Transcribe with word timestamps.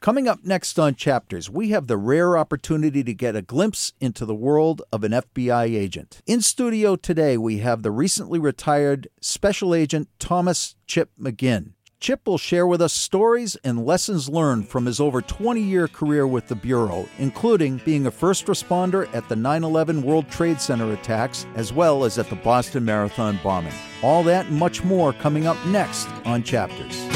Coming 0.00 0.26
up 0.26 0.42
next 0.42 0.78
on 0.78 0.94
Chapters, 0.94 1.50
we 1.50 1.68
have 1.70 1.86
the 1.86 1.98
rare 1.98 2.38
opportunity 2.38 3.04
to 3.04 3.12
get 3.12 3.36
a 3.36 3.42
glimpse 3.42 3.92
into 4.00 4.24
the 4.24 4.34
world 4.34 4.80
of 4.90 5.04
an 5.04 5.12
FBI 5.12 5.76
agent. 5.76 6.22
In 6.26 6.40
studio 6.40 6.96
today, 6.96 7.36
we 7.36 7.58
have 7.58 7.82
the 7.82 7.90
recently 7.90 8.38
retired 8.38 9.08
Special 9.20 9.74
Agent 9.74 10.08
Thomas 10.18 10.74
Chip 10.86 11.10
McGinn. 11.20 11.72
Chip 12.00 12.26
will 12.26 12.38
share 12.38 12.66
with 12.66 12.80
us 12.80 12.94
stories 12.94 13.56
and 13.62 13.84
lessons 13.84 14.30
learned 14.30 14.70
from 14.70 14.86
his 14.86 15.00
over 15.00 15.20
20 15.20 15.60
year 15.60 15.86
career 15.86 16.26
with 16.26 16.48
the 16.48 16.54
Bureau, 16.54 17.06
including 17.18 17.76
being 17.84 18.06
a 18.06 18.10
first 18.10 18.46
responder 18.46 19.06
at 19.14 19.28
the 19.28 19.36
9 19.36 19.64
11 19.64 20.00
World 20.00 20.30
Trade 20.30 20.62
Center 20.62 20.90
attacks, 20.94 21.44
as 21.56 21.74
well 21.74 22.04
as 22.04 22.16
at 22.16 22.30
the 22.30 22.36
Boston 22.36 22.86
Marathon 22.86 23.38
bombing. 23.44 23.74
All 24.02 24.22
that 24.22 24.46
and 24.46 24.58
much 24.58 24.82
more 24.82 25.12
coming 25.12 25.46
up 25.46 25.58
next 25.66 26.08
on 26.24 26.42
Chapters. 26.42 27.06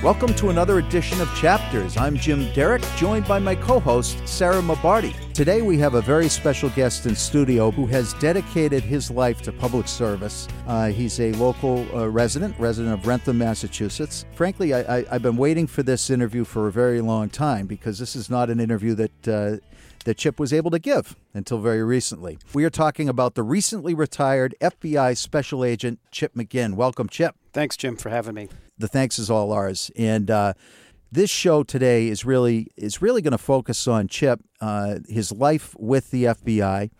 Welcome 0.00 0.32
to 0.34 0.50
another 0.50 0.78
edition 0.78 1.20
of 1.20 1.28
Chapters. 1.34 1.96
I'm 1.96 2.14
Jim 2.14 2.52
Derick, 2.52 2.84
joined 2.96 3.26
by 3.26 3.40
my 3.40 3.56
co 3.56 3.80
host, 3.80 4.16
Sarah 4.28 4.62
Mabardi. 4.62 5.12
Today, 5.32 5.60
we 5.60 5.76
have 5.78 5.94
a 5.94 6.00
very 6.00 6.28
special 6.28 6.68
guest 6.70 7.06
in 7.06 7.16
studio 7.16 7.72
who 7.72 7.84
has 7.86 8.14
dedicated 8.14 8.84
his 8.84 9.10
life 9.10 9.42
to 9.42 9.50
public 9.50 9.88
service. 9.88 10.46
Uh, 10.68 10.86
he's 10.90 11.18
a 11.18 11.32
local 11.32 11.84
uh, 11.92 12.08
resident, 12.08 12.54
resident 12.60 12.94
of 12.94 13.08
Wrentham, 13.08 13.38
Massachusetts. 13.38 14.24
Frankly, 14.36 14.72
I, 14.72 15.02
have 15.10 15.22
been 15.22 15.36
waiting 15.36 15.66
for 15.66 15.82
this 15.82 16.10
interview 16.10 16.44
for 16.44 16.68
a 16.68 16.72
very 16.72 17.00
long 17.00 17.28
time 17.28 17.66
because 17.66 17.98
this 17.98 18.14
is 18.14 18.30
not 18.30 18.50
an 18.50 18.60
interview 18.60 18.94
that. 18.94 19.28
Uh, 19.28 19.56
that 20.04 20.16
Chip 20.16 20.38
was 20.38 20.54
able 20.54 20.70
to 20.70 20.78
give 20.78 21.16
until 21.34 21.58
very 21.58 21.82
recently. 21.82 22.38
We 22.54 22.64
are 22.64 22.70
talking 22.70 23.10
about 23.10 23.34
the 23.34 23.42
recently 23.42 23.94
retired 23.94 24.54
FBI 24.60 25.18
Special 25.18 25.64
Agent 25.64 25.98
Chip 26.12 26.34
McGinn. 26.34 26.74
Welcome, 26.74 27.10
Chip. 27.10 27.34
Thanks, 27.52 27.76
Jim, 27.76 27.96
for 27.96 28.08
having 28.08 28.34
me 28.34 28.48
the 28.78 28.88
thanks 28.88 29.18
is 29.18 29.30
all 29.30 29.52
ours. 29.52 29.90
And 29.96 30.30
uh, 30.30 30.54
this 31.10 31.30
show 31.30 31.62
today 31.62 32.08
is 32.08 32.24
really 32.24 32.68
is 32.76 33.00
really 33.00 33.22
going 33.22 33.32
to 33.32 33.38
focus 33.38 33.88
on 33.88 34.08
Chip, 34.08 34.40
uh, 34.60 34.96
his 35.08 35.32
life 35.32 35.74
with 35.78 36.10
the 36.10 36.24
FBI. 36.24 36.90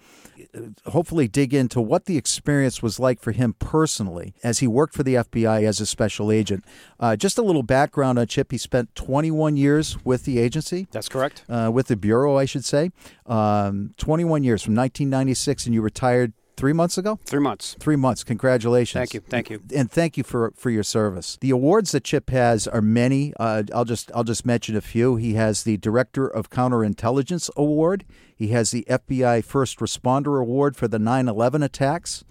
Hopefully, 0.87 1.29
dig 1.29 1.53
into 1.53 1.81
what 1.81 2.07
the 2.07 2.17
experience 2.17 2.83
was 2.83 2.99
like 2.99 3.21
for 3.21 3.33
him 3.33 3.55
personally 3.59 4.35
as 4.43 4.61
he 4.61 4.67
worked 4.67 4.95
for 4.95 5.03
the 5.03 5.17
FBI 5.17 5.65
as 5.65 5.81
a 5.81 5.87
special 5.87 6.31
agent. 6.33 6.65
Uh, 6.99 7.17
just 7.17 7.39
a 7.39 7.43
little 7.43 7.63
background 7.63 8.19
on 8.19 8.27
Chip: 8.27 8.51
he 8.51 8.59
spent 8.59 8.95
21 8.95 9.57
years 9.57 10.03
with 10.05 10.25
the 10.25 10.39
agency. 10.39 10.87
That's 10.91 11.09
correct. 11.09 11.45
Uh, 11.49 11.71
with 11.73 11.89
the 11.89 11.97
bureau, 11.97 12.37
I 12.39 12.45
should 12.45 12.65
say. 12.65 12.91
Um, 13.27 13.95
21 13.99 14.43
years 14.43 14.63
from 14.63 14.75
1996, 14.75 15.67
and 15.67 15.75
you 15.75 15.83
retired 15.83 16.33
three 16.59 16.73
months 16.73 16.99
ago? 16.99 17.19
Three 17.25 17.41
months. 17.41 17.77
Three 17.79 17.97
months. 17.97 18.25
Congratulations. 18.25 19.01
Thank 19.01 19.15
you. 19.15 19.21
Thank 19.21 19.49
you. 19.49 19.63
And 19.75 19.91
thank 19.91 20.19
you 20.19 20.25
for, 20.25 20.53
for 20.57 20.71
your 20.71 20.83
service. 20.83 21.39
The 21.41 21.51
awards 21.51 21.93
that 21.93 22.05
Chip 22.05 22.29
has 22.31 22.67
are 22.67 22.83
many. 22.83 23.33
Uh, 23.39 23.63
I'll 23.73 23.85
just 23.85 24.11
I'll 24.15 24.25
just 24.25 24.45
mention 24.45 24.77
a 24.77 24.81
few. 24.81 25.17
He 25.17 25.35
has 25.35 25.63
the 25.63 25.77
Director 25.79 26.27
of 26.27 26.51
Counterintelligence 26.51 27.49
Award. 27.57 28.05
He 28.37 28.49
has 28.49 28.73
the 28.73 28.85
FBI 28.91 29.45
First 29.45 29.79
Responder 29.79 30.41
Award 30.41 30.77
for 30.77 30.89
the 30.89 30.99
9/11 30.99 31.65
attacks. 31.65 32.25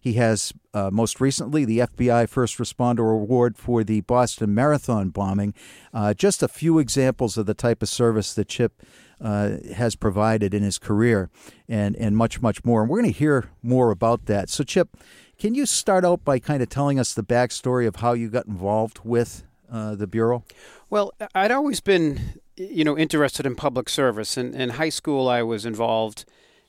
He 0.00 0.14
has 0.14 0.52
uh, 0.74 0.90
most 0.92 1.20
recently 1.20 1.64
the 1.64 1.80
FBI 1.80 2.28
First 2.28 2.58
Responder 2.58 3.14
Award 3.14 3.56
for 3.56 3.84
the 3.84 4.00
Boston 4.00 4.52
Marathon 4.52 5.10
bombing. 5.10 5.54
Uh, 5.94 6.12
just 6.12 6.42
a 6.42 6.48
few 6.48 6.80
examples 6.80 7.38
of 7.38 7.46
the 7.46 7.54
type 7.54 7.82
of 7.82 7.88
service 7.88 8.34
that 8.34 8.48
Chip 8.48 8.82
uh, 9.22 9.58
has 9.74 9.94
provided 9.94 10.52
in 10.52 10.62
his 10.62 10.78
career, 10.78 11.30
and 11.68 11.96
and 11.96 12.16
much 12.16 12.42
much 12.42 12.64
more. 12.64 12.82
And 12.82 12.90
we're 12.90 13.00
going 13.00 13.12
to 13.12 13.18
hear 13.18 13.50
more 13.62 13.90
about 13.90 14.26
that. 14.26 14.50
So, 14.50 14.64
Chip, 14.64 14.96
can 15.38 15.54
you 15.54 15.64
start 15.64 16.04
out 16.04 16.24
by 16.24 16.38
kind 16.38 16.62
of 16.62 16.68
telling 16.68 16.98
us 16.98 17.14
the 17.14 17.22
backstory 17.22 17.86
of 17.86 17.96
how 17.96 18.12
you 18.12 18.28
got 18.28 18.46
involved 18.46 19.00
with 19.04 19.44
uh, 19.70 19.94
the 19.94 20.06
bureau? 20.06 20.44
Well, 20.90 21.12
I'd 21.34 21.50
always 21.50 21.80
been, 21.80 22.40
you 22.56 22.84
know, 22.84 22.98
interested 22.98 23.46
in 23.46 23.54
public 23.54 23.88
service. 23.88 24.36
In, 24.36 24.54
in 24.54 24.70
high 24.70 24.90
school, 24.90 25.28
I 25.28 25.42
was 25.42 25.64
involved 25.64 26.24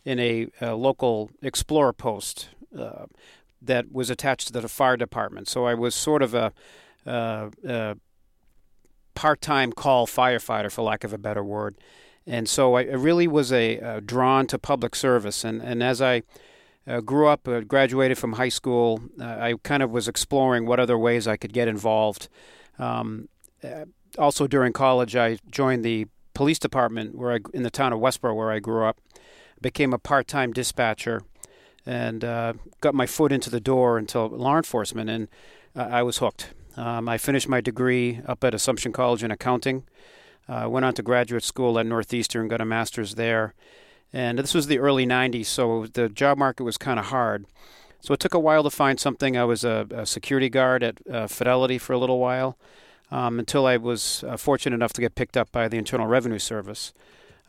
in 0.06 0.20
a, 0.20 0.48
a 0.62 0.76
local 0.76 1.32
explorer 1.42 1.94
post 1.94 2.50
uh, 2.78 3.06
that 3.62 3.92
was 3.92 4.10
attached 4.10 4.48
to 4.48 4.54
the 4.54 4.68
fire 4.68 4.98
department. 4.98 5.48
So 5.48 5.66
I 5.66 5.74
was 5.74 5.96
sort 5.96 6.22
of 6.22 6.34
a, 6.34 6.54
uh, 7.06 7.50
a 7.66 7.98
part-time 9.16 9.72
call 9.72 10.08
firefighter, 10.08 10.72
for 10.72 10.84
lack 10.84 11.04
of 11.04 11.14
a 11.14 11.18
better 11.18 11.44
word 11.44 11.76
and 12.26 12.48
so 12.48 12.76
I, 12.76 12.84
really 12.84 13.28
was 13.28 13.52
a 13.52 13.80
uh, 13.80 14.00
drawn 14.00 14.48
to 14.48 14.58
public 14.58 14.96
service. 14.96 15.44
And 15.44 15.62
and 15.62 15.84
as 15.84 16.02
I 16.02 16.24
uh, 16.88 17.02
grew 17.02 17.28
up, 17.28 17.48
uh, 17.48 17.62
graduated 17.62 18.18
from 18.18 18.34
high 18.34 18.50
school, 18.50 19.02
uh, 19.20 19.26
I 19.26 19.56
kind 19.64 19.84
of 19.84 19.92
was 19.92 20.08
exploring 20.08 20.66
what 20.66 20.80
other 20.80 20.98
ways 20.98 21.28
I 21.28 21.38
could 21.38 21.54
get 21.54 21.68
involved. 21.68 22.28
Um, 22.80 23.30
uh, 23.64 23.86
also 24.18 24.48
during 24.48 24.74
college, 24.74 25.16
I 25.16 25.38
joined 25.50 25.84
the 25.84 26.08
police 26.34 26.60
department 26.60 27.16
where 27.16 27.34
I 27.34 27.40
in 27.54 27.64
the 27.64 27.72
town 27.72 27.94
of 27.94 28.00
Westboro 28.00 28.36
where 28.36 28.52
I 28.52 28.60
grew 28.60 28.86
up. 28.86 29.00
Became 29.62 29.94
a 29.94 29.98
part-time 29.98 30.52
dispatcher, 30.52 31.22
and 31.86 32.26
uh, 32.26 32.54
got 32.82 32.94
my 32.94 33.06
foot 33.06 33.32
into 33.32 33.50
the 33.50 33.62
door 33.62 33.98
until 33.98 34.28
law 34.28 34.58
enforcement, 34.58 35.10
and 35.10 35.30
I 35.74 36.04
was 36.04 36.18
hooked. 36.18 36.54
Um, 36.76 37.08
I 37.08 37.18
finished 37.18 37.48
my 37.48 37.62
degree 37.62 38.20
up 38.26 38.44
at 38.44 38.54
Assumption 38.54 38.92
College 38.92 39.24
in 39.24 39.32
accounting. 39.32 39.84
Uh, 40.48 40.68
went 40.70 40.86
on 40.86 40.94
to 40.94 41.02
graduate 41.02 41.44
school 41.44 41.80
at 41.80 41.86
Northeastern, 41.86 42.48
got 42.48 42.62
a 42.62 42.66
master's 42.66 43.16
there. 43.16 43.54
And 44.12 44.38
this 44.38 44.54
was 44.54 44.68
the 44.68 44.80
early 44.80 45.06
90s, 45.06 45.48
so 45.48 45.88
the 45.88 46.10
job 46.10 46.38
market 46.38 46.64
was 46.64 46.78
kind 46.78 47.00
of 47.00 47.06
hard. 47.06 47.46
So 48.02 48.14
it 48.14 48.20
took 48.20 48.34
a 48.34 48.40
while 48.40 48.64
to 48.64 48.70
find 48.70 49.00
something. 49.00 49.38
I 49.38 49.46
was 49.46 49.64
a, 49.64 49.88
a 49.90 50.06
security 50.06 50.50
guard 50.50 50.84
at 50.84 50.98
uh, 51.10 51.28
Fidelity 51.28 51.78
for 51.78 51.94
a 51.94 51.98
little 51.98 52.20
while 52.20 52.58
um, 53.10 53.40
until 53.40 53.66
I 53.66 53.78
was 53.78 54.24
uh, 54.28 54.38
fortunate 54.38 54.76
enough 54.76 54.94
to 54.94 55.02
get 55.02 55.16
picked 55.16 55.38
up 55.38 55.52
by 55.52 55.68
the 55.68 55.78
Internal 55.78 56.08
Revenue 56.08 56.40
Service. 56.40 56.94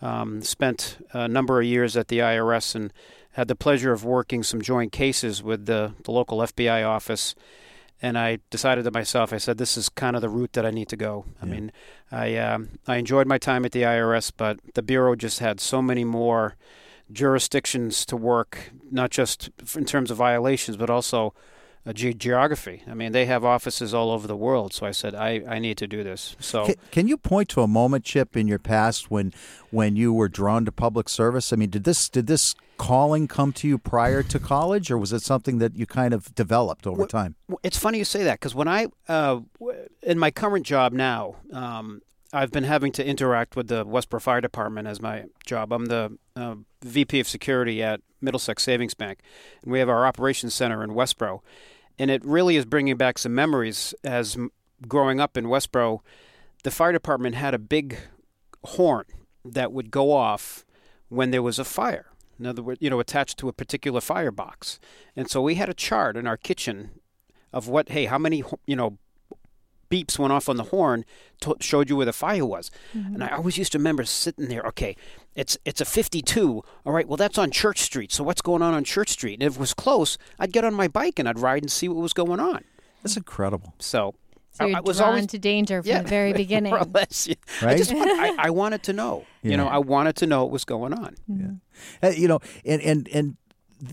Um, 0.00 0.42
spent 0.42 0.98
a 1.12 1.26
number 1.26 1.60
of 1.60 1.66
years 1.66 1.96
at 1.96 2.08
the 2.08 2.18
IRS 2.18 2.74
and 2.74 2.92
had 3.32 3.48
the 3.48 3.56
pleasure 3.56 3.92
of 3.92 4.04
working 4.04 4.42
some 4.42 4.62
joint 4.62 4.92
cases 4.92 5.42
with 5.42 5.66
the, 5.66 5.92
the 6.04 6.12
local 6.12 6.38
FBI 6.38 6.86
office 6.86 7.34
and 8.02 8.18
I 8.18 8.38
decided 8.50 8.84
to 8.84 8.90
myself, 8.90 9.32
I 9.32 9.38
said, 9.38 9.58
this 9.58 9.76
is 9.76 9.88
kind 9.88 10.16
of 10.16 10.22
the 10.22 10.28
route 10.28 10.52
that 10.54 10.66
I 10.66 10.70
need 10.70 10.88
to 10.88 10.96
go. 10.96 11.24
I 11.40 11.46
mean, 11.46 11.72
I 12.10 12.36
um, 12.36 12.70
I 12.86 12.96
enjoyed 12.96 13.26
my 13.26 13.38
time 13.38 13.64
at 13.64 13.72
the 13.72 13.82
IRS, 13.82 14.32
but 14.36 14.58
the 14.74 14.82
bureau 14.82 15.16
just 15.16 15.38
had 15.38 15.60
so 15.60 15.80
many 15.80 16.04
more 16.04 16.56
jurisdictions 17.12 18.04
to 18.06 18.16
work, 18.16 18.70
not 18.90 19.10
just 19.10 19.50
in 19.76 19.84
terms 19.84 20.10
of 20.10 20.16
violations, 20.16 20.76
but 20.76 20.90
also 20.90 21.34
uh, 21.86 21.92
ge- 21.92 22.16
geography. 22.16 22.82
I 22.86 22.94
mean, 22.94 23.12
they 23.12 23.26
have 23.26 23.44
offices 23.44 23.92
all 23.92 24.10
over 24.10 24.26
the 24.26 24.36
world. 24.36 24.72
So 24.72 24.86
I 24.86 24.90
said, 24.90 25.14
I, 25.14 25.42
I 25.46 25.58
need 25.58 25.76
to 25.78 25.86
do 25.86 26.02
this. 26.02 26.36
So 26.40 26.66
can, 26.66 26.74
can, 26.90 27.08
you 27.08 27.16
point 27.16 27.48
to 27.50 27.62
a 27.62 27.68
moment, 27.68 28.04
Chip, 28.04 28.36
in 28.36 28.48
your 28.48 28.58
past 28.58 29.10
when 29.10 29.32
when 29.70 29.96
you 29.96 30.12
were 30.12 30.28
drawn 30.28 30.64
to 30.64 30.72
public 30.72 31.08
service? 31.08 31.52
I 31.52 31.56
mean, 31.56 31.70
did 31.70 31.84
this 31.84 32.08
did 32.08 32.26
this 32.26 32.54
calling 32.76 33.28
come 33.28 33.52
to 33.52 33.68
you 33.68 33.78
prior 33.78 34.22
to 34.22 34.38
college, 34.38 34.90
or 34.90 34.98
was 34.98 35.12
it 35.12 35.22
something 35.22 35.58
that 35.58 35.76
you 35.76 35.86
kind 35.86 36.14
of 36.14 36.34
developed 36.34 36.86
over 36.86 37.06
time? 37.06 37.36
It's 37.62 37.78
funny 37.78 37.98
you 37.98 38.04
say 38.04 38.24
that 38.24 38.40
because 38.40 38.54
when 38.54 38.68
I 38.68 38.86
uh, 39.08 39.40
in 40.02 40.18
my 40.18 40.30
current 40.30 40.66
job 40.66 40.92
now. 40.92 41.36
Um, 41.52 42.00
I've 42.32 42.50
been 42.50 42.64
having 42.64 42.90
to 42.92 43.06
interact 43.06 43.54
with 43.54 43.68
the 43.68 43.86
Westboro 43.86 44.20
Fire 44.20 44.40
Department 44.40 44.88
as 44.88 45.00
my 45.00 45.26
job. 45.46 45.72
I'm 45.72 45.86
the 45.86 46.18
uh, 46.34 46.56
VP 46.82 47.20
of 47.20 47.28
Security 47.28 47.80
at 47.80 48.00
Middlesex 48.20 48.64
Savings 48.64 48.92
Bank, 48.92 49.20
and 49.62 49.70
we 49.70 49.78
have 49.78 49.88
our 49.88 50.04
operations 50.04 50.52
center 50.52 50.82
in 50.82 50.90
Westboro 50.90 51.42
and 51.98 52.10
it 52.10 52.24
really 52.24 52.56
is 52.56 52.64
bringing 52.64 52.96
back 52.96 53.18
some 53.18 53.34
memories 53.34 53.94
as 54.02 54.36
growing 54.88 55.20
up 55.20 55.36
in 55.36 55.46
Westboro, 55.46 56.00
the 56.62 56.70
fire 56.70 56.92
department 56.92 57.36
had 57.36 57.54
a 57.54 57.58
big 57.58 57.98
horn 58.64 59.04
that 59.44 59.72
would 59.72 59.90
go 59.90 60.12
off 60.12 60.64
when 61.08 61.30
there 61.30 61.42
was 61.42 61.58
a 61.58 61.64
fire. 61.64 62.06
In 62.38 62.46
other 62.46 62.62
words, 62.62 62.80
you 62.82 62.90
know, 62.90 63.00
attached 63.00 63.38
to 63.38 63.48
a 63.48 63.52
particular 63.52 64.00
firebox. 64.00 64.80
And 65.14 65.30
so 65.30 65.40
we 65.40 65.54
had 65.54 65.68
a 65.68 65.74
chart 65.74 66.16
in 66.16 66.26
our 66.26 66.36
kitchen 66.36 66.90
of 67.52 67.68
what, 67.68 67.90
hey, 67.90 68.06
how 68.06 68.18
many, 68.18 68.42
you 68.66 68.74
know, 68.74 68.98
beeps 69.90 70.18
went 70.18 70.32
off 70.32 70.48
on 70.48 70.56
the 70.56 70.64
horn, 70.64 71.04
to, 71.40 71.56
showed 71.60 71.88
you 71.90 71.96
where 71.96 72.06
the 72.06 72.12
fire 72.12 72.44
was. 72.44 72.70
Mm-hmm. 72.96 73.14
And 73.14 73.24
I 73.24 73.28
always 73.28 73.58
used 73.58 73.72
to 73.72 73.78
remember 73.78 74.04
sitting 74.04 74.48
there, 74.48 74.62
okay, 74.62 74.96
it's 75.34 75.58
it's 75.64 75.80
a 75.80 75.84
52. 75.84 76.62
All 76.84 76.92
right, 76.92 77.08
well 77.08 77.16
that's 77.16 77.38
on 77.38 77.50
Church 77.50 77.80
Street. 77.80 78.12
So 78.12 78.24
what's 78.24 78.42
going 78.42 78.62
on 78.62 78.74
on 78.74 78.84
Church 78.84 79.10
Street? 79.10 79.34
And 79.34 79.42
if 79.42 79.56
it 79.56 79.60
was 79.60 79.74
close, 79.74 80.18
I'd 80.38 80.52
get 80.52 80.64
on 80.64 80.74
my 80.74 80.88
bike 80.88 81.18
and 81.18 81.28
I'd 81.28 81.38
ride 81.38 81.62
and 81.62 81.70
see 81.70 81.88
what 81.88 81.96
was 81.96 82.12
going 82.12 82.40
on. 82.40 82.64
That's 83.02 83.16
incredible. 83.16 83.74
So 83.78 84.14
so 84.54 84.66
you're 84.66 84.76
I, 84.76 84.80
was 84.80 84.98
drawn 84.98 85.10
always, 85.10 85.26
to 85.26 85.38
danger 85.38 85.82
from 85.82 85.88
yeah, 85.88 86.02
the 86.02 86.08
very 86.08 86.32
beginning. 86.32 86.70
More 86.72 86.82
or 86.82 86.84
less, 86.84 87.26
yeah. 87.26 87.34
right? 87.60 87.74
I, 87.74 87.76
just 87.76 87.92
wanted, 87.92 88.16
I, 88.16 88.46
I, 88.46 88.50
wanted 88.50 88.84
to 88.84 88.92
know. 88.92 89.26
Yeah. 89.42 89.50
You 89.50 89.56
know, 89.56 89.66
I 89.66 89.78
wanted 89.78 90.14
to 90.16 90.28
know 90.28 90.44
what 90.44 90.52
was 90.52 90.64
going 90.64 90.94
on. 90.94 91.16
Mm-hmm. 91.28 91.54
Yeah. 92.02 92.08
Uh, 92.08 92.12
you 92.12 92.28
know, 92.28 92.38
and 92.64 92.80
and 92.80 93.08
and 93.08 93.36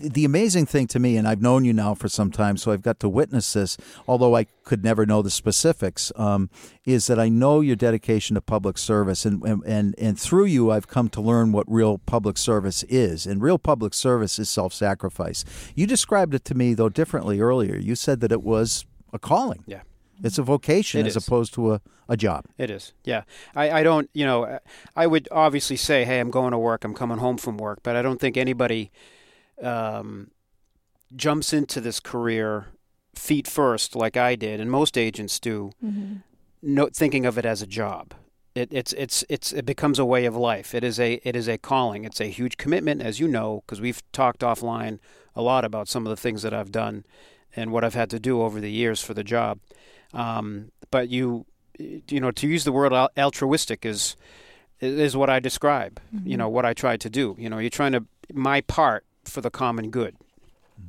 the 0.00 0.24
amazing 0.24 0.66
thing 0.66 0.86
to 0.88 0.98
me, 0.98 1.16
and 1.16 1.28
I've 1.28 1.42
known 1.42 1.64
you 1.64 1.72
now 1.72 1.94
for 1.94 2.08
some 2.08 2.30
time, 2.30 2.56
so 2.56 2.72
I've 2.72 2.82
got 2.82 2.98
to 3.00 3.08
witness 3.08 3.52
this, 3.52 3.76
although 4.06 4.36
I 4.36 4.46
could 4.64 4.82
never 4.82 5.06
know 5.06 5.22
the 5.22 5.30
specifics, 5.30 6.12
um, 6.16 6.50
is 6.84 7.06
that 7.06 7.18
I 7.18 7.28
know 7.28 7.60
your 7.60 7.76
dedication 7.76 8.34
to 8.34 8.40
public 8.40 8.78
service, 8.78 9.24
and, 9.24 9.42
and 9.44 9.94
and 9.98 10.18
through 10.18 10.46
you, 10.46 10.70
I've 10.70 10.88
come 10.88 11.08
to 11.10 11.20
learn 11.20 11.52
what 11.52 11.70
real 11.70 11.98
public 11.98 12.38
service 12.38 12.82
is, 12.84 13.26
and 13.26 13.42
real 13.42 13.58
public 13.58 13.94
service 13.94 14.38
is 14.38 14.48
self-sacrifice. 14.48 15.44
You 15.74 15.86
described 15.86 16.34
it 16.34 16.44
to 16.46 16.54
me 16.54 16.74
though 16.74 16.88
differently 16.88 17.40
earlier. 17.40 17.76
You 17.76 17.94
said 17.94 18.20
that 18.20 18.32
it 18.32 18.42
was 18.42 18.84
a 19.12 19.18
calling. 19.18 19.64
Yeah. 19.66 19.82
It's 20.24 20.38
a 20.38 20.42
vocation 20.44 21.00
It 21.00 21.06
as 21.06 21.16
is. 21.16 21.26
opposed 21.26 21.52
to 21.54 21.72
a, 21.72 21.80
a 22.08 22.16
job. 22.16 22.44
It 22.56 22.70
is, 22.70 22.92
yeah. 23.02 23.24
I, 23.56 23.80
I 23.80 23.82
don't, 23.82 24.08
you 24.14 24.24
know, 24.24 24.60
I 24.94 25.06
would 25.08 25.26
obviously 25.32 25.76
say, 25.76 26.04
hey, 26.04 26.20
I'm 26.20 26.30
going 26.30 26.52
to 26.52 26.58
work, 26.58 26.84
I'm 26.84 26.94
coming 26.94 27.18
home 27.18 27.38
from 27.38 27.56
work, 27.56 27.80
but 27.82 27.96
I 27.96 28.02
don't 28.02 28.20
think 28.20 28.36
anybody 28.36 28.92
um, 29.62 30.30
jumps 31.14 31.52
into 31.52 31.80
this 31.80 32.00
career 32.00 32.66
feet 33.14 33.46
first 33.46 33.94
like 33.94 34.16
I 34.16 34.34
did, 34.36 34.60
and 34.60 34.70
most 34.70 34.96
agents 34.98 35.38
do, 35.38 35.72
no, 36.62 36.88
thinking 36.92 37.26
of 37.26 37.38
it 37.38 37.44
as 37.44 37.62
a 37.62 37.66
job. 37.66 38.14
It, 38.54 38.68
it's 38.70 38.92
it's 38.94 39.24
it's 39.30 39.52
it 39.52 39.64
becomes 39.64 39.98
a 39.98 40.04
way 40.04 40.26
of 40.26 40.36
life. 40.36 40.74
It 40.74 40.84
is 40.84 41.00
a 41.00 41.14
it 41.24 41.34
is 41.34 41.48
a 41.48 41.56
calling. 41.58 42.04
It's 42.04 42.20
a 42.20 42.26
huge 42.26 42.56
commitment, 42.58 43.00
as 43.00 43.18
you 43.18 43.26
know, 43.28 43.62
because 43.64 43.80
we've 43.80 44.02
talked 44.12 44.40
offline 44.40 44.98
a 45.34 45.40
lot 45.40 45.64
about 45.64 45.88
some 45.88 46.06
of 46.06 46.10
the 46.10 46.16
things 46.16 46.42
that 46.42 46.52
I've 46.52 46.70
done 46.70 47.04
and 47.56 47.72
what 47.72 47.82
I've 47.84 47.94
had 47.94 48.10
to 48.10 48.20
do 48.20 48.42
over 48.42 48.60
the 48.60 48.70
years 48.70 49.02
for 49.02 49.14
the 49.14 49.24
job. 49.24 49.58
Um, 50.12 50.70
but 50.90 51.08
you 51.08 51.46
you 51.78 52.20
know 52.20 52.30
to 52.30 52.46
use 52.46 52.64
the 52.64 52.72
word 52.72 52.92
al- 52.92 53.10
altruistic 53.16 53.86
is 53.86 54.16
is 54.80 55.16
what 55.16 55.30
I 55.30 55.40
describe. 55.40 56.00
You 56.24 56.36
know 56.36 56.48
what 56.50 56.66
I 56.66 56.74
try 56.74 56.96
to 56.98 57.08
do. 57.08 57.34
You 57.38 57.48
know 57.48 57.58
you're 57.58 57.70
trying 57.70 57.92
to 57.92 58.04
my 58.34 58.60
part 58.60 59.04
for 59.24 59.40
the 59.40 59.50
common 59.50 59.90
good. 59.90 60.16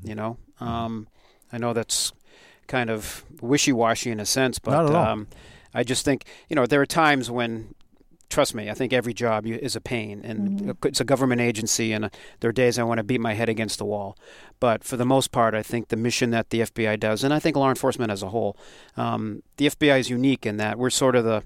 You 0.03 0.15
know 0.15 0.37
um, 0.59 1.07
I 1.51 1.57
know 1.57 1.73
that's 1.73 2.11
kind 2.67 2.89
of 2.89 3.25
wishy 3.41 3.71
washy 3.71 4.09
in 4.09 4.19
a 4.19 4.25
sense, 4.25 4.57
but 4.59 4.71
Not 4.71 4.85
at 4.85 4.95
all. 4.95 5.07
um, 5.07 5.27
I 5.73 5.83
just 5.83 6.05
think 6.05 6.25
you 6.49 6.55
know 6.55 6.65
there 6.65 6.81
are 6.81 6.85
times 6.85 7.29
when. 7.29 7.75
Trust 8.29 8.55
me, 8.55 8.67
I 8.67 8.73
think 8.73 8.93
every 8.93 9.13
job 9.13 9.45
is 9.45 9.75
a 9.75 9.81
pain, 9.81 10.21
and 10.23 10.75
it's 10.83 10.99
a 10.99 11.03
government 11.03 11.39
agency, 11.39 11.91
and 11.91 12.05
uh, 12.05 12.09
there 12.39 12.49
are 12.49 12.53
days 12.53 12.79
I 12.79 12.83
want 12.83 12.97
to 12.97 13.03
beat 13.03 13.21
my 13.21 13.35
head 13.35 13.47
against 13.47 13.77
the 13.77 13.85
wall. 13.85 14.17
But 14.59 14.83
for 14.83 14.97
the 14.97 15.05
most 15.05 15.31
part, 15.31 15.53
I 15.53 15.61
think 15.61 15.89
the 15.89 15.95
mission 15.95 16.31
that 16.31 16.49
the 16.49 16.61
FBI 16.61 16.99
does, 16.99 17.23
and 17.23 17.31
I 17.31 17.37
think 17.37 17.55
law 17.55 17.69
enforcement 17.69 18.11
as 18.11 18.23
a 18.23 18.29
whole, 18.29 18.57
um, 18.97 19.43
the 19.57 19.67
FBI 19.67 19.99
is 19.99 20.09
unique 20.09 20.47
in 20.47 20.57
that 20.57 20.79
we're 20.79 20.89
sort 20.89 21.15
of 21.15 21.25
the 21.25 21.43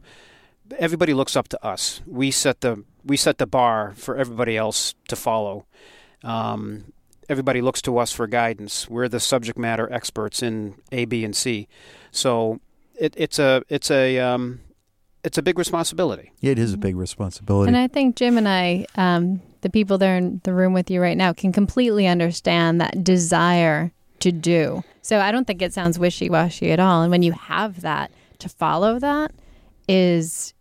everybody 0.79 1.13
looks 1.13 1.35
up 1.35 1.49
to 1.49 1.65
us. 1.65 2.01
We 2.07 2.31
set 2.31 2.61
the 2.61 2.85
we 3.03 3.17
set 3.17 3.37
the 3.37 3.47
bar 3.47 3.93
for 3.97 4.15
everybody 4.15 4.55
else 4.55 4.95
to 5.09 5.17
follow. 5.17 5.65
Um, 6.23 6.93
everybody 7.29 7.61
looks 7.61 7.81
to 7.83 7.97
us 7.97 8.11
for 8.11 8.27
guidance. 8.27 8.89
We're 8.89 9.07
the 9.07 9.19
subject 9.19 9.57
matter 9.57 9.91
experts 9.91 10.41
in 10.41 10.75
A, 10.91 11.05
B, 11.05 11.23
and 11.23 11.35
C. 11.35 11.67
So 12.11 12.59
it, 12.99 13.13
it's 13.17 13.39
a 13.39 13.63
it's 13.69 13.91
a 13.91 14.19
um, 14.19 14.61
it's 15.23 15.37
a 15.37 15.41
big 15.41 15.57
responsibility. 15.57 16.31
It 16.41 16.57
is 16.57 16.73
a 16.73 16.77
big 16.77 16.95
responsibility. 16.95 17.69
And 17.69 17.77
I 17.77 17.87
think 17.87 18.15
Jim 18.15 18.37
and 18.37 18.47
I, 18.47 18.85
um, 18.95 19.41
the 19.61 19.69
people 19.69 19.97
there 19.97 20.17
in 20.17 20.41
the 20.43 20.53
room 20.53 20.73
with 20.73 20.89
you 20.89 21.01
right 21.01 21.17
now, 21.17 21.33
can 21.33 21.51
completely 21.51 22.07
understand 22.07 22.79
that 22.81 23.03
desire 23.03 23.91
to 24.19 24.31
do. 24.31 24.83
So 25.01 25.19
I 25.19 25.31
don't 25.31 25.45
think 25.45 25.61
it 25.61 25.73
sounds 25.73 25.99
wishy 25.99 26.29
washy 26.29 26.71
at 26.71 26.79
all. 26.79 27.01
And 27.01 27.11
when 27.11 27.23
you 27.23 27.33
have 27.33 27.81
that, 27.81 28.11
to 28.39 28.49
follow 28.49 28.99
that 28.99 29.31
is, 29.87 30.53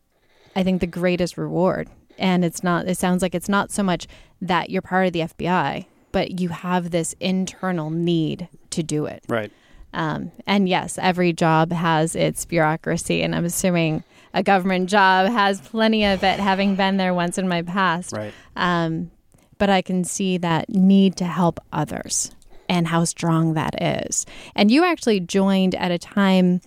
I 0.55 0.63
think, 0.63 0.81
the 0.81 0.87
greatest 0.87 1.37
reward. 1.37 1.89
And 2.19 2.45
it's 2.45 2.63
not, 2.63 2.89
it 2.89 2.97
sounds 2.97 3.23
like 3.23 3.35
it's 3.35 3.49
not 3.49 3.71
so 3.71 3.83
much 3.83 4.07
that 4.41 4.71
you're 4.71 4.83
part 4.83 5.07
of 5.07 5.13
the 5.13 5.21
FBI, 5.21 5.87
but 6.13 6.41
you 6.41 6.49
have 6.51 6.91
this 6.91 7.15
internal 7.21 7.91
need 7.91 8.49
to 8.71 8.83
do 8.83 9.07
it. 9.07 9.25
Right. 9.29 9.51
Um, 9.93 10.33
and 10.47 10.69
yes, 10.69 10.99
every 10.99 11.33
job 11.33 11.73
has 11.73 12.15
its 12.15 12.45
bureaucracy, 12.45 13.23
and 13.23 13.35
I'm 13.35 13.45
assuming 13.45 14.05
a 14.35 14.43
government 14.43 14.91
job 14.91 15.31
has 15.31 15.61
plenty 15.61 16.05
of 16.05 16.23
it, 16.23 16.39
having 16.39 16.77
been 16.77 16.99
there 16.99 17.15
once 17.15 17.39
in 17.39 17.49
my 17.49 17.63
past. 17.63 18.13
Right. 18.13 18.35
Um, 18.55 19.11
but 19.59 19.71
I 19.71 19.81
can 19.81 20.05
see 20.05 20.37
that 20.39 20.69
need 20.69 21.17
to 21.17 21.25
help 21.25 21.59
others 21.73 22.31
and 22.69 22.87
how 22.87 23.05
strong 23.05 23.55
that 23.55 23.81
is. 23.81 24.27
And 24.55 24.71
you 24.71 24.85
actually 24.85 25.21
joined 25.21 25.75
at 25.75 25.91
a 25.91 25.99
time, 25.99 26.61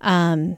um, 0.00 0.56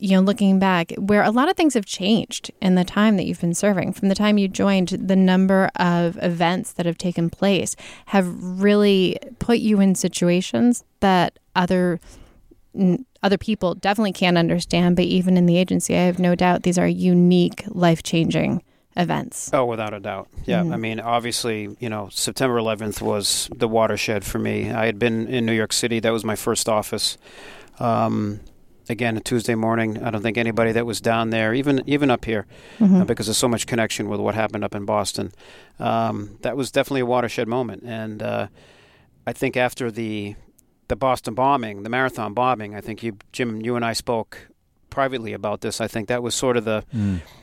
you 0.00 0.16
know, 0.16 0.20
looking 0.20 0.58
back, 0.58 0.92
where 0.96 1.22
a 1.22 1.30
lot 1.30 1.48
of 1.48 1.56
things 1.56 1.74
have 1.74 1.84
changed 1.84 2.50
in 2.60 2.74
the 2.74 2.84
time 2.84 3.16
that 3.16 3.24
you've 3.24 3.40
been 3.40 3.54
serving. 3.54 3.92
From 3.92 4.08
the 4.08 4.14
time 4.14 4.38
you 4.38 4.48
joined, 4.48 4.88
the 4.88 5.16
number 5.16 5.70
of 5.76 6.18
events 6.22 6.72
that 6.72 6.86
have 6.86 6.98
taken 6.98 7.30
place 7.30 7.76
have 8.06 8.26
really 8.42 9.18
put 9.38 9.58
you 9.58 9.80
in 9.80 9.94
situations 9.94 10.84
that 11.00 11.38
other 11.54 12.00
other 13.22 13.36
people 13.36 13.74
definitely 13.74 14.12
can't 14.12 14.38
understand. 14.38 14.96
But 14.96 15.04
even 15.06 15.36
in 15.36 15.46
the 15.46 15.58
agency, 15.58 15.96
I 15.96 16.02
have 16.02 16.18
no 16.18 16.34
doubt 16.34 16.62
these 16.62 16.78
are 16.78 16.86
unique, 16.86 17.64
life 17.68 18.02
changing 18.02 18.62
events. 18.96 19.50
Oh, 19.52 19.64
without 19.66 19.94
a 19.94 20.00
doubt. 20.00 20.28
Yeah. 20.46 20.60
I 20.60 20.76
mean, 20.76 21.00
obviously, 21.00 21.76
you 21.78 21.88
know, 21.88 22.08
September 22.10 22.56
11th 22.56 23.00
was 23.00 23.48
the 23.54 23.68
watershed 23.68 24.24
for 24.24 24.38
me. 24.38 24.70
I 24.70 24.86
had 24.86 24.98
been 24.98 25.28
in 25.28 25.46
New 25.46 25.52
York 25.52 25.72
City. 25.72 26.00
That 26.00 26.12
was 26.12 26.24
my 26.24 26.36
first 26.36 26.68
office. 26.68 27.18
Um, 27.78 28.40
again, 28.90 29.16
a 29.16 29.20
Tuesday 29.20 29.54
morning. 29.54 30.02
I 30.02 30.10
don't 30.10 30.22
think 30.22 30.36
anybody 30.36 30.72
that 30.72 30.84
was 30.86 31.00
down 31.00 31.30
there, 31.30 31.54
even 31.54 31.82
even 31.86 32.10
up 32.10 32.24
here, 32.24 32.46
uh, 32.80 33.04
because 33.04 33.26
there's 33.26 33.38
so 33.38 33.48
much 33.48 33.66
connection 33.66 34.08
with 34.08 34.20
what 34.20 34.34
happened 34.34 34.64
up 34.64 34.74
in 34.74 34.84
Boston. 34.84 35.32
Um, 35.78 36.38
that 36.42 36.56
was 36.56 36.70
definitely 36.70 37.00
a 37.00 37.06
watershed 37.06 37.48
moment. 37.48 37.82
And 37.84 38.22
uh, 38.22 38.48
I 39.26 39.32
think 39.32 39.56
after 39.56 39.90
the 39.90 40.34
the 40.88 40.96
Boston 40.96 41.34
bombing, 41.34 41.82
the 41.84 41.90
marathon 41.90 42.34
bombing, 42.34 42.74
I 42.74 42.80
think 42.80 43.02
you, 43.02 43.16
Jim, 43.32 43.60
you 43.60 43.76
and 43.76 43.84
I 43.84 43.92
spoke 43.92 44.48
privately 44.90 45.32
about 45.32 45.60
this. 45.60 45.80
I 45.80 45.86
think 45.86 46.08
that 46.08 46.20
was 46.22 46.34
sort 46.34 46.56
of 46.56 46.64
the 46.64 46.84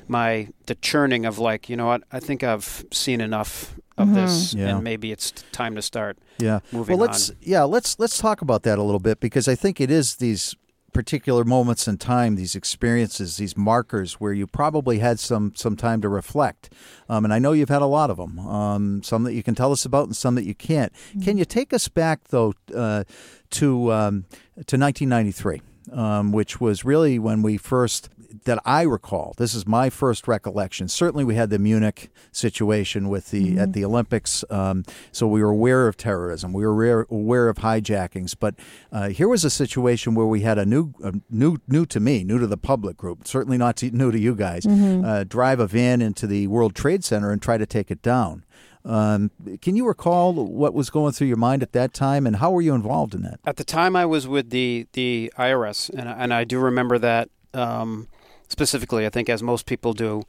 my 0.08 0.50
the 0.66 0.76
churning 0.76 1.26
of 1.26 1.40
like, 1.40 1.70
you 1.70 1.78
know 1.78 1.88
what? 1.88 2.04
I 2.12 2.20
think 2.20 2.44
I've 2.44 2.86
seen 2.92 3.22
enough 3.22 3.76
of 3.98 4.14
this, 4.14 4.54
Yeah. 4.54 4.76
and 4.76 4.84
maybe 4.84 5.12
it's 5.12 5.32
time 5.52 5.76
to 5.76 5.82
start. 5.82 6.18
Yeah. 6.40 6.60
moving 6.72 6.98
well, 6.98 7.08
let's 7.08 7.32
on. 7.32 7.36
yeah 7.42 7.64
let's 7.64 7.98
let's 8.00 8.18
talk 8.20 8.42
about 8.42 8.62
that 8.64 8.78
a 8.78 8.84
little 8.84 9.00
bit 9.00 9.20
because 9.20 9.48
I 9.48 9.56
think 9.56 9.82
it 9.82 9.90
is 9.90 10.18
these 10.18 10.56
particular 10.98 11.44
moments 11.44 11.88
in 11.88 11.96
time, 11.96 12.34
these 12.34 12.56
experiences, 12.56 13.38
these 13.38 13.56
markers 13.56 14.14
where 14.14 14.34
you 14.34 14.48
probably 14.48 14.98
had 14.98 15.20
some 15.20 15.54
some 15.56 15.76
time 15.76 16.02
to 16.02 16.10
reflect. 16.10 16.74
Um, 17.08 17.24
and 17.24 17.32
I 17.32 17.38
know 17.38 17.52
you've 17.52 17.70
had 17.70 17.84
a 17.84 17.86
lot 17.86 18.10
of 18.10 18.18
them. 18.18 18.40
Um, 18.40 19.04
some 19.04 19.24
that 19.26 19.34
you 19.34 19.44
can 19.44 19.54
tell 19.54 19.72
us 19.72 19.86
about, 19.86 20.08
and 20.08 20.16
some 20.16 20.34
that 20.34 20.46
you 20.46 20.56
can't. 20.56 20.92
Can 21.24 21.38
you 21.38 21.46
take 21.46 21.72
us 21.72 21.88
back 21.88 22.30
though 22.30 22.56
uh, 22.74 23.04
to 23.52 23.94
um, 23.94 24.26
to 24.66 24.76
1993? 24.76 25.62
Um, 25.94 26.32
which 26.32 26.60
was 26.60 26.84
really 26.84 27.20
when 27.20 27.44
we 27.44 27.58
first, 27.58 28.10
that 28.46 28.60
I 28.66 28.84
recall, 28.84 29.34
this 29.38 29.54
is 29.54 29.66
my 29.68 29.90
first 29.90 30.28
recollection. 30.28 30.88
Certainly, 30.88 31.24
we 31.26 31.36
had 31.36 31.50
the 31.50 31.60
Munich 31.60 32.10
situation 32.32 33.10
with 33.10 33.32
the 33.32 33.58
at 33.58 33.74
the 33.74 33.84
Olympics, 33.86 34.44
um, 34.50 34.84
so 35.12 35.28
we 35.28 35.42
were 35.44 35.50
aware 35.50 35.88
of 35.88 35.98
terrorism. 35.98 36.54
We 36.54 36.66
were 36.66 36.72
aware, 36.74 37.06
aware 37.10 37.50
of 37.50 37.58
hijackings. 37.58 38.36
But 38.40 38.56
uh, 38.92 39.10
here 39.10 39.28
was 39.28 39.44
a 39.44 39.50
situation 39.50 40.16
where 40.16 40.28
we 40.28 40.42
had 40.42 40.58
a 40.58 40.66
new, 40.66 40.94
a 41.04 41.14
new, 41.30 41.58
new 41.68 41.86
to 41.88 42.00
me, 42.00 42.24
new 42.24 42.40
to 42.40 42.48
the 42.48 42.58
public 42.58 42.98
group, 42.98 43.28
certainly 43.28 43.58
not 43.58 43.76
to, 43.78 43.92
new 43.92 44.12
to 44.12 44.20
you 44.20 44.36
guys, 44.36 44.66
uh, 44.66 45.24
drive 45.28 45.60
a 45.60 45.68
van 45.68 46.02
into 46.02 46.28
the 46.28 46.48
World 46.48 46.76
Trade 46.76 47.04
Center 47.04 47.32
and 47.32 47.42
try 47.42 47.58
to 47.58 47.66
take 47.66 47.90
it 47.92 48.02
down. 48.02 48.44
Um, 48.86 49.32
can 49.62 49.76
you 49.76 49.86
recall 49.86 50.34
what 50.34 50.74
was 50.74 50.90
going 50.90 51.12
through 51.12 51.28
your 51.28 51.36
mind 51.38 51.62
at 51.62 51.74
that 51.74 51.94
time, 51.94 52.26
and 52.26 52.38
how 52.38 52.52
were 52.52 52.62
you 52.62 52.74
involved 52.74 53.14
in 53.14 53.22
that? 53.24 53.40
At 53.46 53.58
the 53.58 53.66
time, 53.66 53.98
I 53.98 54.06
was 54.06 54.28
with 54.30 54.50
the 54.50 54.88
the 54.94 55.34
IRS, 55.38 55.90
and 55.90 56.08
I- 56.08 56.14
and 56.14 56.34
I 56.34 56.46
do 56.46 56.58
remember 56.60 56.98
that 57.00 57.30
um, 57.54 58.08
specifically. 58.48 59.06
I 59.06 59.10
think 59.10 59.30
as 59.30 59.44
most 59.44 59.66
people 59.66 59.94
do, 59.94 60.24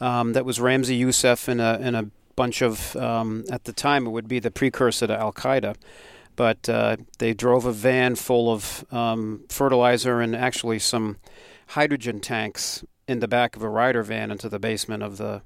um, 0.00 0.32
that 0.32 0.44
was 0.44 0.58
Ramzi 0.58 0.98
Youssef 0.98 1.48
and 1.48 1.60
a 1.60 1.78
a 1.96 2.06
bunch 2.36 2.62
of 2.62 2.96
um, 2.96 3.44
at 3.50 3.64
the 3.64 3.72
time 3.72 4.06
it 4.06 4.10
would 4.10 4.28
be 4.28 4.38
the 4.38 4.50
precursor 4.50 5.06
to 5.06 5.16
Al 5.16 5.32
Qaeda. 5.32 5.76
But 6.36 6.68
uh, 6.68 6.96
they 7.18 7.32
drove 7.32 7.64
a 7.64 7.72
van 7.72 8.16
full 8.16 8.52
of 8.52 8.84
um, 8.92 9.44
fertilizer 9.48 10.20
and 10.20 10.34
actually 10.34 10.80
some 10.80 11.18
hydrogen 11.68 12.20
tanks 12.20 12.84
in 13.06 13.20
the 13.20 13.28
back 13.28 13.54
of 13.54 13.62
a 13.62 13.68
Ryder 13.68 14.02
van 14.02 14.32
into 14.32 14.48
the 14.48 14.58
basement 14.58 15.02
of 15.02 15.16
the 15.16 15.42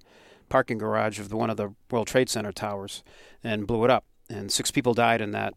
parking 0.49 0.79
garage 0.79 1.19
of 1.19 1.29
the, 1.29 1.37
one 1.37 1.51
of 1.51 1.59
the 1.59 1.75
World 1.91 2.07
Trade 2.07 2.31
Center 2.31 2.53
towers 2.53 3.03
and 3.45 3.67
blew 3.67 3.85
it 3.85 3.91
up. 3.91 4.05
And 4.31 4.51
six 4.51 4.71
people 4.71 4.95
died 4.95 5.21
in 5.21 5.33
that 5.33 5.53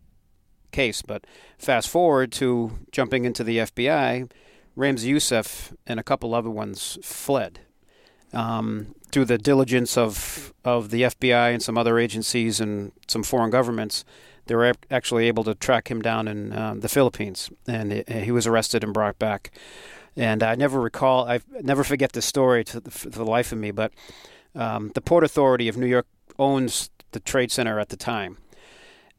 case. 0.72 1.02
But 1.02 1.26
fast 1.58 1.90
forward 1.90 2.32
to 2.34 2.80
jumping 2.92 3.24
into 3.26 3.44
the 3.44 3.60
FBI, 3.60 4.30
Ramzi 4.78 5.06
Youssef 5.06 5.74
and 5.86 6.00
a 6.00 6.04
couple 6.04 6.34
other 6.34 6.50
ones 6.50 6.98
fled. 7.04 7.60
Um, 8.34 8.96
through 9.12 9.26
the 9.26 9.38
diligence 9.38 9.98
of, 9.98 10.54
of 10.64 10.90
the 10.90 11.02
FBI 11.02 11.54
and 11.54 11.62
some 11.62 11.78
other 11.78 12.00
agencies 12.00 12.62
and 12.62 12.94
some 13.08 13.24
foreign 13.24 13.50
governments, 13.50 14.06
they 14.46 14.56
were 14.56 14.74
actually 14.90 15.28
able 15.28 15.44
to 15.44 15.54
track 15.54 15.92
him 15.92 16.02
down 16.02 16.28
in 16.30 16.58
um, 16.58 16.80
the 16.80 16.88
Philippines, 16.88 17.50
and 17.68 17.92
he, 17.92 18.04
he 18.08 18.32
was 18.32 18.48
arrested 18.48 18.84
and 18.84 18.94
brought 18.94 19.20
back. 19.20 19.52
And 20.16 20.44
I 20.44 20.56
never 20.56 20.80
recall, 20.80 21.28
I 21.28 21.42
never 21.62 21.84
forget 21.84 22.14
this 22.14 22.26
story 22.26 22.64
to 22.66 22.80
the, 22.80 22.92
for 22.92 23.10
the 23.10 23.26
life 23.26 23.52
of 23.52 23.58
me, 23.58 23.72
but 23.72 23.92
um, 24.56 24.92
the 24.96 25.02
Port 25.02 25.26
Authority 25.26 25.68
of 25.68 25.76
New 25.76 25.86
York 25.88 26.08
owns 26.40 26.90
the 27.12 27.20
Trade 27.20 27.52
Center 27.52 27.80
at 27.80 27.90
the 27.90 27.98
time. 27.98 28.38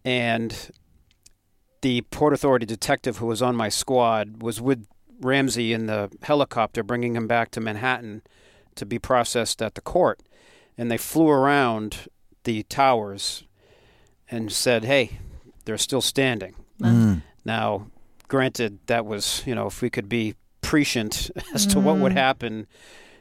and 0.04 0.70
the 1.82 2.02
Port 2.02 2.32
Authority 2.32 2.64
detective 2.64 3.18
who 3.18 3.26
was 3.26 3.42
on 3.42 3.54
my 3.54 3.68
squad 3.68 4.42
was 4.42 4.60
with 4.60 4.86
Ramzi 5.22 5.72
in 5.72 5.86
the 5.86 6.10
helicopter, 6.22 6.82
bringing 6.82 7.16
him 7.16 7.26
back 7.26 7.50
to 7.52 7.60
Manhattan 7.60 8.22
to 8.74 8.86
be 8.86 8.98
processed 8.98 9.62
at 9.62 9.74
the 9.74 9.80
court. 9.80 10.20
And 10.76 10.90
they 10.90 10.98
flew 10.98 11.28
around 11.28 12.08
the 12.44 12.62
towers 12.64 13.44
and 14.30 14.50
said, 14.50 14.84
"Hey, 14.84 15.18
they're 15.64 15.78
still 15.78 16.00
standing." 16.00 16.54
Mm. 16.80 17.22
Now, 17.44 17.86
granted, 18.28 18.78
that 18.86 19.04
was 19.06 19.42
you 19.46 19.54
know 19.54 19.66
if 19.66 19.82
we 19.82 19.90
could 19.90 20.08
be 20.08 20.34
prescient 20.60 21.30
as 21.54 21.66
to 21.66 21.80
what 21.80 21.98
would 21.98 22.12
happen, 22.12 22.66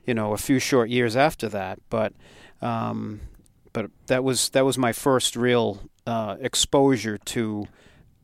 you 0.06 0.14
know, 0.14 0.34
a 0.34 0.38
few 0.38 0.60
short 0.60 0.90
years 0.90 1.16
after 1.16 1.50
that, 1.50 1.80
but 1.90 2.14
um, 2.62 3.20
but 3.74 3.92
that 4.08 4.24
was 4.24 4.50
that 4.50 4.66
was 4.66 4.78
my 4.78 4.94
first 4.94 5.36
real 5.36 5.82
uh, 6.08 6.38
exposure 6.40 7.18
to 7.18 7.68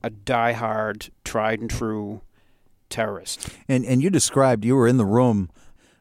a 0.03 0.09
diehard, 0.09 1.09
tried 1.23 1.59
and 1.59 1.69
true 1.69 2.21
terrorist. 2.89 3.49
And 3.67 3.85
and 3.85 4.01
you 4.01 4.09
described 4.09 4.65
you 4.65 4.75
were 4.75 4.87
in 4.87 4.97
the 4.97 5.05
room 5.05 5.49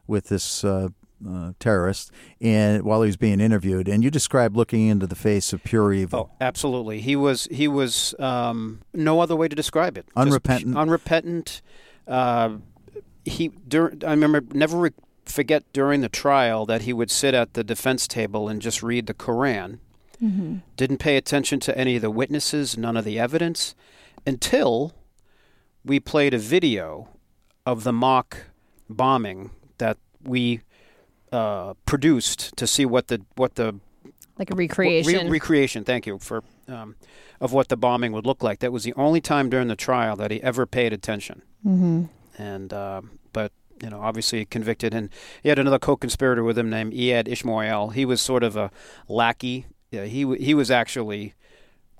with 0.07 0.27
this 0.29 0.63
uh, 0.63 0.89
uh, 1.27 1.51
terrorist, 1.59 2.11
and 2.39 2.83
while 2.83 3.01
he 3.01 3.07
was 3.07 3.17
being 3.17 3.39
interviewed, 3.39 3.87
and 3.87 4.03
you 4.03 4.11
described 4.11 4.55
looking 4.55 4.87
into 4.87 5.07
the 5.07 5.15
face 5.15 5.51
of 5.53 5.63
pure 5.63 5.91
evil. 5.93 6.29
Oh, 6.31 6.35
absolutely. 6.39 7.01
He 7.01 7.15
was 7.15 7.47
he 7.51 7.67
was 7.67 8.13
um, 8.19 8.81
no 8.93 9.19
other 9.19 9.35
way 9.35 9.47
to 9.47 9.55
describe 9.55 9.97
it. 9.97 10.05
Just 10.07 10.17
Unrepentant. 10.17 10.77
unrepentant. 10.77 11.61
Uh, 12.07 12.57
he. 13.25 13.49
Dur- 13.67 13.97
I 14.05 14.11
remember 14.11 14.41
never 14.53 14.77
re- 14.77 14.91
forget 15.25 15.63
during 15.73 16.01
the 16.01 16.09
trial 16.09 16.65
that 16.67 16.83
he 16.83 16.93
would 16.93 17.11
sit 17.11 17.33
at 17.33 17.53
the 17.53 17.63
defense 17.63 18.07
table 18.07 18.47
and 18.47 18.61
just 18.61 18.81
read 18.81 19.07
the 19.07 19.13
Koran. 19.13 19.79
Didn't 20.19 20.97
pay 20.97 21.15
attention 21.15 21.59
to 21.59 21.77
any 21.77 21.97
of 21.97 22.01
the 22.01 22.09
witnesses, 22.09 22.75
none 22.75 22.97
of 22.97 23.05
the 23.05 23.19
evidence, 23.19 23.75
until 24.25 24.95
we 25.87 25.99
played 25.99 26.33
a 26.33 26.37
video 26.37 27.07
of 27.65 27.83
the 27.83 27.93
mock 27.93 28.37
bombing 28.89 29.51
that 29.77 29.97
we 30.23 30.61
uh, 31.31 31.73
produced 31.85 32.55
to 32.57 32.67
see 32.67 32.85
what 32.85 33.07
the 33.07 33.21
what 33.35 33.55
the 33.55 33.79
Like 34.37 34.51
a 34.51 34.55
Re- 34.55 34.67
recreation. 34.67 35.29
recreation. 35.29 35.83
Thank 35.83 36.05
you 36.05 36.19
for 36.19 36.43
um, 36.67 36.95
of 37.39 37.53
what 37.53 37.67
the 37.69 37.77
bombing 37.77 38.11
would 38.11 38.25
look 38.25 38.43
like. 38.43 38.59
That 38.59 38.71
was 38.71 38.83
the 38.83 38.93
only 38.93 39.21
time 39.21 39.49
during 39.49 39.67
the 39.67 39.75
trial 39.75 40.15
that 40.17 40.31
he 40.31 40.41
ever 40.43 40.65
paid 40.65 40.93
attention. 40.93 41.41
mm-hmm. 41.65 42.05
And 42.37 42.71
uh, 42.73 43.01
but 43.33 43.51
you 43.81 43.89
know, 43.89 43.99
obviously 44.01 44.45
convicted, 44.45 44.93
and 44.93 45.09
he 45.43 45.49
had 45.49 45.59
another 45.59 45.79
co-conspirator 45.79 46.43
with 46.43 46.57
him 46.57 46.69
named 46.69 46.93
Eyad 46.93 47.27
Ismoil. 47.27 47.89
He 47.89 48.05
was 48.05 48.21
sort 48.21 48.43
of 48.43 48.55
a 48.55 48.69
lackey. 49.07 49.65
Yeah, 49.91 50.05
he 50.05 50.35
he 50.37 50.53
was 50.53 50.69
actually 50.69 51.33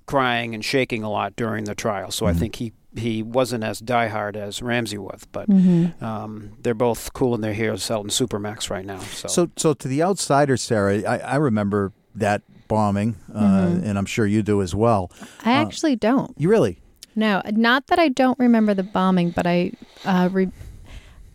crying 0.06 0.54
and 0.54 0.64
shaking 0.64 1.02
a 1.02 1.10
lot 1.10 1.36
during 1.36 1.64
the 1.64 1.74
trial. 1.74 2.10
So 2.10 2.26
I 2.26 2.32
think 2.32 2.56
he. 2.56 2.72
He 2.98 3.22
wasn't 3.22 3.64
as 3.64 3.80
diehard 3.80 4.36
as 4.36 4.60
Ramzi 4.60 4.98
was, 4.98 5.22
but 5.32 5.48
Mm-hmm. 5.48 6.04
um, 6.04 6.52
they're 6.62 6.74
both 6.74 7.12
cool 7.12 7.34
in 7.34 7.40
their 7.40 7.54
heels 7.54 7.82
selling 7.82 8.08
Supermax 8.08 8.70
right 8.70 8.84
now. 8.84 8.98
So, 8.98 9.28
So, 9.28 9.50
so 9.56 9.74
to 9.74 9.88
the 9.88 10.02
outsider, 10.02 10.56
Sarah, 10.56 11.02
I, 11.08 11.18
I 11.18 11.36
remember 11.36 11.92
that 12.14 12.42
bombing, 12.68 13.16
uh, 13.34 13.40
Mm-hmm. 13.40 13.84
and 13.88 13.98
I'm 13.98 14.06
sure 14.06 14.26
you 14.26 14.42
do 14.42 14.60
as 14.62 14.74
well. 14.74 15.10
I 15.44 15.52
actually 15.52 15.96
don't. 15.96 16.34
You 16.38 16.48
really? 16.50 16.80
No, 17.16 17.42
not 17.50 17.86
that 17.88 17.98
I 17.98 18.08
don't 18.08 18.38
remember 18.38 18.74
the 18.74 18.82
bombing, 18.84 19.30
but 19.30 19.46
I 19.46 19.72
uh, 20.04 20.28
re- 20.30 20.52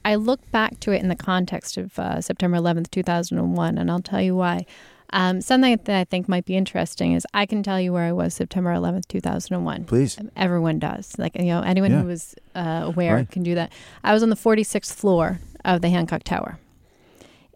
I 0.05 0.15
look 0.15 0.39
back 0.51 0.79
to 0.81 0.91
it 0.91 1.01
in 1.01 1.07
the 1.09 1.15
context 1.15 1.77
of 1.77 1.97
uh, 1.97 2.19
September 2.21 2.57
11th, 2.57 2.91
2001, 2.91 3.77
and 3.77 3.89
I'll 3.91 3.99
tell 4.01 4.21
you 4.21 4.35
why. 4.35 4.65
Um, 5.13 5.41
something 5.41 5.79
that 5.83 5.95
I 5.99 6.03
think 6.05 6.27
might 6.27 6.43
be 6.45 6.55
interesting 6.57 7.13
is 7.13 7.25
I 7.35 7.45
can 7.45 7.61
tell 7.61 7.79
you 7.79 7.93
where 7.93 8.03
I 8.03 8.11
was 8.11 8.33
September 8.33 8.71
11th, 8.73 9.07
2001. 9.07 9.85
Please. 9.85 10.17
Everyone 10.35 10.79
does. 10.79 11.13
Like, 11.19 11.35
you 11.37 11.45
know, 11.45 11.61
anyone 11.61 11.91
Yeah. 11.91 12.01
who 12.01 12.07
was 12.07 12.33
uh, 12.55 12.81
aware 12.83 13.15
Right. 13.17 13.29
can 13.29 13.43
do 13.43 13.53
that. 13.55 13.71
I 14.03 14.11
was 14.13 14.23
on 14.23 14.29
the 14.29 14.35
46th 14.35 14.93
floor 14.95 15.39
of 15.63 15.81
the 15.81 15.89
Hancock 15.89 16.23
Tower. 16.23 16.57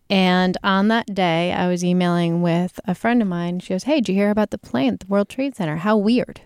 And 0.09 0.55
on 0.63 0.87
that 0.89 1.13
day, 1.13 1.51
I 1.51 1.67
was 1.67 1.83
emailing 1.83 2.41
with 2.41 2.79
a 2.85 2.93
friend 2.95 3.21
of 3.21 3.27
mine. 3.27 3.59
She 3.59 3.73
goes, 3.73 3.83
Hey, 3.83 3.95
did 4.01 4.09
you 4.09 4.15
hear 4.15 4.29
about 4.29 4.51
the 4.51 4.57
plane 4.57 4.93
at 4.93 4.99
the 5.01 5.07
World 5.07 5.27
Trade 5.27 5.55
Center? 5.55 5.77
How 5.77 5.97
weird. 5.97 6.41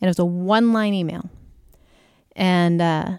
And 0.00 0.08
it 0.08 0.10
was 0.10 0.18
a 0.18 0.24
one 0.24 0.72
line 0.72 0.92
email. 0.94 1.30
And 2.36 2.82
uh, 2.82 3.18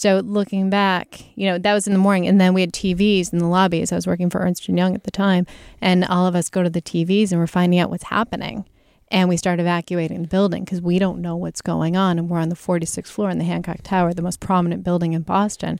so 0.00 0.20
looking 0.20 0.70
back, 0.70 1.20
you 1.34 1.46
know, 1.46 1.58
that 1.58 1.74
was 1.74 1.86
in 1.86 1.92
the 1.92 1.98
morning. 1.98 2.26
And 2.26 2.40
then 2.40 2.54
we 2.54 2.62
had 2.62 2.72
TVs 2.72 3.34
in 3.34 3.38
the 3.38 3.46
lobbies. 3.46 3.92
I 3.92 3.96
was 3.96 4.06
working 4.06 4.30
for 4.30 4.40
Ernst 4.40 4.66
& 4.68 4.68
Young 4.68 4.94
at 4.94 5.04
the 5.04 5.10
time. 5.10 5.46
And 5.82 6.06
all 6.06 6.26
of 6.26 6.34
us 6.34 6.48
go 6.48 6.62
to 6.62 6.70
the 6.70 6.80
TVs 6.80 7.32
and 7.32 7.38
we're 7.38 7.46
finding 7.46 7.78
out 7.78 7.90
what's 7.90 8.04
happening. 8.04 8.64
And 9.08 9.28
we 9.28 9.36
start 9.36 9.60
evacuating 9.60 10.22
the 10.22 10.28
building 10.28 10.64
because 10.64 10.80
we 10.80 10.98
don't 10.98 11.20
know 11.20 11.36
what's 11.36 11.60
going 11.60 11.98
on. 11.98 12.18
And 12.18 12.30
we're 12.30 12.38
on 12.38 12.48
the 12.48 12.56
46th 12.56 13.08
floor 13.08 13.28
in 13.28 13.36
the 13.36 13.44
Hancock 13.44 13.82
Tower, 13.82 14.14
the 14.14 14.22
most 14.22 14.40
prominent 14.40 14.84
building 14.84 15.12
in 15.12 15.20
Boston. 15.20 15.78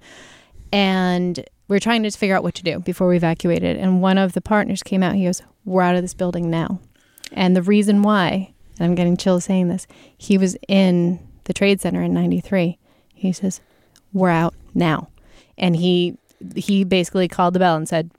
And 0.70 1.42
we 1.68 1.78
are 1.78 1.80
trying 1.80 2.02
to 2.02 2.10
figure 2.10 2.36
out 2.36 2.42
what 2.42 2.56
to 2.56 2.62
do 2.62 2.78
before 2.80 3.08
we 3.08 3.16
evacuated. 3.16 3.78
And 3.78 4.02
one 4.02 4.18
of 4.18 4.34
the 4.34 4.42
partners 4.42 4.82
came 4.82 5.02
out. 5.02 5.14
He 5.14 5.24
goes, 5.24 5.40
We're 5.64 5.80
out 5.80 5.96
of 5.96 6.02
this 6.02 6.12
building 6.12 6.50
now. 6.50 6.78
And 7.32 7.56
the 7.56 7.62
reason 7.62 8.02
why, 8.02 8.52
and 8.78 8.84
I'm 8.84 8.94
getting 8.94 9.16
chills 9.16 9.46
saying 9.46 9.68
this, 9.68 9.86
he 10.18 10.36
was 10.36 10.58
in 10.68 11.26
the 11.44 11.54
Trade 11.54 11.80
Center 11.80 12.02
in 12.02 12.12
93. 12.12 12.76
He 13.14 13.32
says, 13.32 13.62
We're 14.12 14.30
out 14.30 14.54
now. 14.74 15.08
And 15.58 15.76
he 15.76 16.16
he 16.54 16.84
basically 16.84 17.28
called 17.28 17.54
the 17.54 17.58
bell 17.58 17.76
and 17.76 17.88
said, 17.88 18.10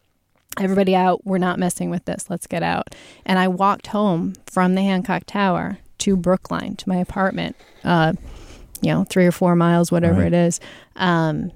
Everybody 0.59 0.95
out. 0.95 1.25
We're 1.25 1.37
not 1.37 1.57
messing 1.59 1.89
with 1.89 2.05
this. 2.05 2.29
Let's 2.29 2.45
get 2.45 2.61
out. 2.61 2.93
And 3.25 3.39
I 3.39 3.47
walked 3.47 3.87
home 3.87 4.33
from 4.45 4.75
the 4.75 4.81
Hancock 4.81 5.23
Tower 5.25 5.77
to 5.99 6.17
Brookline, 6.17 6.75
to 6.75 6.89
my 6.89 6.97
apartment, 6.97 7.55
uh, 7.85 8.13
you 8.81 8.91
know, 8.93 9.05
three 9.05 9.25
or 9.25 9.31
four 9.31 9.55
miles, 9.55 9.91
whatever 9.91 10.19
Right. 10.19 10.27
it 10.27 10.33
is. 10.33 10.59
Um, 10.97 11.51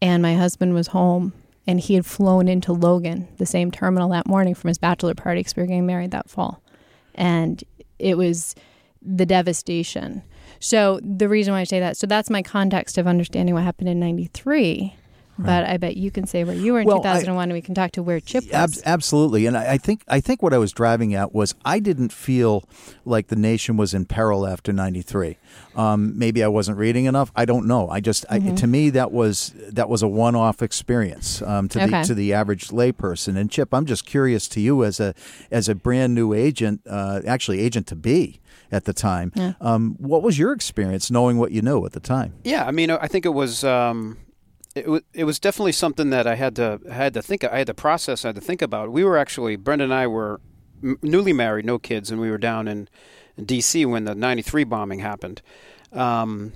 and 0.00 0.22
my 0.22 0.34
husband 0.34 0.72
was 0.72 0.88
home 0.88 1.34
and 1.66 1.80
he 1.80 1.94
had 1.94 2.06
flown 2.06 2.48
into 2.48 2.72
Logan, 2.72 3.28
the 3.36 3.44
same 3.46 3.70
terminal 3.70 4.08
that 4.10 4.26
morning 4.26 4.54
from 4.54 4.68
his 4.68 4.78
bachelor 4.78 5.14
party 5.14 5.40
because 5.40 5.54
we 5.54 5.62
were 5.62 5.66
getting 5.66 5.86
married 5.86 6.10
that 6.12 6.30
fall. 6.30 6.62
And 7.14 7.62
it 7.98 8.16
was 8.16 8.54
the 9.02 9.26
devastation. 9.26 10.22
So 10.60 11.00
the 11.02 11.28
reason 11.28 11.52
why 11.54 11.60
I 11.60 11.64
say 11.64 11.80
that, 11.80 11.96
so 11.96 12.06
that's 12.06 12.30
my 12.30 12.42
context 12.42 12.98
of 12.98 13.06
understanding 13.06 13.54
what 13.54 13.64
happened 13.64 13.88
in 13.88 13.98
93. 13.98 14.94
But 15.42 15.64
I 15.64 15.78
bet 15.78 15.96
you 15.96 16.10
can 16.10 16.26
say 16.26 16.44
where 16.44 16.54
you 16.54 16.74
were 16.74 16.80
in 16.80 16.86
Well, 16.86 16.98
I- 16.98 17.14
2001 17.14 17.44
and 17.44 17.52
we 17.54 17.62
can 17.62 17.74
talk 17.74 17.92
to 17.92 18.02
where 18.02 18.20
Chip 18.20 18.44
was. 18.44 18.52
Ab- 18.52 18.82
absolutely, 18.84 19.46
and 19.46 19.56
I, 19.56 19.72
I 19.72 19.78
think 19.78 20.02
I 20.06 20.20
think 20.20 20.42
what 20.42 20.52
I 20.52 20.58
was 20.58 20.70
driving 20.70 21.14
at 21.14 21.32
was 21.32 21.54
I 21.64 21.78
didn't 21.78 22.12
feel 22.12 22.68
like 23.06 23.28
the 23.28 23.36
nation 23.36 23.78
was 23.78 23.94
in 23.94 24.04
peril 24.04 24.46
after 24.46 24.70
'93. 24.70 25.38
Um, 25.76 26.18
maybe 26.18 26.44
I 26.44 26.48
wasn't 26.48 26.76
reading 26.76 27.06
enough. 27.06 27.32
I 27.34 27.46
don't 27.46 27.66
know. 27.66 27.88
I 27.88 28.00
just 28.00 28.26
I, 28.28 28.38
to 28.38 28.66
me 28.66 28.90
that 28.90 29.12
was 29.12 29.54
that 29.70 29.88
was 29.88 30.02
a 30.02 30.08
one-off 30.08 30.60
experience 30.60 31.40
um, 31.40 31.68
to 31.70 31.78
the 31.78 32.02
to 32.02 32.14
the 32.14 32.34
average 32.34 32.68
layperson. 32.68 33.38
And 33.38 33.50
Chip, 33.50 33.72
I'm 33.72 33.86
just 33.86 34.04
curious 34.04 34.46
to 34.48 34.60
you 34.60 34.84
as 34.84 35.00
a 35.00 35.14
as 35.50 35.70
a 35.70 35.74
brand 35.74 36.14
new 36.14 36.34
agent, 36.34 36.82
uh, 36.86 37.22
actually 37.26 37.60
agent 37.60 37.86
to 37.86 37.96
be 37.96 38.40
at 38.72 38.84
the 38.84 38.92
time. 38.92 39.32
Yeah. 39.34 39.54
Um, 39.60 39.96
what 39.98 40.22
was 40.22 40.38
your 40.38 40.52
experience 40.52 41.10
knowing 41.10 41.38
what 41.38 41.52
you 41.52 41.62
know 41.62 41.84
at 41.86 41.92
the 41.92 42.00
time? 42.00 42.34
Yeah, 42.44 42.64
I 42.66 42.70
mean, 42.70 42.90
I 42.90 43.06
think 43.08 43.24
it 43.26 43.30
was 43.34 43.64
um, 43.64 44.18
it, 44.74 44.86
was 44.88 45.02
it 45.12 45.24
was 45.24 45.38
definitely 45.38 45.72
something 45.72 46.10
that 46.10 46.26
I 46.26 46.34
had 46.36 46.56
to 46.56 46.80
I 46.90 46.94
had 46.94 47.14
to 47.14 47.22
think 47.22 47.44
I 47.44 47.58
had 47.58 47.66
to 47.66 47.74
process 47.74 48.24
I 48.24 48.28
had 48.28 48.34
to 48.36 48.40
think 48.40 48.62
about. 48.62 48.92
We 48.92 49.04
were 49.04 49.16
actually 49.18 49.56
Brenda 49.56 49.84
and 49.84 49.94
I 49.94 50.06
were 50.06 50.40
m- 50.82 50.98
newly 51.02 51.32
married, 51.32 51.64
no 51.64 51.78
kids, 51.78 52.10
and 52.10 52.20
we 52.20 52.30
were 52.30 52.38
down 52.38 52.68
in, 52.68 52.88
in 53.36 53.44
D.C. 53.44 53.84
when 53.86 54.04
the 54.04 54.14
'93 54.14 54.64
bombing 54.64 55.00
happened. 55.00 55.42
Um, 55.92 56.52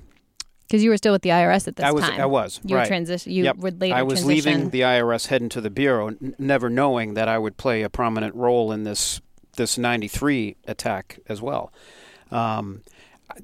Because 0.68 0.82
you 0.84 0.90
were 0.90 0.96
still 0.96 1.12
with 1.12 1.22
the 1.22 1.30
IRS 1.30 1.66
at 1.68 1.76
this 1.76 1.84
I 1.84 1.90
was 1.92 2.04
time. 2.04 2.20
I 2.20 2.26
was 2.26 2.60
You 2.64 2.76
right. 2.76 2.86
transition. 2.86 3.32
You 3.32 3.44
Yep. 3.44 3.56
would 3.56 3.80
later 3.80 3.96
I 3.96 4.02
was 4.02 4.20
transition. 4.22 4.52
leaving 4.52 4.70
the 4.70 4.80
IRS, 4.82 5.26
heading 5.26 5.48
to 5.50 5.60
the 5.60 5.70
bureau, 5.70 6.08
n- 6.08 6.34
never 6.38 6.70
knowing 6.70 7.14
that 7.14 7.28
I 7.28 7.38
would 7.38 7.56
play 7.56 7.82
a 7.82 7.90
prominent 7.90 8.34
role 8.34 8.70
in 8.72 8.84
this 8.84 9.20
this 9.56 9.76
'93 9.78 10.56
attack 10.66 11.18
as 11.28 11.40
well. 11.42 11.72
Um, 12.34 12.82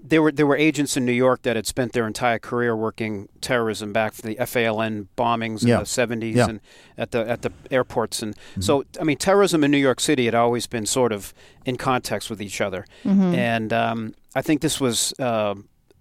there 0.04 0.20
were 0.22 0.30
there 0.30 0.46
were 0.46 0.56
agents 0.56 0.96
in 0.96 1.04
New 1.06 1.12
York 1.26 1.42
that 1.42 1.56
had 1.56 1.66
spent 1.66 1.92
their 1.92 2.06
entire 2.06 2.38
career 2.38 2.76
working 2.76 3.28
terrorism 3.40 3.92
back 3.92 4.12
for 4.12 4.22
the 4.22 4.36
FALN 4.36 5.08
bombings 5.16 5.64
Yeah. 5.66 5.76
in 5.76 5.80
the 5.80 5.86
70s 5.86 6.34
Yeah. 6.36 6.48
and 6.50 6.60
at 6.98 7.10
the 7.12 7.28
at 7.28 7.42
the 7.42 7.50
airports 7.70 8.22
and 8.22 8.36
so 8.60 8.84
I 9.00 9.04
mean 9.04 9.16
terrorism 9.16 9.64
in 9.64 9.70
New 9.70 9.78
York 9.78 9.98
City 10.00 10.26
had 10.26 10.34
always 10.34 10.66
been 10.66 10.86
sort 10.86 11.12
of 11.12 11.32
in 11.64 11.76
context 11.76 12.28
with 12.30 12.40
each 12.42 12.60
other 12.60 12.84
Mm-hmm. 13.04 13.34
and 13.34 13.72
um, 13.72 14.14
I 14.34 14.42
think 14.42 14.60
this 14.60 14.80
was 14.80 15.14
uh, 15.18 15.54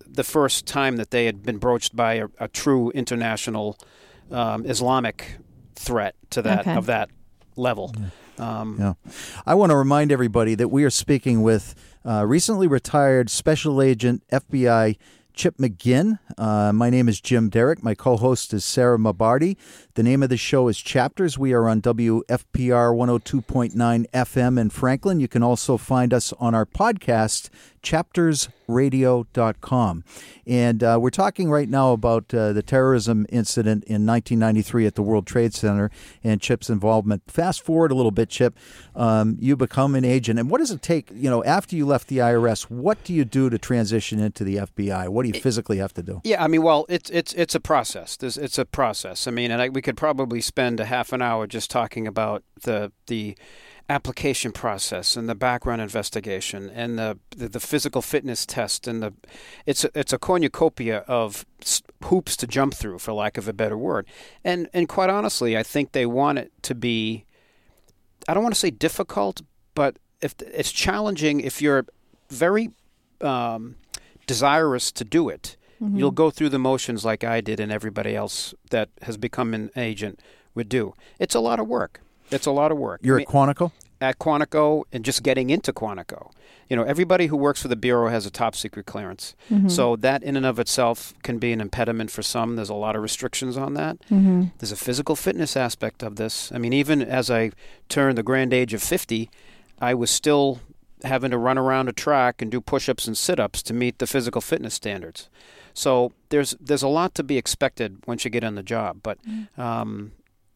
the 0.05 0.23
first 0.25 0.65
time 0.67 0.97
that 0.97 1.09
they 1.11 1.25
had 1.25 1.41
been 1.43 1.57
broached 1.57 1.95
by 1.95 2.15
a, 2.15 2.27
a 2.39 2.47
true 2.49 2.91
international 2.91 3.77
um, 4.29 4.65
Islamic 4.65 5.37
threat 5.75 6.15
to 6.31 6.41
that 6.41 6.59
Okay. 6.61 6.75
of 6.75 6.85
that 6.87 7.09
level. 7.55 7.95
Um, 8.37 8.75
Yeah. 8.79 8.93
I 9.47 9.55
want 9.55 9.69
to 9.71 9.75
remind 9.77 10.11
everybody 10.11 10.53
that 10.55 10.67
we 10.67 10.83
are 10.83 10.89
speaking 10.91 11.41
with 11.41 11.75
uh, 12.05 12.25
recently 12.25 12.67
retired 12.67 13.29
Special 13.29 13.81
Agent 13.81 14.23
FBI 14.31 14.97
Chip 15.33 15.57
McGinn. 15.57 16.19
Uh, 16.37 16.73
my 16.73 16.89
name 16.89 17.07
is 17.07 17.21
Jim 17.21 17.49
Derick. 17.49 17.81
My 17.81 17.95
co 17.95 18.17
host 18.17 18.53
is 18.53 18.65
Sarah 18.65 18.97
Mabardi. 18.97 19.55
The 19.95 20.03
name 20.03 20.21
of 20.21 20.29
the 20.29 20.37
show 20.37 20.67
is 20.67 20.77
Chapters. 20.77 21.39
We 21.39 21.51
are 21.51 21.67
on 21.67 21.81
WFPR 21.81 22.93
102.9 22.93 23.73
FM 24.11 24.59
in 24.59 24.69
Franklin. 24.69 25.19
You 25.19 25.27
can 25.27 25.41
also 25.41 25.77
find 25.77 26.13
us 26.13 26.31
on 26.33 26.53
our 26.53 26.67
podcast, 26.67 27.49
chaptersradio.com. 27.81 30.03
And 30.45 30.83
uh, 30.83 30.99
we're 31.01 31.09
talking 31.09 31.49
right 31.49 31.69
now 31.69 31.93
about 31.93 32.31
uh, 32.33 32.51
the 32.53 32.61
terrorism 32.61 33.25
incident 33.29 33.83
in 33.85 34.05
1993 34.05 34.85
at 34.85 34.93
the 34.95 35.01
World 35.01 35.25
Trade 35.27 35.53
Center 35.53 35.89
and 36.23 36.41
Chip's 36.41 36.69
involvement. 36.69 37.23
Fast 37.27 37.63
forward 37.63 37.91
a 37.91 37.95
little 37.95 38.11
bit, 38.11 38.29
Chip. 38.29 38.57
Um, 38.95 39.37
you 39.39 39.55
become 39.55 39.95
an 39.95 40.05
agent. 40.05 40.39
And 40.39 40.49
what 40.49 40.59
does 40.59 40.71
it 40.71 40.81
take, 40.81 41.09
you 41.13 41.29
know, 41.29 41.43
after 41.43 41.75
you 41.75 41.85
left 41.85 42.07
the 42.07 42.17
IRS, 42.17 42.63
what 42.63 43.03
do 43.03 43.13
you 43.13 43.25
do 43.25 43.49
to 43.49 43.57
transition 43.57 44.19
into 44.19 44.43
the 44.43 44.57
FBI? 44.57 45.09
What 45.09 45.23
do 45.23 45.29
you 45.29 45.39
physically 45.39 45.77
have 45.77 45.93
to 45.95 46.03
do? 46.03 46.21
Yeah, 46.23 46.43
I 46.43 46.47
mean, 46.47 46.63
well, 46.63 46.85
it's 46.89 47.09
it's 47.09 47.33
it's 47.33 47.55
a 47.55 47.59
process. 47.59 48.15
There's, 48.17 48.37
it's 48.37 48.57
a 48.57 48.65
process. 48.65 49.27
I 49.27 49.31
mean, 49.31 49.51
and 49.51 49.61
I, 49.61 49.69
we 49.79 49.81
could 49.81 49.95
probably 49.95 50.41
spend 50.41 50.77
a 50.81 50.83
half 50.83 51.13
an 51.13 51.21
hour 51.21 51.47
just 51.47 51.71
talking 51.71 52.05
about 52.05 52.43
the 52.63 52.91
the 53.07 53.33
application 53.87 54.51
process 54.51 55.15
and 55.15 55.29
the 55.29 55.33
background 55.33 55.81
investigation 55.81 56.69
and 56.69 56.99
the, 56.99 57.17
the, 57.29 57.47
the 57.47 57.61
physical 57.61 58.01
fitness 58.01 58.45
test 58.45 58.89
and 58.89 59.01
the 59.01 59.13
it's 59.65 59.85
a, 59.85 59.89
it's 59.97 60.11
a 60.11 60.17
cornucopia 60.17 60.97
of 61.07 61.45
hoops 62.03 62.35
to 62.35 62.45
jump 62.45 62.73
through 62.73 62.99
for 62.99 63.13
lack 63.13 63.37
of 63.37 63.47
a 63.47 63.53
better 63.53 63.77
word. 63.77 64.05
And 64.43 64.67
and 64.73 64.89
quite 64.89 65.09
honestly 65.09 65.57
I 65.57 65.63
think 65.63 65.93
they 65.93 66.05
want 66.05 66.39
it 66.39 66.51
to 66.63 66.75
be 66.75 67.23
I 68.27 68.33
don't 68.33 68.43
want 68.43 68.53
to 68.53 68.59
say 68.59 68.71
difficult 68.71 69.41
but 69.75 69.97
if 70.19 70.35
it's 70.41 70.73
challenging 70.73 71.39
if 71.39 71.61
you're 71.61 71.85
very 72.29 72.71
um, 73.21 73.77
desirous 74.27 74.91
to 74.91 75.05
do 75.05 75.29
it 75.29 75.55
mm-hmm. 75.81 75.97
you'll 75.97 76.11
go 76.11 76.29
through 76.29 76.49
the 76.49 76.59
motions 76.59 77.05
like 77.05 77.23
I 77.23 77.41
did 77.41 77.59
and 77.59 77.71
everybody 77.71 78.15
else 78.15 78.53
that 78.71 78.89
has 79.03 79.17
become 79.17 79.53
an 79.53 79.71
agent 79.75 80.19
would 80.55 80.69
do 80.69 80.93
it's 81.19 81.35
a 81.35 81.39
lot 81.39 81.59
of 81.59 81.67
work 81.67 82.01
it's 82.31 82.45
a 82.45 82.51
lot 82.51 82.71
of 82.71 82.77
work. 82.77 83.01
You're 83.03 83.17
I 83.17 83.19
mean, 83.19 83.27
at 83.27 83.33
Quantico? 83.33 83.71
At 84.01 84.19
Quantico 84.19 84.83
and 84.91 85.03
just 85.03 85.23
getting 85.23 85.49
into 85.49 85.73
Quantico. 85.73 86.31
You 86.69 86.75
know, 86.75 86.83
everybody 86.83 87.27
who 87.27 87.35
works 87.35 87.61
for 87.61 87.67
the 87.67 87.75
Bureau 87.75 88.09
has 88.09 88.25
a 88.25 88.29
top 88.29 88.55
secret 88.55 88.85
clearance. 88.85 89.35
Mm-hmm. 89.49 89.69
So 89.69 89.95
that 89.97 90.21
in 90.21 90.35
and 90.35 90.45
of 90.45 90.59
itself 90.59 91.13
can 91.23 91.39
be 91.39 91.51
an 91.51 91.59
impediment 91.59 92.11
for 92.11 92.21
some. 92.21 92.55
There's 92.55 92.69
a 92.69 92.75
lot 92.75 92.95
of 92.95 93.01
restrictions 93.01 93.57
on 93.57 93.73
that. 93.73 93.99
Mm-hmm. 94.03 94.45
There's 94.59 94.71
a 94.71 94.77
physical 94.77 95.15
fitness 95.15 95.57
aspect 95.57 96.03
of 96.03 96.17
this. 96.17 96.51
I 96.51 96.59
mean, 96.59 96.73
even 96.73 97.01
as 97.01 97.31
I 97.31 97.51
turned 97.89 98.17
the 98.17 98.23
grand 98.23 98.53
age 98.53 98.73
of 98.73 98.83
50, 98.83 99.29
I 99.81 99.93
was 99.95 100.11
still 100.11 100.61
having 101.03 101.31
to 101.31 101.37
run 101.37 101.57
around 101.57 101.89
a 101.89 101.93
track 101.93 102.41
and 102.41 102.51
do 102.51 102.61
push-ups 102.61 103.07
and 103.07 103.17
sit-ups 103.17 103.63
to 103.63 103.73
meet 103.73 103.99
the 103.99 104.07
physical 104.07 104.41
fitness 104.41 104.73
standards. 104.73 105.29
So 105.73 106.11
there's 106.29 106.55
there's 106.59 106.83
a 106.83 106.87
lot 106.87 107.15
to 107.15 107.23
be 107.23 107.37
expected 107.37 107.97
once 108.07 108.25
you 108.25 108.31
get 108.31 108.43
on 108.43 108.55
the 108.55 108.63
job. 108.63 108.99
But 109.03 109.17
mm. 109.23 109.47
um, 109.57 110.11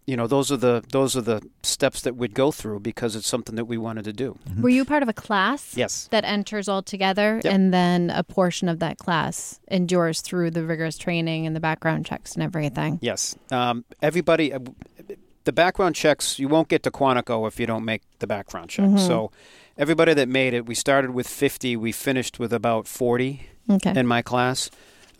you 0.06 0.18
know 0.18 0.28
those 0.28 0.52
are 0.52 0.58
the 0.58 0.84
those 0.92 1.16
are 1.16 1.22
the 1.22 1.42
steps 1.64 2.02
that 2.02 2.16
we'd 2.16 2.34
go 2.34 2.52
through 2.52 2.82
because 2.82 3.16
it's 3.16 3.28
something 3.28 3.56
that 3.56 3.66
we 3.66 3.78
wanted 3.78 4.04
to 4.06 4.14
do. 4.14 4.38
Mm-hmm. 4.50 4.62
Were 4.62 4.70
you 4.70 4.86
part 4.86 5.04
of 5.04 5.10
a 5.10 5.14
class? 5.14 5.76
Yes. 5.78 6.08
That 6.12 6.26
enters 6.26 6.68
all 6.68 6.82
together, 6.82 7.40
yep. 7.44 7.54
and 7.54 7.74
then 7.74 8.10
a 8.10 8.24
portion 8.24 8.68
of 8.68 8.80
that 8.80 8.98
class 8.98 9.60
endures 9.70 10.22
through 10.22 10.52
the 10.52 10.66
rigorous 10.66 10.98
training 10.98 11.48
and 11.48 11.56
the 11.56 11.60
background 11.60 12.06
checks 12.06 12.34
and 12.34 12.44
everything. 12.44 13.00
Yes. 13.02 13.36
Um, 13.52 13.86
everybody, 14.02 14.52
uh, 14.52 14.60
the 15.46 15.54
background 15.54 15.96
checks. 15.96 16.38
You 16.38 16.48
won't 16.50 16.68
get 16.68 16.84
to 16.84 16.92
Quantico 16.92 17.48
if 17.48 17.60
you 17.60 17.66
don't 17.66 17.86
make 17.86 18.02
the 18.20 18.28
background 18.28 18.70
check. 18.70 18.86
Mm-hmm. 18.86 18.98
So, 18.98 19.32
everybody 19.78 20.14
that 20.14 20.28
made 20.28 20.54
it, 20.54 20.66
we 20.66 20.76
started 20.76 21.12
with 21.12 21.28
fifty. 21.28 21.78
We 21.78 21.94
finished 21.94 22.40
with 22.40 22.52
about 22.52 22.88
forty 22.88 23.48
okay. 23.70 23.98
in 23.98 24.06
my 24.06 24.22
class. 24.22 24.70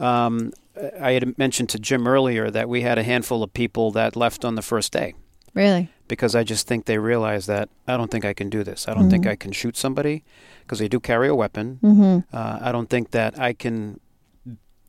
Um, 0.04 0.52
I 1.00 1.12
had 1.12 1.38
mentioned 1.38 1.70
to 1.70 1.80
Jim 1.80 2.08
earlier 2.08 2.50
that 2.50 2.68
we 2.68 2.82
had 2.82 2.98
a 2.98 3.04
handful 3.04 3.44
of 3.44 3.54
people 3.54 3.92
that 3.92 4.16
left 4.16 4.44
on 4.44 4.56
the 4.56 4.62
first 4.62 4.92
day. 4.92 5.14
Really? 5.54 5.90
Because 6.08 6.36
I 6.36 6.44
just 6.44 6.68
think 6.68 6.86
they 6.86 6.98
realized 6.98 7.48
that 7.48 7.70
I 7.88 7.96
don't 7.96 8.10
think 8.10 8.26
I 8.26 8.34
can 8.34 8.50
do 8.50 8.64
this. 8.64 8.88
I 8.88 8.94
don't 8.94 9.04
mm-hmm. 9.04 9.12
think 9.12 9.28
I 9.28 9.36
can 9.36 9.52
shoot 9.52 9.78
somebody 9.78 10.24
because 10.62 10.80
they 10.80 10.88
do 10.88 11.00
carry 11.00 11.28
a 11.28 11.36
weapon. 11.36 11.80
Mm-hmm. 11.84 12.36
Uh, 12.36 12.60
I 12.62 12.72
don't 12.72 12.90
think 12.90 13.12
that 13.12 13.40
I 13.40 13.54
can 13.54 14.00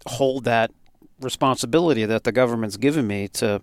hold 0.06 0.44
that 0.44 0.70
responsibility 1.20 2.04
that 2.04 2.24
the 2.24 2.32
government's 2.32 2.76
given 2.76 3.06
me 3.06 3.28
to 3.28 3.62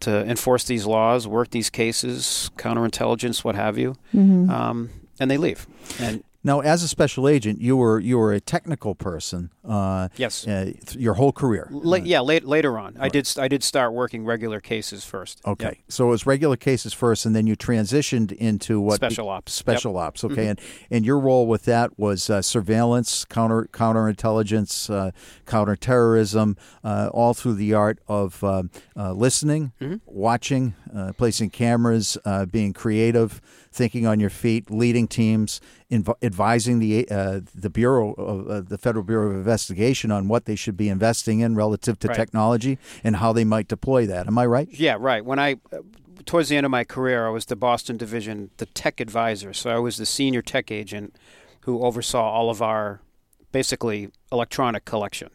to 0.00 0.24
enforce 0.28 0.64
these 0.64 0.84
laws, 0.84 1.26
work 1.26 1.50
these 1.50 1.70
cases, 1.70 2.50
counterintelligence, 2.56 3.44
what 3.44 3.54
have 3.54 3.78
you. 3.78 3.94
Mm-hmm. 4.12 4.50
Um, 4.50 4.90
and 5.18 5.30
they 5.30 5.38
leave. 5.38 5.66
And 5.98 6.24
now, 6.46 6.60
as 6.60 6.82
a 6.82 6.88
special 6.88 7.26
agent, 7.26 7.62
you 7.62 7.74
were 7.74 7.98
you 7.98 8.18
were 8.18 8.34
a 8.34 8.40
technical 8.40 8.94
person. 8.94 9.50
Uh, 9.66 10.08
yes. 10.16 10.46
Uh, 10.46 10.72
your 10.90 11.14
whole 11.14 11.32
career. 11.32 11.68
La- 11.70 11.96
yeah. 11.96 12.20
Late, 12.20 12.44
later 12.44 12.78
on, 12.78 12.94
right. 12.94 13.06
I 13.06 13.08
did 13.08 13.26
I 13.38 13.48
did 13.48 13.64
start 13.64 13.94
working 13.94 14.26
regular 14.26 14.60
cases 14.60 15.06
first. 15.06 15.40
Okay. 15.46 15.64
Yep. 15.64 15.76
So 15.88 16.06
it 16.08 16.10
was 16.10 16.26
regular 16.26 16.56
cases 16.56 16.92
first, 16.92 17.24
and 17.24 17.34
then 17.34 17.46
you 17.46 17.56
transitioned 17.56 18.30
into 18.30 18.78
what 18.78 18.96
special 18.96 19.30
ops. 19.30 19.54
Special 19.54 19.94
yep. 19.94 20.02
ops. 20.02 20.24
Okay. 20.24 20.34
Mm-hmm. 20.34 20.48
And 20.50 20.60
and 20.90 21.06
your 21.06 21.18
role 21.18 21.46
with 21.46 21.64
that 21.64 21.98
was 21.98 22.28
uh, 22.28 22.42
surveillance, 22.42 23.24
counter 23.24 23.66
counterintelligence, 23.72 24.90
uh, 24.90 25.12
counterterrorism, 25.46 26.58
uh, 26.84 27.08
all 27.14 27.32
through 27.32 27.54
the 27.54 27.72
art 27.72 28.00
of 28.06 28.44
uh, 28.44 28.64
listening, 29.12 29.72
mm-hmm. 29.80 29.96
watching, 30.04 30.74
placing 31.16 31.48
cameras, 31.48 32.18
being 32.50 32.74
creative 32.74 33.40
thinking 33.74 34.06
on 34.06 34.20
your 34.20 34.30
feet, 34.30 34.70
leading 34.70 35.08
teams, 35.08 35.60
inv- 35.90 36.14
advising 36.22 36.78
the 36.78 37.08
uh, 37.10 37.40
the 37.54 37.68
bureau 37.68 38.12
of 38.14 38.48
uh, 38.48 38.60
the 38.60 38.78
Federal 38.78 39.04
Bureau 39.04 39.30
of 39.30 39.36
Investigation 39.36 40.10
on 40.10 40.28
what 40.28 40.44
they 40.44 40.54
should 40.54 40.76
be 40.76 40.88
investing 40.88 41.40
in 41.40 41.56
relative 41.56 41.98
to 41.98 42.08
right. 42.08 42.16
technology 42.16 42.78
and 43.02 43.16
how 43.16 43.32
they 43.32 43.44
might 43.44 43.68
deploy 43.68 44.06
that. 44.06 44.26
Am 44.26 44.38
I 44.38 44.46
right? 44.46 44.68
Yeah, 44.70 44.96
right. 44.98 45.24
When 45.24 45.38
I 45.38 45.56
uh, 45.72 45.78
towards 46.24 46.48
the 46.48 46.56
end 46.56 46.64
of 46.64 46.70
my 46.70 46.84
career, 46.84 47.26
I 47.26 47.30
was 47.30 47.46
the 47.46 47.56
Boston 47.56 47.96
division, 47.96 48.50
the 48.58 48.66
tech 48.66 49.00
advisor. 49.00 49.52
So 49.52 49.70
I 49.70 49.78
was 49.78 49.96
the 49.96 50.06
senior 50.06 50.42
tech 50.42 50.70
agent 50.70 51.16
who 51.62 51.82
oversaw 51.82 52.30
all 52.30 52.50
of 52.50 52.62
our 52.62 53.00
basically 53.52 54.10
electronic 54.30 54.84
collection. 54.84 55.30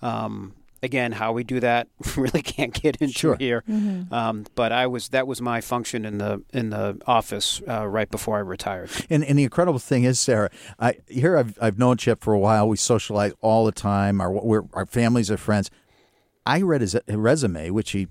Um, 0.00 0.54
again, 0.84 1.12
how 1.12 1.32
we 1.32 1.42
do 1.42 1.58
that 1.60 1.88
really 2.16 2.42
can't 2.42 2.72
get 2.72 2.96
into 2.96 3.12
sure. 3.12 3.36
here. 3.36 3.64
Mm-hmm. 3.68 4.12
Um, 4.14 4.46
but 4.54 4.70
I 4.70 4.86
was 4.86 5.08
that 5.08 5.26
was 5.26 5.40
my 5.40 5.60
function 5.60 6.04
in 6.04 6.18
the 6.18 6.42
in 6.52 6.70
the 6.70 7.00
office 7.06 7.60
uh, 7.68 7.86
right 7.86 8.10
before 8.10 8.36
I 8.36 8.40
retired. 8.40 8.90
And, 9.10 9.24
and 9.24 9.38
the 9.38 9.44
incredible 9.44 9.78
thing 9.78 10.04
is, 10.04 10.20
Sarah, 10.20 10.50
I, 10.78 10.94
here 11.08 11.36
I've 11.36 11.58
I've 11.60 11.78
known 11.78 11.96
Chip 11.96 12.22
for 12.22 12.32
a 12.32 12.38
while. 12.38 12.68
We 12.68 12.76
socialize 12.76 13.32
all 13.40 13.64
the 13.64 13.72
time. 13.72 14.20
Our 14.20 14.64
our 14.72 14.86
families 14.86 15.30
are 15.30 15.36
friends. 15.36 15.70
I 16.46 16.60
read 16.60 16.82
his 16.82 16.96
resume, 17.08 17.70
which 17.70 17.92
he 17.92 18.08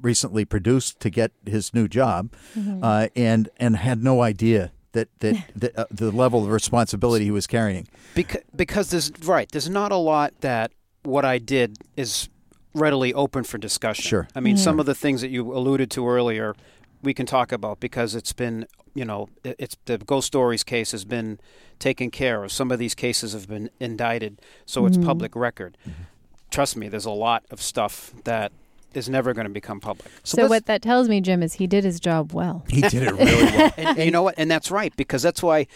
recently 0.00 0.46
produced 0.46 0.98
to 1.00 1.10
get 1.10 1.32
his 1.44 1.74
new 1.74 1.86
job, 1.86 2.32
mm-hmm. 2.56 2.82
uh, 2.82 3.08
and 3.14 3.48
and 3.58 3.76
had 3.76 4.02
no 4.02 4.22
idea 4.22 4.72
that 4.92 5.08
that, 5.20 5.36
that 5.56 5.78
uh, 5.78 5.84
the 5.90 6.10
level 6.10 6.44
of 6.44 6.50
responsibility 6.50 7.24
he 7.26 7.30
was 7.30 7.46
carrying. 7.46 7.86
Because 8.14 8.42
because 8.54 8.90
there's 8.90 9.12
right 9.24 9.50
there's 9.50 9.68
not 9.68 9.92
a 9.92 9.96
lot 9.96 10.32
that 10.40 10.72
what 11.02 11.24
I 11.24 11.38
did 11.38 11.78
is 11.96 12.28
readily 12.74 13.12
open 13.14 13.44
for 13.44 13.58
discussion. 13.58 14.04
Sure. 14.04 14.28
I 14.34 14.40
mean, 14.40 14.56
some 14.56 14.78
of 14.78 14.86
the 14.86 14.94
things 14.94 15.20
that 15.22 15.30
you 15.30 15.52
alluded 15.52 15.90
to 15.92 16.08
earlier, 16.08 16.54
we 17.02 17.14
can 17.14 17.26
talk 17.26 17.52
about 17.52 17.80
because 17.80 18.14
it's 18.14 18.32
been, 18.32 18.66
you 18.94 19.04
know, 19.04 19.28
it's 19.44 19.76
the 19.86 19.98
Ghost 19.98 20.26
Stories 20.26 20.62
case 20.62 20.92
has 20.92 21.04
been 21.04 21.40
taken 21.78 22.10
care 22.10 22.44
of. 22.44 22.52
Some 22.52 22.70
of 22.70 22.78
these 22.78 22.94
cases 22.94 23.32
have 23.32 23.48
been 23.48 23.70
indicted, 23.80 24.40
so 24.66 24.86
it's 24.86 24.96
mm-hmm. 24.96 25.06
public 25.06 25.34
record. 25.34 25.76
Mm-hmm. 25.82 26.02
Trust 26.50 26.76
me, 26.76 26.88
there's 26.88 27.06
a 27.06 27.10
lot 27.10 27.44
of 27.50 27.60
stuff 27.60 28.12
that 28.24 28.52
is 28.92 29.08
never 29.08 29.32
going 29.32 29.46
to 29.46 29.52
become 29.52 29.80
public. 29.80 30.10
So, 30.24 30.36
so 30.36 30.48
what 30.48 30.66
that 30.66 30.82
tells 30.82 31.08
me, 31.08 31.20
Jim, 31.20 31.42
is 31.42 31.54
he 31.54 31.66
did 31.66 31.84
his 31.84 32.00
job 32.00 32.32
well. 32.32 32.64
He 32.68 32.80
did 32.80 33.02
it 33.04 33.12
really 33.12 33.44
well. 33.56 33.72
and, 33.76 33.88
and 33.88 33.98
you 33.98 34.10
know 34.10 34.22
what? 34.22 34.34
And 34.36 34.50
that's 34.50 34.70
right 34.70 34.94
because 34.96 35.22
that's 35.22 35.42
why 35.42 35.66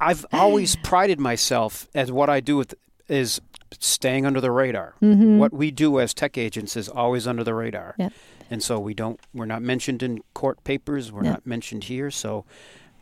I've 0.00 0.24
always 0.32 0.76
prided 0.76 1.20
myself 1.20 1.86
as 1.94 2.10
what 2.10 2.30
I 2.30 2.40
do 2.40 2.56
with 2.56 2.74
is 3.08 3.40
staying 3.78 4.26
under 4.26 4.40
the 4.40 4.50
radar. 4.50 4.94
Mm-hmm. 5.02 5.38
What 5.38 5.52
we 5.52 5.70
do 5.70 6.00
as 6.00 6.14
tech 6.14 6.38
agents 6.38 6.76
is 6.76 6.88
always 6.88 7.26
under 7.26 7.44
the 7.44 7.54
radar. 7.54 7.94
Yep. 7.98 8.12
And 8.50 8.62
so 8.62 8.78
we 8.78 8.94
don't 8.94 9.18
we're 9.34 9.46
not 9.46 9.62
mentioned 9.62 10.02
in 10.02 10.22
court 10.34 10.62
papers, 10.64 11.10
we're 11.10 11.24
yep. 11.24 11.32
not 11.32 11.46
mentioned 11.46 11.84
here, 11.84 12.10
so 12.10 12.44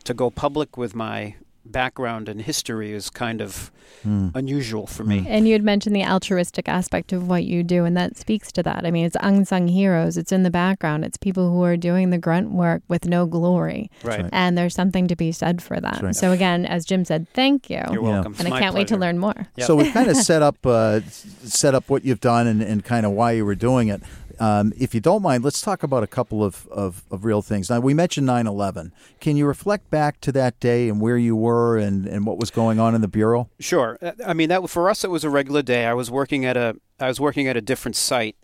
to 0.05 0.13
go 0.13 0.29
public 0.29 0.77
with 0.77 0.95
my 0.95 1.35
background 1.65 2.29
and 2.29 2.41
history 2.41 2.91
is 2.91 3.09
kind 3.09 3.41
of 3.41 3.71
mm. 4.05 4.31
unusual 4.35 4.87
for 4.87 5.03
me. 5.03 5.25
And 5.27 5.47
you 5.47 5.53
had 5.53 5.63
mentioned 5.63 5.95
the 5.95 6.03
altruistic 6.03 6.69
aspect 6.69 7.11
of 7.11 7.27
what 7.27 7.43
you 7.43 7.63
do, 7.63 7.85
and 7.85 7.97
that 7.97 8.17
speaks 8.17 8.51
to 8.53 8.63
that. 8.63 8.85
I 8.85 8.91
mean, 8.91 9.05
it's 9.05 9.17
unsung 9.19 9.67
heroes, 9.67 10.17
it's 10.17 10.31
in 10.31 10.43
the 10.43 10.51
background, 10.51 11.03
it's 11.05 11.17
people 11.17 11.51
who 11.51 11.63
are 11.63 11.77
doing 11.77 12.09
the 12.09 12.17
grunt 12.17 12.51
work 12.51 12.83
with 12.87 13.05
no 13.05 13.25
glory. 13.25 13.89
Right. 14.03 14.27
And 14.31 14.57
there's 14.57 14.75
something 14.75 15.07
to 15.07 15.15
be 15.15 15.31
said 15.31 15.61
for 15.61 15.79
that. 15.79 16.01
Right. 16.01 16.15
So, 16.15 16.31
again, 16.31 16.65
as 16.65 16.85
Jim 16.85 17.05
said, 17.05 17.27
thank 17.33 17.69
you. 17.69 17.83
You're 17.91 18.01
welcome. 18.01 18.35
And 18.39 18.47
I 18.47 18.51
can't 18.51 18.73
pleasure. 18.73 18.77
wait 18.77 18.87
to 18.89 18.97
learn 18.97 19.19
more. 19.19 19.47
Yep. 19.55 19.67
So, 19.67 19.75
we 19.75 19.91
kind 19.91 20.09
of 20.09 20.15
set 20.31 20.41
up 20.41 20.57
uh, 20.65 21.01
set 21.01 21.75
up 21.75 21.89
what 21.89 22.05
you've 22.05 22.21
done 22.21 22.47
and, 22.47 22.61
and 22.61 22.83
kind 22.83 23.05
of 23.05 23.11
why 23.11 23.31
you 23.31 23.45
were 23.45 23.55
doing 23.55 23.87
it 23.87 24.01
Um, 24.39 24.73
if 24.77 24.93
you 24.93 25.01
don't 25.01 25.21
mind, 25.21 25.43
let's 25.43 25.61
talk 25.61 25.83
about 25.83 26.03
a 26.03 26.07
couple 26.07 26.43
of, 26.43 26.67
of, 26.67 27.03
of 27.11 27.25
real 27.25 27.41
things. 27.41 27.69
Now, 27.69 27.79
we 27.79 27.93
mentioned 27.93 28.27
9 28.27 28.47
11. 28.47 28.93
Can 29.19 29.37
you 29.37 29.45
reflect 29.45 29.89
back 29.89 30.19
to 30.21 30.31
that 30.33 30.59
day 30.59 30.89
and 30.89 31.01
where 31.01 31.17
you 31.17 31.35
were 31.35 31.77
and, 31.77 32.05
and 32.05 32.25
what 32.25 32.37
was 32.37 32.51
going 32.51 32.79
on 32.79 32.95
in 32.95 33.01
the 33.01 33.07
Bureau? 33.07 33.49
Sure. 33.59 33.97
Uh, 34.01 34.11
I 34.25 34.33
mean, 34.33 34.49
that 34.49 34.69
for 34.69 34.89
us, 34.89 35.03
it 35.03 35.09
was 35.09 35.23
a 35.23 35.29
regular 35.29 35.61
day. 35.61 35.85
I 35.85 35.93
was 35.93 36.09
working 36.11 36.45
at 36.45 36.57
a, 36.57 36.75
I 36.99 37.07
was 37.07 37.19
working 37.19 37.47
at 37.47 37.57
a 37.57 37.61
different 37.61 37.95
site. 37.95 38.35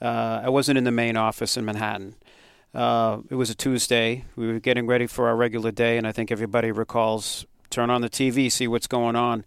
Uh, 0.00 0.42
I 0.44 0.48
wasn't 0.48 0.78
in 0.78 0.84
the 0.84 0.90
main 0.90 1.16
office 1.16 1.56
in 1.56 1.64
Manhattan. 1.64 2.16
Uh, 2.74 3.18
it 3.30 3.36
was 3.36 3.50
a 3.50 3.54
Tuesday. 3.54 4.24
We 4.34 4.48
were 4.48 4.58
getting 4.58 4.86
ready 4.86 5.06
for 5.06 5.28
our 5.28 5.36
regular 5.36 5.70
day, 5.70 5.96
and 5.96 6.06
I 6.06 6.12
think 6.12 6.32
everybody 6.32 6.72
recalls 6.72 7.46
turn 7.70 7.90
on 7.90 8.00
the 8.00 8.10
TV, 8.10 8.50
see 8.50 8.68
what's 8.68 8.86
going 8.86 9.16
on. 9.16 9.44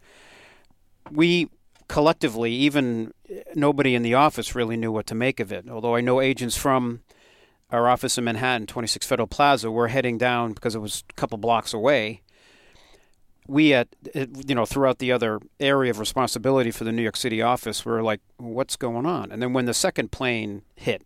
We 1.11 1.49
collectively, 1.87 2.51
even 2.51 3.13
eh, 3.29 3.43
nobody 3.55 3.95
in 3.95 4.03
the 4.03 4.13
office 4.13 4.55
really 4.55 4.77
knew 4.77 4.91
what 4.91 5.07
to 5.07 5.15
make 5.15 5.39
of 5.39 5.51
it. 5.51 5.69
Although 5.69 5.95
I 5.95 6.01
know 6.01 6.21
agents 6.21 6.57
from 6.57 7.01
our 7.69 7.87
office 7.87 8.17
in 8.17 8.23
Manhattan, 8.23 8.67
26 8.67 9.05
Federal 9.05 9.27
Plaza, 9.27 9.71
were 9.71 9.89
heading 9.89 10.17
down 10.17 10.53
because 10.53 10.75
it 10.75 10.79
was 10.79 11.03
a 11.09 11.13
couple 11.13 11.37
blocks 11.37 11.73
away. 11.73 12.21
We 13.47 13.73
at 13.73 13.87
eh, 14.13 14.25
you 14.45 14.55
know 14.55 14.65
throughout 14.65 14.99
the 14.99 15.11
other 15.11 15.39
area 15.59 15.91
of 15.91 15.99
responsibility 15.99 16.71
for 16.71 16.83
the 16.83 16.91
New 16.91 17.01
York 17.01 17.15
City 17.15 17.41
office 17.41 17.85
were 17.85 18.03
like, 18.03 18.21
what's 18.37 18.75
going 18.75 19.05
on? 19.05 19.31
And 19.31 19.41
then 19.41 19.53
when 19.53 19.65
the 19.65 19.73
second 19.73 20.11
plane 20.11 20.63
hit, 20.75 21.03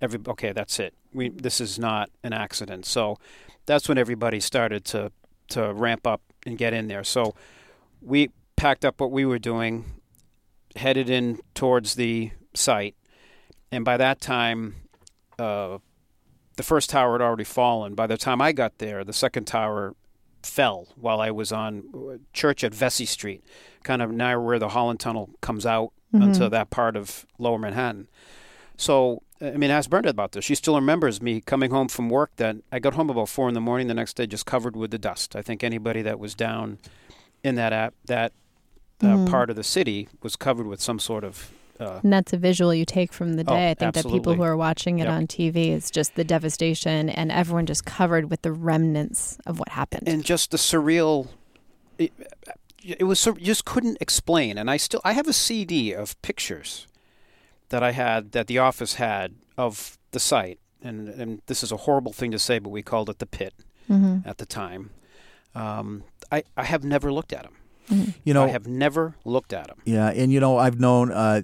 every 0.00 0.20
okay, 0.28 0.52
that's 0.52 0.78
it. 0.78 0.94
We 1.12 1.30
this 1.30 1.60
is 1.60 1.78
not 1.78 2.10
an 2.22 2.32
accident. 2.34 2.84
So 2.84 3.18
that's 3.64 3.88
when 3.88 3.96
everybody 3.96 4.40
started 4.40 4.84
to 4.86 5.12
to 5.48 5.72
ramp 5.72 6.06
up 6.06 6.20
and 6.44 6.58
get 6.58 6.74
in 6.74 6.88
there. 6.88 7.04
So 7.04 7.34
we 8.02 8.30
packed 8.56 8.84
up 8.84 9.00
what 9.00 9.10
we 9.10 9.24
were 9.24 9.38
doing 9.38 9.97
headed 10.76 11.10
in 11.10 11.40
towards 11.54 11.94
the 11.94 12.32
site, 12.54 12.94
and 13.70 13.84
by 13.84 13.96
that 13.96 14.20
time, 14.20 14.76
uh, 15.38 15.78
the 16.56 16.62
first 16.62 16.90
tower 16.90 17.12
had 17.12 17.22
already 17.22 17.44
fallen. 17.44 17.94
By 17.94 18.06
the 18.06 18.16
time 18.16 18.42
I 18.42 18.52
got 18.52 18.78
there, 18.78 19.04
the 19.04 19.12
second 19.12 19.46
tower 19.46 19.94
fell 20.42 20.88
while 20.96 21.20
I 21.20 21.30
was 21.30 21.52
on 21.52 22.20
church 22.32 22.64
at 22.64 22.74
Vesey 22.74 23.06
Street, 23.06 23.44
kind 23.82 24.02
of 24.02 24.10
near 24.10 24.40
where 24.40 24.58
the 24.58 24.70
Holland 24.70 25.00
Tunnel 25.00 25.30
comes 25.40 25.66
out 25.66 25.92
mm-hmm. 26.12 26.24
into 26.24 26.48
that 26.48 26.70
part 26.70 26.96
of 26.96 27.26
Lower 27.38 27.58
Manhattan. 27.58 28.08
So, 28.76 29.22
I 29.40 29.52
mean, 29.52 29.70
ask 29.70 29.90
Brenda 29.90 30.08
about 30.08 30.32
this. 30.32 30.44
She 30.44 30.54
still 30.54 30.74
remembers 30.76 31.20
me 31.20 31.40
coming 31.40 31.70
home 31.70 31.88
from 31.88 32.08
work. 32.08 32.30
That 32.36 32.56
I 32.72 32.78
got 32.78 32.94
home 32.94 33.10
about 33.10 33.28
four 33.28 33.48
in 33.48 33.54
the 33.54 33.60
morning 33.60 33.88
the 33.88 33.94
next 33.94 34.14
day, 34.14 34.26
just 34.26 34.46
covered 34.46 34.76
with 34.76 34.90
the 34.90 34.98
dust. 34.98 35.36
I 35.36 35.42
think 35.42 35.62
anybody 35.62 36.02
that 36.02 36.18
was 36.18 36.34
down 36.34 36.78
in 37.42 37.56
that 37.56 37.72
app, 37.72 37.94
that 38.06 38.32
uh, 39.02 39.06
mm. 39.06 39.30
part 39.30 39.50
of 39.50 39.56
the 39.56 39.64
city 39.64 40.08
was 40.22 40.36
covered 40.36 40.66
with 40.66 40.80
some 40.80 40.98
sort 40.98 41.24
of. 41.24 41.52
Uh, 41.80 42.00
and 42.02 42.12
that's 42.12 42.32
a 42.32 42.36
visual 42.36 42.74
you 42.74 42.84
take 42.84 43.12
from 43.12 43.34
the 43.34 43.44
day. 43.44 43.68
Oh, 43.68 43.70
I 43.70 43.74
think 43.74 43.82
absolutely. 43.82 44.10
that 44.10 44.18
people 44.18 44.34
who 44.34 44.42
are 44.42 44.56
watching 44.56 44.98
it 44.98 45.04
yep. 45.04 45.12
on 45.12 45.26
TV, 45.28 45.68
it's 45.70 45.92
just 45.92 46.16
the 46.16 46.24
devastation 46.24 47.08
and 47.08 47.30
everyone 47.30 47.66
just 47.66 47.84
covered 47.84 48.30
with 48.30 48.42
the 48.42 48.50
remnants 48.50 49.38
of 49.46 49.60
what 49.60 49.68
happened. 49.68 50.08
And 50.08 50.24
just 50.24 50.50
the 50.50 50.56
surreal. 50.56 51.28
It, 51.98 52.12
it 52.82 53.04
was 53.04 53.24
you 53.26 53.34
just 53.34 53.64
couldn't 53.64 53.98
explain. 54.00 54.58
And 54.58 54.70
I 54.70 54.76
still 54.76 55.00
I 55.04 55.12
have 55.12 55.28
a 55.28 55.32
CD 55.32 55.92
of 55.92 56.20
pictures 56.22 56.86
that 57.68 57.82
I 57.82 57.92
had 57.92 58.32
that 58.32 58.46
the 58.46 58.58
office 58.58 58.94
had 58.94 59.34
of 59.56 59.98
the 60.12 60.20
site, 60.20 60.58
and 60.82 61.08
and 61.08 61.42
this 61.46 61.62
is 61.62 61.70
a 61.70 61.78
horrible 61.78 62.12
thing 62.12 62.30
to 62.30 62.38
say, 62.38 62.58
but 62.58 62.70
we 62.70 62.82
called 62.82 63.10
it 63.10 63.18
the 63.18 63.26
pit 63.26 63.54
mm-hmm. 63.88 64.26
at 64.28 64.38
the 64.38 64.46
time. 64.46 64.90
Um, 65.54 66.04
I 66.30 66.44
I 66.56 66.64
have 66.64 66.84
never 66.84 67.12
looked 67.12 67.32
at 67.32 67.42
them. 67.42 67.57
Mm-hmm. 67.88 68.10
You 68.24 68.34
know, 68.34 68.44
I 68.44 68.48
have 68.48 68.66
never 68.66 69.16
looked 69.24 69.52
at 69.52 69.68
them. 69.68 69.78
Yeah, 69.84 70.08
and 70.10 70.32
you 70.32 70.40
know, 70.40 70.58
I've 70.58 70.80
known 70.80 71.10
uh, 71.10 71.42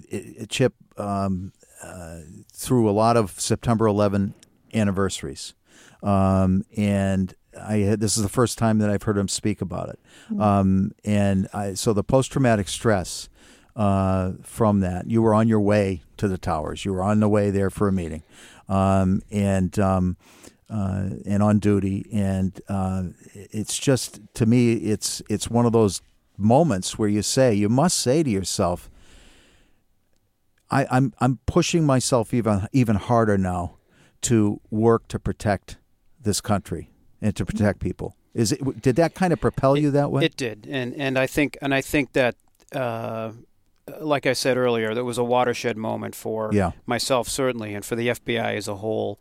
Chip 0.49 0.73
um, 0.97 1.51
uh, 1.83 2.19
through 2.53 2.89
a 2.89 2.91
lot 2.91 3.17
of 3.17 3.39
September 3.39 3.87
11 3.87 4.33
anniversaries, 4.73 5.53
um, 6.03 6.65
and 6.75 7.33
I 7.59 7.77
had, 7.77 7.99
this 7.99 8.17
is 8.17 8.23
the 8.23 8.29
first 8.29 8.57
time 8.57 8.79
that 8.79 8.89
I've 8.89 9.03
heard 9.03 9.17
him 9.17 9.27
speak 9.27 9.61
about 9.61 9.89
it. 9.89 9.99
Mm-hmm. 10.25 10.41
Um, 10.41 10.91
and 11.03 11.47
I, 11.53 11.73
so 11.73 11.93
the 11.93 12.03
post 12.03 12.31
traumatic 12.31 12.67
stress 12.67 13.29
uh, 13.75 14.33
from 14.41 14.79
that, 14.81 15.09
you 15.09 15.21
were 15.21 15.33
on 15.33 15.47
your 15.47 15.59
way 15.59 16.01
to 16.17 16.27
the 16.27 16.37
towers. 16.37 16.85
You 16.85 16.93
were 16.93 17.03
on 17.03 17.19
the 17.19 17.29
way 17.29 17.49
there 17.49 17.69
for 17.69 17.87
a 17.87 17.91
meeting, 17.91 18.23
um, 18.69 19.21
and 19.31 19.77
um, 19.79 20.17
uh, 20.69 21.09
and 21.25 21.43
on 21.43 21.59
duty. 21.59 22.07
And 22.11 22.59
uh, 22.67 23.03
it's 23.33 23.77
just 23.77 24.21
to 24.35 24.45
me, 24.45 24.73
it's 24.73 25.21
it's 25.29 25.49
one 25.49 25.65
of 25.65 25.73
those 25.73 26.01
moments 26.37 26.97
where 26.97 27.09
you 27.09 27.21
say, 27.21 27.53
you 27.53 27.69
must 27.69 27.97
say 27.97 28.23
to 28.23 28.29
yourself, 28.29 28.89
I, 30.71 30.87
I'm 30.89 31.13
I'm 31.19 31.39
pushing 31.45 31.85
myself 31.85 32.33
even 32.33 32.67
even 32.73 32.95
harder 32.95 33.37
now 33.37 33.77
to 34.21 34.59
work 34.71 35.07
to 35.09 35.19
protect 35.19 35.77
this 36.19 36.41
country 36.41 36.89
and 37.21 37.35
to 37.35 37.45
protect 37.45 37.79
people. 37.79 38.15
Is 38.33 38.51
it 38.51 38.81
did 38.81 38.95
that 38.95 39.13
kind 39.13 39.31
of 39.31 39.39
propel 39.39 39.75
it, 39.75 39.81
you 39.81 39.91
that 39.91 40.11
way? 40.11 40.25
It 40.25 40.35
did, 40.35 40.67
and 40.69 40.93
and 40.95 41.17
I 41.17 41.27
think 41.27 41.57
and 41.61 41.73
I 41.73 41.81
think 41.81 42.13
that. 42.13 42.35
Uh, 42.71 43.31
like 43.99 44.25
I 44.25 44.33
said 44.33 44.57
earlier, 44.57 44.95
that 44.95 45.03
was 45.03 45.19
a 45.19 45.23
watershed 45.23 45.77
moment 45.77 46.15
for 46.15 46.49
yeah. 46.51 46.71
myself, 46.87 47.29
certainly, 47.29 47.75
and 47.75 47.85
for 47.85 47.95
the 47.95 48.07
FBI 48.07 48.57
as 48.57 48.67
a 48.67 48.77
whole. 48.77 49.19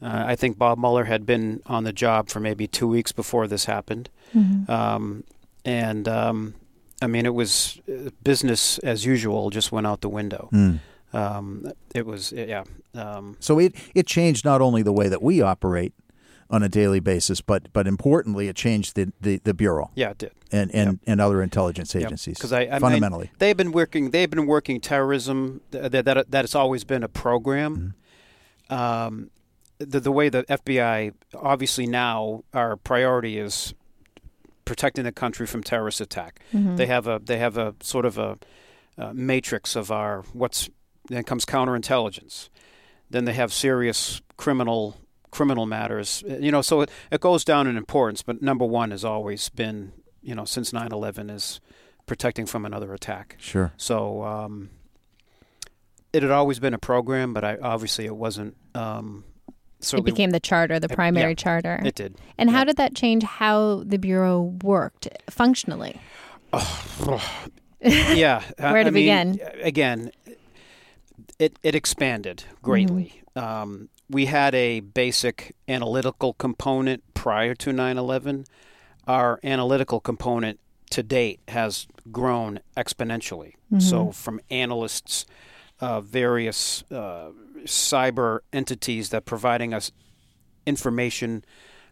Uh, 0.00 0.24
I 0.26 0.36
think 0.36 0.56
Bob 0.56 0.78
Mueller 0.78 1.04
had 1.04 1.26
been 1.26 1.60
on 1.66 1.84
the 1.84 1.92
job 1.92 2.30
for 2.30 2.40
maybe 2.40 2.66
two 2.66 2.88
weeks 2.88 3.12
before 3.12 3.46
this 3.46 3.66
happened. 3.66 4.08
Mm-hmm. 4.34 4.70
Um, 4.70 5.24
and 5.66 6.08
um, 6.08 6.54
I 7.02 7.08
mean, 7.08 7.26
it 7.26 7.34
was 7.34 7.80
business 8.24 8.78
as 8.78 9.04
usual, 9.04 9.50
just 9.50 9.72
went 9.72 9.86
out 9.86 10.00
the 10.00 10.08
window. 10.08 10.48
Mm. 10.52 10.80
Um, 11.12 11.70
it 11.94 12.06
was, 12.06 12.32
yeah. 12.32 12.64
Um, 12.94 13.36
so 13.40 13.58
it, 13.58 13.74
it 13.94 14.06
changed 14.06 14.44
not 14.44 14.60
only 14.60 14.82
the 14.82 14.92
way 14.92 15.08
that 15.08 15.22
we 15.22 15.42
operate 15.42 15.92
on 16.48 16.62
a 16.62 16.68
daily 16.68 17.00
basis, 17.00 17.40
but 17.40 17.72
but 17.72 17.88
importantly, 17.88 18.46
it 18.48 18.54
changed 18.54 18.94
the, 18.94 19.12
the, 19.20 19.38
the 19.38 19.52
bureau. 19.52 19.90
Yeah, 19.96 20.10
it 20.10 20.18
did, 20.18 20.32
and 20.52 20.72
and, 20.72 20.92
yep. 20.92 21.00
and 21.06 21.20
other 21.20 21.42
intelligence 21.42 21.96
agencies. 21.96 22.38
Because 22.38 22.52
I, 22.52 22.60
I, 22.62 22.78
fundamentally, 22.78 23.24
mean, 23.24 23.34
they've 23.38 23.56
been 23.56 23.72
working. 23.72 24.10
They've 24.12 24.30
been 24.30 24.46
working 24.46 24.80
terrorism. 24.80 25.60
That 25.72 26.04
that 26.04 26.30
that 26.30 26.42
has 26.42 26.54
always 26.54 26.84
been 26.84 27.02
a 27.02 27.08
program. 27.08 27.94
Mm-hmm. 28.70 28.74
Um, 28.74 29.30
the 29.78 29.98
the 29.98 30.12
way 30.12 30.28
the 30.28 30.44
FBI 30.44 31.14
obviously 31.34 31.86
now 31.86 32.44
our 32.54 32.76
priority 32.76 33.38
is 33.38 33.74
protecting 34.66 35.04
the 35.04 35.12
country 35.12 35.46
from 35.46 35.62
terrorist 35.62 36.02
attack. 36.02 36.40
Mm-hmm. 36.52 36.76
They 36.76 36.86
have 36.86 37.06
a 37.06 37.18
they 37.24 37.38
have 37.38 37.56
a 37.56 37.74
sort 37.80 38.04
of 38.04 38.18
a, 38.18 38.38
a 38.98 39.14
matrix 39.14 39.74
of 39.74 39.90
our 39.90 40.24
what's 40.34 40.68
then 41.08 41.24
comes 41.24 41.46
counterintelligence. 41.46 42.50
Then 43.08 43.24
they 43.24 43.32
have 43.32 43.52
serious 43.52 44.20
criminal 44.36 44.98
criminal 45.30 45.64
matters. 45.64 46.22
You 46.26 46.50
know, 46.50 46.60
so 46.60 46.82
it, 46.82 46.90
it 47.10 47.20
goes 47.20 47.44
down 47.44 47.66
in 47.66 47.78
importance. 47.78 48.22
But 48.22 48.42
number 48.42 48.66
one 48.66 48.90
has 48.90 49.04
always 49.04 49.48
been 49.48 49.92
you 50.20 50.34
know 50.34 50.44
since 50.44 50.72
9/11 50.72 51.30
is 51.30 51.60
protecting 52.04 52.44
from 52.44 52.66
another 52.66 52.92
attack. 52.92 53.36
Sure. 53.38 53.72
So 53.76 54.22
um, 54.24 54.70
it 56.12 56.22
had 56.22 56.32
always 56.32 56.58
been 56.58 56.74
a 56.74 56.78
program, 56.78 57.32
but 57.32 57.44
I 57.44 57.56
obviously 57.62 58.04
it 58.04 58.16
wasn't. 58.16 58.56
Um, 58.74 59.24
it 59.94 60.04
became 60.04 60.30
the 60.30 60.40
charter, 60.40 60.78
the 60.78 60.88
primary 60.88 61.32
yeah, 61.32 61.34
charter. 61.34 61.80
It 61.84 61.94
did. 61.94 62.16
And 62.38 62.50
yeah. 62.50 62.56
how 62.56 62.64
did 62.64 62.76
that 62.76 62.94
change 62.94 63.22
how 63.22 63.82
the 63.84 63.98
bureau 63.98 64.54
worked 64.62 65.08
functionally? 65.30 66.00
yeah. 67.80 68.42
Where 68.58 68.82
to 68.82 68.88
I 68.88 68.90
begin? 68.90 69.30
Mean, 69.32 69.40
again, 69.62 70.10
it 71.38 71.58
it 71.62 71.74
expanded 71.74 72.44
greatly. 72.62 73.22
Mm-hmm. 73.36 73.44
Um, 73.44 73.88
we 74.08 74.26
had 74.26 74.54
a 74.54 74.80
basic 74.80 75.54
analytical 75.68 76.34
component 76.34 77.02
prior 77.14 77.54
to 77.54 77.70
9/11. 77.70 78.46
Our 79.06 79.38
analytical 79.44 80.00
component 80.00 80.58
to 80.90 81.02
date 81.02 81.40
has 81.48 81.86
grown 82.10 82.60
exponentially. 82.76 83.54
Mm-hmm. 83.72 83.80
So 83.80 84.12
from 84.12 84.40
analysts 84.50 85.26
uh, 85.80 86.00
various 86.00 86.84
uh, 86.90 87.30
cyber 87.66 88.40
entities 88.52 89.10
that 89.10 89.24
providing 89.24 89.74
us 89.74 89.92
information 90.66 91.44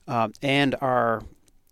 um, 0.06 0.32
and 0.42 0.74
are 0.80 1.22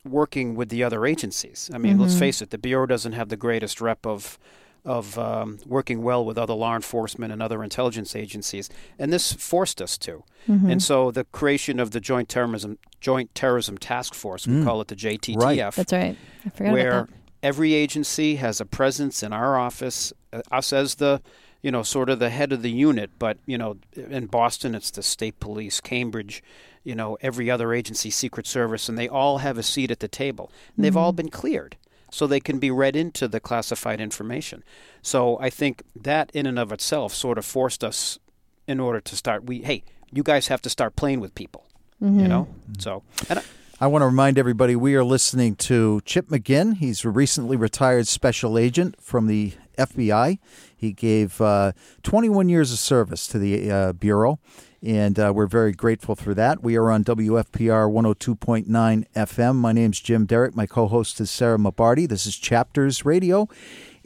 working 0.05 0.55
with 0.55 0.69
the 0.69 0.83
other 0.83 1.07
agencies. 1.07 1.71
I 1.73 1.79
mean, 1.79 1.95
mm-hmm. 1.95 2.03
let's 2.03 2.19
face 2.19 2.43
it, 2.43 2.51
the 2.51 2.59
bureau 2.59 2.87
doesn't 2.87 3.13
have 3.13 3.29
the 3.29 3.37
greatest 3.37 3.81
rep 3.81 4.07
of 4.07 4.39
of 4.85 5.17
um, 5.17 5.59
working 5.65 6.03
well 6.03 6.25
with 6.25 6.37
other 6.37 6.55
law 6.55 6.75
enforcement 6.75 7.33
and 7.33 7.41
other 7.41 7.63
intelligence 7.63 8.17
agencies, 8.17 8.69
and 8.99 9.13
this 9.13 9.33
forced 9.33 9.81
us 9.81 9.97
to. 9.99 10.25
Mm-hmm. 10.49 10.71
And 10.71 10.83
so, 10.83 11.13
the 11.13 11.25
creation 11.25 11.79
of 11.79 11.93
the 11.93 12.01
Joint 12.01 12.29
Terrorism 12.29 12.79
Joint 13.01 13.33
Terrorism 13.35 13.79
Task 13.79 14.13
Force, 14.15 14.47
we 14.47 14.55
mm. 14.55 14.65
call 14.65 14.81
it 14.81 14.89
the 14.89 14.97
JTTF. 14.97 15.37
Right. 15.37 15.59
That's 15.59 15.93
right. 15.93 16.17
I 16.45 16.49
forgot 16.51 16.73
where 16.73 16.91
about 16.91 17.11
that. 17.11 17.17
every 17.45 17.75
agency 17.75 18.37
has 18.37 18.61
a 18.61 18.67
presence 18.67 19.23
in 19.23 19.33
our 19.33 19.57
office. 19.57 20.13
Uh, 20.33 20.43
us 20.51 20.73
as 20.73 20.97
the 20.97 21.23
you 21.63 21.71
know, 21.71 21.83
sort 21.83 22.11
of 22.11 22.19
the 22.19 22.31
head 22.31 22.53
of 22.53 22.63
the 22.63 22.71
unit. 22.71 23.11
But 23.19 23.39
you 23.47 23.57
know, 23.57 23.79
in 23.95 24.27
Boston, 24.27 24.75
it's 24.75 24.91
the 24.91 25.03
state 25.03 25.41
police, 25.41 25.81
Cambridge, 25.81 26.43
you 26.85 26.95
know, 26.95 27.17
every 27.21 27.51
other 27.51 27.73
agency, 27.73 28.11
Secret 28.11 28.47
Service, 28.47 28.89
and 28.89 28.99
they 28.99 29.09
all 29.09 29.39
have 29.39 29.57
a 29.57 29.63
seat 29.63 29.91
at 29.91 30.01
the 30.01 30.09
table. 30.09 30.51
And 30.77 30.85
they've 30.85 30.93
mm-hmm. 30.93 30.99
all 30.99 31.13
been 31.13 31.31
cleared, 31.31 31.77
so 32.11 32.27
they 32.27 32.41
can 32.41 32.59
be 32.59 32.71
read 32.71 32.97
into 32.97 33.29
the 33.29 33.41
classified 33.41 34.01
information. 34.01 34.65
So 35.01 35.39
I 35.41 35.49
think 35.49 35.83
that, 35.95 36.31
in 36.35 36.47
and 36.47 36.59
of 36.59 36.73
itself, 36.73 37.15
sort 37.15 37.39
of 37.39 37.45
forced 37.45 37.83
us 37.85 38.19
in 38.67 38.81
order 38.81 39.01
to 39.01 39.17
start. 39.17 39.45
We 39.45 39.63
hey, 39.63 39.85
you 40.11 40.23
guys 40.23 40.49
have 40.49 40.63
to 40.63 40.71
start 40.71 40.97
playing 40.97 41.21
with 41.21 41.35
people. 41.35 41.67
You 42.01 42.27
know, 42.27 42.49
so 42.79 43.05
and 43.31 43.39
I, 43.39 43.43
I 43.81 43.87
want 43.87 44.03
to 44.03 44.07
remind 44.07 44.37
everybody 44.37 44.75
we 44.75 44.97
are 44.97 45.05
listening 45.05 45.55
to 45.57 46.01
Chip 46.05 46.29
McGinn. 46.31 46.79
He's 46.79 47.05
a 47.05 47.11
recently 47.11 47.57
retired 47.57 48.09
special 48.09 48.59
agent 48.59 49.01
from 49.01 49.29
the 49.29 49.53
FBI. 49.77 50.39
He 50.77 50.93
gave 50.93 51.41
uh, 51.41 51.73
21 52.03 52.49
years 52.49 52.73
of 52.73 52.79
service 52.79 53.27
to 53.29 53.39
the 53.39 53.71
uh, 53.71 53.93
Bureau, 53.93 54.39
and 54.83 55.19
uh, 55.19 55.33
we're 55.35 55.47
very 55.47 55.73
grateful 55.73 56.17
for 56.17 56.35
that. 56.35 56.63
We 56.63 56.77
are 56.77 56.91
on 56.91 57.05
WFPR 57.05 57.91
102.9 57.91 58.67
FM. 59.15 59.55
My 59.57 59.73
name's 59.73 60.01
Jim 60.01 60.27
Derick. 60.27 60.55
My 60.55 60.67
co 60.67 60.89
host 60.89 61.21
is 61.21 61.31
Sarah 61.31 61.59
Mabardi. 61.59 62.09
This 62.09 62.27
is 62.27 62.37
Chapters 62.37 63.05
Radio. 63.05 63.49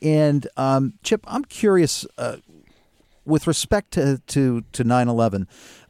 And 0.03 0.47
um, 0.57 0.95
Chip, 1.03 1.25
I'm 1.27 1.45
curious 1.45 2.07
with 3.25 3.47
respect 3.47 3.91
to, 3.93 4.23
to, 4.29 4.63
to 4.73 4.85
9 4.85 5.09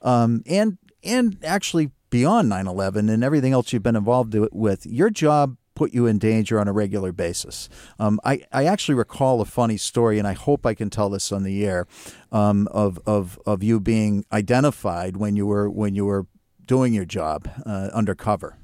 um, 0.03 0.43
and, 0.47 0.79
and 1.05 1.37
actually 1.45 1.91
beyond 2.11 2.49
9 2.49 2.67
11 2.67 3.09
and 3.09 3.23
everything 3.23 3.53
else 3.53 3.73
you've 3.73 3.83
been 3.83 3.97
involved 3.97 4.35
with, 4.53 4.87
your 4.87 5.11
job 5.11 5.57
put 5.77 5.95
you 5.95 6.07
in 6.07 6.19
danger 6.19 6.59
on 6.59 6.67
a 6.67 6.73
regular 6.73 7.13
basis. 7.13 7.69
Um, 8.01 8.19
I, 8.25 8.41
I 8.53 8.65
actually 8.65 8.97
recall 8.97 9.41
a 9.41 9.45
funny 9.45 9.77
story, 9.77 10.19
and 10.19 10.27
I 10.27 10.33
hope 10.33 10.67
I 10.67 10.75
can 10.75 10.91
tell 10.91 11.09
this 11.09 11.31
on 11.31 11.45
the 11.45 11.65
air, 11.65 11.87
um, 12.33 12.67
of, 12.73 12.99
of, 13.07 13.39
of 13.47 13.63
you 13.63 13.79
being 13.79 14.25
identified 14.33 15.17
when 15.17 15.37
you 15.37 15.47
were, 15.47 15.71
when 15.71 15.95
you 15.95 16.07
were 16.07 16.27
doing 16.67 16.93
your 16.93 17.05
job 17.05 17.49
uh, 17.65 17.91
undercover. 17.95 18.57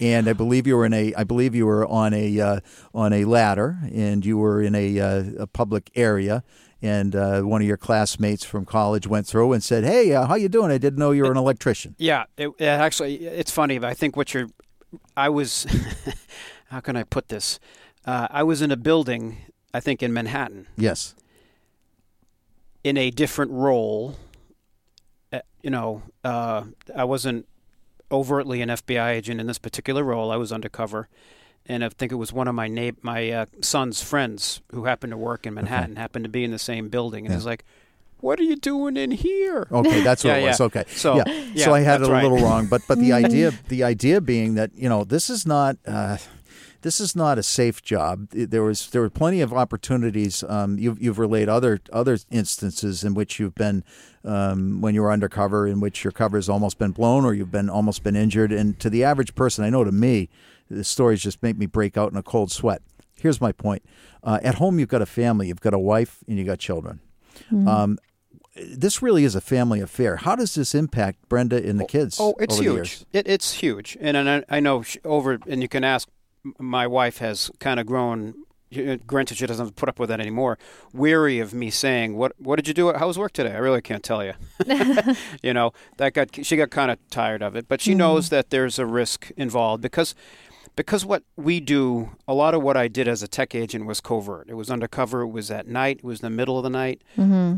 And 0.00 0.28
I 0.28 0.32
believe 0.32 0.66
you 0.66 0.76
were 0.76 0.86
in 0.86 0.92
a. 0.92 1.14
I 1.14 1.22
believe 1.22 1.54
you 1.54 1.66
were 1.66 1.86
on 1.86 2.12
a 2.14 2.40
uh, 2.40 2.60
on 2.92 3.12
a 3.12 3.24
ladder, 3.24 3.78
and 3.94 4.26
you 4.26 4.36
were 4.36 4.60
in 4.60 4.74
a, 4.74 4.98
uh, 4.98 5.24
a 5.38 5.46
public 5.46 5.92
area, 5.94 6.42
and 6.82 7.14
uh, 7.14 7.42
one 7.42 7.62
of 7.62 7.68
your 7.68 7.76
classmates 7.76 8.44
from 8.44 8.64
college 8.66 9.06
went 9.06 9.26
through 9.28 9.52
and 9.52 9.62
said, 9.62 9.84
"Hey, 9.84 10.12
uh, 10.12 10.26
how 10.26 10.34
you 10.34 10.48
doing? 10.48 10.72
I 10.72 10.78
didn't 10.78 10.98
know 10.98 11.12
you 11.12 11.22
were 11.22 11.30
an 11.30 11.36
electrician." 11.36 11.94
Yeah, 11.96 12.24
it, 12.36 12.48
it 12.58 12.64
actually, 12.64 13.24
it's 13.24 13.52
funny. 13.52 13.78
But 13.78 13.90
I 13.90 13.94
think 13.94 14.16
what 14.16 14.34
you're, 14.34 14.48
I 15.16 15.28
was, 15.28 15.66
how 16.70 16.80
can 16.80 16.96
I 16.96 17.02
put 17.04 17.28
this? 17.28 17.58
Uh, 18.04 18.28
I 18.30 18.42
was 18.42 18.60
in 18.62 18.70
a 18.70 18.76
building, 18.76 19.38
I 19.72 19.80
think 19.80 20.02
in 20.02 20.12
Manhattan, 20.12 20.66
Yes. 20.76 21.14
in 22.82 22.96
a 22.96 23.10
different 23.10 23.50
role. 23.52 24.16
Uh, 25.32 25.40
you 25.62 25.70
know, 25.70 26.02
uh, 26.22 26.64
I 26.94 27.04
wasn't 27.04 27.46
overtly 28.12 28.60
an 28.62 28.68
FBI 28.68 29.10
agent 29.12 29.40
in 29.40 29.46
this 29.46 29.58
particular 29.58 30.04
role. 30.04 30.30
I 30.30 30.36
was 30.36 30.52
undercover, 30.52 31.08
and 31.66 31.82
I 31.84 31.88
think 31.88 32.12
it 32.12 32.16
was 32.16 32.32
one 32.32 32.46
of 32.48 32.54
my 32.54 32.68
na- 32.68 32.90
my 33.02 33.30
uh, 33.30 33.46
son's 33.62 34.02
friends 34.02 34.60
who 34.70 34.84
happened 34.84 35.12
to 35.12 35.16
work 35.16 35.46
in 35.46 35.54
Manhattan 35.54 35.96
happened 35.96 36.24
to 36.24 36.28
be 36.28 36.44
in 36.44 36.50
the 36.50 36.58
same 36.58 36.88
building, 36.88 37.24
and 37.24 37.32
Yeah. 37.32 37.38
he's 37.38 37.46
like, 37.46 37.64
"What 38.24 38.40
are 38.40 38.44
you 38.52 38.56
doing 38.56 38.96
in 38.96 39.10
here?" 39.10 39.66
Okay, 39.70 40.00
that's 40.02 40.24
what 40.24 40.30
Yeah, 40.36 40.36
it 40.44 40.48
was. 40.48 40.60
yeah. 40.60 40.66
Okay, 40.66 40.84
So, 40.88 41.16
yeah. 41.16 41.24
yeah, 41.54 41.64
so 41.66 41.74
I 41.74 41.80
had 41.80 41.96
it 41.96 41.98
that's 42.00 42.08
a 42.08 42.12
right. 42.12 42.22
little 42.24 42.38
wrong, 42.46 42.66
but 42.66 42.80
but 42.88 42.98
the 42.98 43.12
idea 43.12 43.52
the 43.68 43.82
idea 43.84 44.20
being 44.20 44.54
that 44.54 44.70
you 44.74 44.88
know 44.88 45.04
this 45.04 45.28
is 45.30 45.46
not. 45.46 45.76
Uh, 45.86 46.16
this 46.82 47.00
is 47.00 47.16
not 47.16 47.38
a 47.38 47.42
safe 47.42 47.80
job. 47.82 48.28
There 48.30 48.62
was 48.62 48.90
there 48.90 49.00
were 49.00 49.08
plenty 49.08 49.40
of 49.40 49.54
opportunities. 49.54 50.44
Um, 50.46 50.78
you've 50.78 51.00
you've 51.02 51.18
relayed 51.18 51.48
other 51.48 51.80
other 51.90 52.18
instances 52.30 53.02
in 53.02 53.14
which 53.14 53.38
you've 53.40 53.54
been 53.54 53.84
um, 54.22 54.82
when 54.82 54.94
you 54.94 55.00
were 55.00 55.10
undercover, 55.10 55.66
in 55.66 55.80
which 55.80 56.04
your 56.04 56.10
cover 56.12 56.36
has 56.36 56.46
almost 56.50 56.76
been 56.78 56.90
blown 56.92 57.24
or 57.24 57.32
you've 57.32 57.50
been 57.50 57.70
almost 57.70 58.02
been 58.02 58.14
injured. 58.16 58.52
And 58.52 58.78
to 58.80 58.90
the 58.90 59.02
average 59.02 59.34
person, 59.34 59.64
I 59.64 59.70
know 59.70 59.82
to 59.82 59.92
me, 59.92 60.28
the 60.70 60.84
stories 60.84 61.22
just 61.22 61.42
make 61.42 61.56
me 61.56 61.64
break 61.64 61.96
out 61.96 62.12
in 62.12 62.18
a 62.18 62.22
cold 62.22 62.52
sweat. 62.52 62.82
Here's 63.16 63.40
my 63.40 63.52
point: 63.52 63.82
uh, 64.22 64.40
at 64.42 64.56
home, 64.56 64.78
you've 64.78 64.90
got 64.96 65.00
a 65.00 65.06
family, 65.06 65.48
you've 65.48 65.62
got 65.62 65.72
a 65.72 65.78
wife, 65.78 66.18
and 66.28 66.36
you 66.38 66.44
got 66.44 66.58
children. 66.58 67.00
Um, 67.66 67.98
this 68.56 69.02
really 69.02 69.24
is 69.24 69.34
a 69.34 69.40
family 69.40 69.80
affair. 69.80 70.16
How 70.16 70.36
does 70.36 70.54
this 70.54 70.74
impact 70.74 71.28
Brenda 71.28 71.56
and 71.56 71.80
the 71.80 71.84
kids? 71.84 72.18
Oh, 72.20 72.34
it's 72.38 72.54
over 72.54 72.62
the 72.64 72.70
huge. 72.76 73.04
It, 73.12 73.26
it's 73.28 73.52
huge, 73.54 73.96
and, 74.00 74.16
and 74.16 74.28
I, 74.28 74.44
I 74.48 74.60
know 74.60 74.82
sh 74.82 74.96
over. 75.04 75.38
And 75.46 75.62
you 75.62 75.68
can 75.68 75.84
ask. 75.84 76.08
My 76.58 76.86
wife 76.86 77.18
has 77.18 77.50
kind 77.58 77.80
of 77.80 77.86
grown. 77.86 78.34
uh, 78.76 78.96
Granted, 79.06 79.38
she 79.38 79.46
doesn't 79.46 79.76
put 79.76 79.88
up 79.88 79.98
with 79.98 80.10
that 80.10 80.20
anymore. 80.20 80.58
Weary 80.92 81.40
of 81.40 81.54
me 81.54 81.70
saying, 81.70 82.16
"What? 82.16 82.32
What 82.38 82.56
did 82.56 82.68
you 82.68 82.74
do? 82.74 82.92
How 82.92 83.06
was 83.06 83.18
work 83.18 83.32
today?" 83.32 83.52
I 83.52 83.58
really 83.58 83.80
can't 83.80 84.02
tell 84.04 84.22
you. 84.22 84.34
you 85.42 85.54
know, 85.54 85.72
that 85.96 86.12
got 86.12 86.44
she 86.44 86.56
got 86.56 86.70
kind 86.70 86.90
of 86.90 86.98
tired 87.10 87.42
of 87.42 87.56
it, 87.56 87.66
but 87.66 87.80
she 87.80 87.94
knows 87.94 88.28
that 88.28 88.50
there's 88.50 88.78
a 88.78 88.86
risk 88.86 89.30
involved 89.36 89.82
because 89.82 90.14
because 90.76 91.04
what 91.04 91.22
we 91.36 91.60
do, 91.60 92.10
a 92.26 92.34
lot 92.34 92.54
of 92.54 92.62
what 92.62 92.76
I 92.76 92.88
did 92.88 93.06
as 93.06 93.22
a 93.22 93.28
tech 93.28 93.54
agent 93.54 93.86
was 93.86 94.00
covert. 94.00 94.48
It 94.48 94.54
was 94.54 94.70
undercover. 94.70 95.22
It 95.22 95.28
was 95.28 95.50
at 95.50 95.68
night. 95.68 95.98
It 95.98 96.04
was 96.04 96.20
in 96.20 96.26
the 96.26 96.36
middle 96.36 96.58
of 96.58 96.64
the 96.64 96.70
night. 96.70 97.02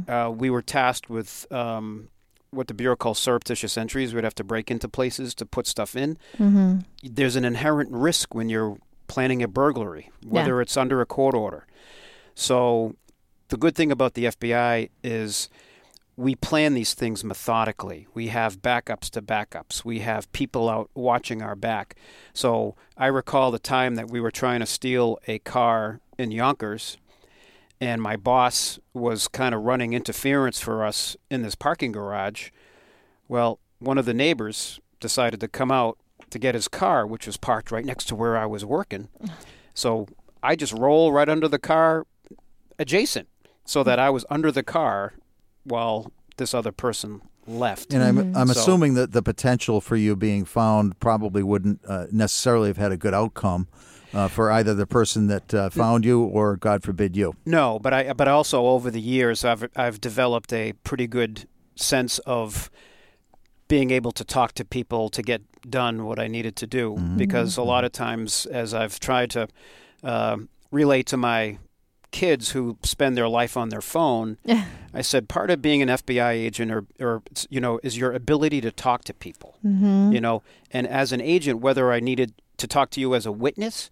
Uh, 0.08 0.30
we 0.30 0.50
were 0.50 0.62
tasked 0.62 1.08
with 1.08 1.50
um, 1.50 2.08
what 2.50 2.68
the 2.68 2.74
bureau 2.74 2.96
calls 2.96 3.18
surreptitious 3.18 3.78
entries. 3.78 4.14
We'd 4.14 4.24
have 4.24 4.34
to 4.36 4.44
break 4.44 4.70
into 4.70 4.88
places 4.88 5.34
to 5.36 5.46
put 5.46 5.66
stuff 5.66 5.96
in. 5.96 6.18
Mm-hmm. 6.38 6.78
There's 7.02 7.36
an 7.36 7.44
inherent 7.44 7.90
risk 7.92 8.34
when 8.34 8.48
you're 8.48 8.76
planning 9.06 9.42
a 9.42 9.48
burglary, 9.48 10.10
whether 10.26 10.60
it's 10.60 10.76
under 10.76 11.00
a 11.00 11.06
court 11.06 11.34
order. 11.34 11.66
So, 12.34 12.96
the 13.48 13.56
good 13.56 13.74
thing 13.76 13.92
about 13.92 14.14
the 14.14 14.24
FBI 14.24 14.90
is 15.04 15.48
we 16.16 16.34
plan 16.34 16.72
these 16.74 16.94
things 16.94 17.22
methodically. 17.22 18.06
We 18.14 18.28
have 18.28 18.62
backups 18.62 19.10
to 19.10 19.22
backups. 19.22 19.84
We 19.84 20.00
have 20.00 20.30
people 20.32 20.68
out 20.68 20.90
watching 20.94 21.42
our 21.42 21.54
back. 21.54 21.94
So 22.32 22.74
I 22.96 23.06
recall 23.06 23.50
the 23.50 23.58
time 23.58 23.96
that 23.96 24.10
we 24.10 24.20
were 24.20 24.30
trying 24.30 24.60
to 24.60 24.66
steal 24.66 25.18
a 25.28 25.38
car 25.40 26.00
in 26.16 26.30
Yonkers, 26.30 26.96
and 27.80 28.00
my 28.00 28.16
boss 28.16 28.78
was 28.94 29.28
kind 29.28 29.54
of 29.54 29.62
running 29.62 29.92
interference 29.92 30.58
for 30.58 30.84
us 30.84 31.16
in 31.30 31.42
this 31.42 31.54
parking 31.54 31.92
garage. 31.92 32.50
Well, 33.28 33.58
one 33.78 33.98
of 33.98 34.06
the 34.06 34.14
neighbors 34.14 34.80
decided 35.00 35.40
to 35.40 35.48
come 35.48 35.70
out 35.70 35.98
to 36.30 36.38
get 36.38 36.54
his 36.54 36.68
car, 36.68 37.06
which 37.06 37.26
was 37.26 37.36
parked 37.36 37.70
right 37.70 37.84
next 37.84 38.06
to 38.06 38.14
where 38.14 38.36
I 38.36 38.46
was 38.46 38.64
working. 38.64 39.08
So 39.78 40.08
I 40.42 40.56
just 40.56 40.72
roll 40.72 41.12
right 41.12 41.28
under 41.28 41.48
the 41.48 41.58
car 41.58 42.06
adjacent 42.78 43.28
so 43.66 43.82
that 43.82 43.98
I 43.98 44.08
was 44.08 44.24
under 44.30 44.50
the 44.50 44.62
car 44.62 45.12
while 45.66 46.10
this 46.36 46.54
other 46.54 46.72
person 46.72 47.20
left. 47.46 47.92
And 47.92 48.02
I'm 48.02 48.18
I'm 48.36 48.48
So- 48.48 48.60
assuming 48.60 48.94
that 48.94 49.12
the 49.12 49.22
potential 49.22 49.80
for 49.80 49.96
you 49.96 50.16
being 50.16 50.44
found 50.44 50.98
probably 51.00 51.42
wouldn't 51.42 51.80
uh, 51.86 52.06
necessarily 52.10 52.68
have 52.68 52.76
had 52.76 52.92
a 52.92 52.96
good 52.96 53.14
outcome 53.14 53.68
uh, 54.14 54.28
for 54.28 54.50
either 54.50 54.74
the 54.74 54.86
person 54.86 55.26
that 55.28 55.52
uh, 55.54 55.68
found 55.70 56.04
you 56.04 56.22
or, 56.22 56.56
God 56.56 56.82
forbid, 56.82 57.16
you. 57.16 57.34
No, 57.44 57.78
but 57.78 57.92
I 57.92 58.12
but 58.12 58.28
also 58.28 58.66
over 58.66 58.90
the 58.90 59.00
years 59.00 59.44
I've 59.44 59.68
I've 59.76 60.00
developed 60.00 60.52
a 60.52 60.72
pretty 60.84 61.06
good 61.06 61.46
sense 61.76 62.18
of 62.20 62.70
being 63.68 63.90
able 63.90 64.12
to 64.12 64.24
talk 64.24 64.52
to 64.52 64.64
people 64.64 65.08
to 65.10 65.22
get 65.22 65.42
done 65.68 66.04
what 66.04 66.18
I 66.20 66.28
needed 66.28 66.54
to 66.56 66.66
do 66.66 66.96
because 67.16 67.56
a 67.56 67.62
lot 67.64 67.84
of 67.84 67.90
times 67.90 68.46
as 68.46 68.72
I've 68.72 69.00
tried 69.00 69.30
to 69.30 69.48
uh, 70.04 70.36
relate 70.70 71.06
to 71.08 71.16
my 71.16 71.58
kids 72.16 72.52
who 72.52 72.78
spend 72.82 73.14
their 73.14 73.28
life 73.28 73.56
on 73.58 73.68
their 73.68 73.82
phone, 73.82 74.38
I 74.94 75.02
said 75.02 75.28
part 75.28 75.50
of 75.50 75.60
being 75.60 75.82
an 75.82 75.88
FBI 75.88 76.32
agent 76.32 76.70
or 76.72 76.86
or 76.98 77.22
you 77.50 77.60
know 77.60 77.78
is 77.82 77.98
your 77.98 78.12
ability 78.12 78.60
to 78.62 78.70
talk 78.70 79.04
to 79.04 79.14
people. 79.14 79.58
Mm-hmm. 79.64 80.12
You 80.14 80.20
know, 80.20 80.42
and 80.70 80.86
as 80.86 81.12
an 81.12 81.20
agent 81.20 81.60
whether 81.60 81.92
I 81.92 82.00
needed 82.00 82.32
to 82.56 82.66
talk 82.66 82.88
to 82.90 83.00
you 83.00 83.14
as 83.14 83.26
a 83.26 83.32
witness 83.32 83.90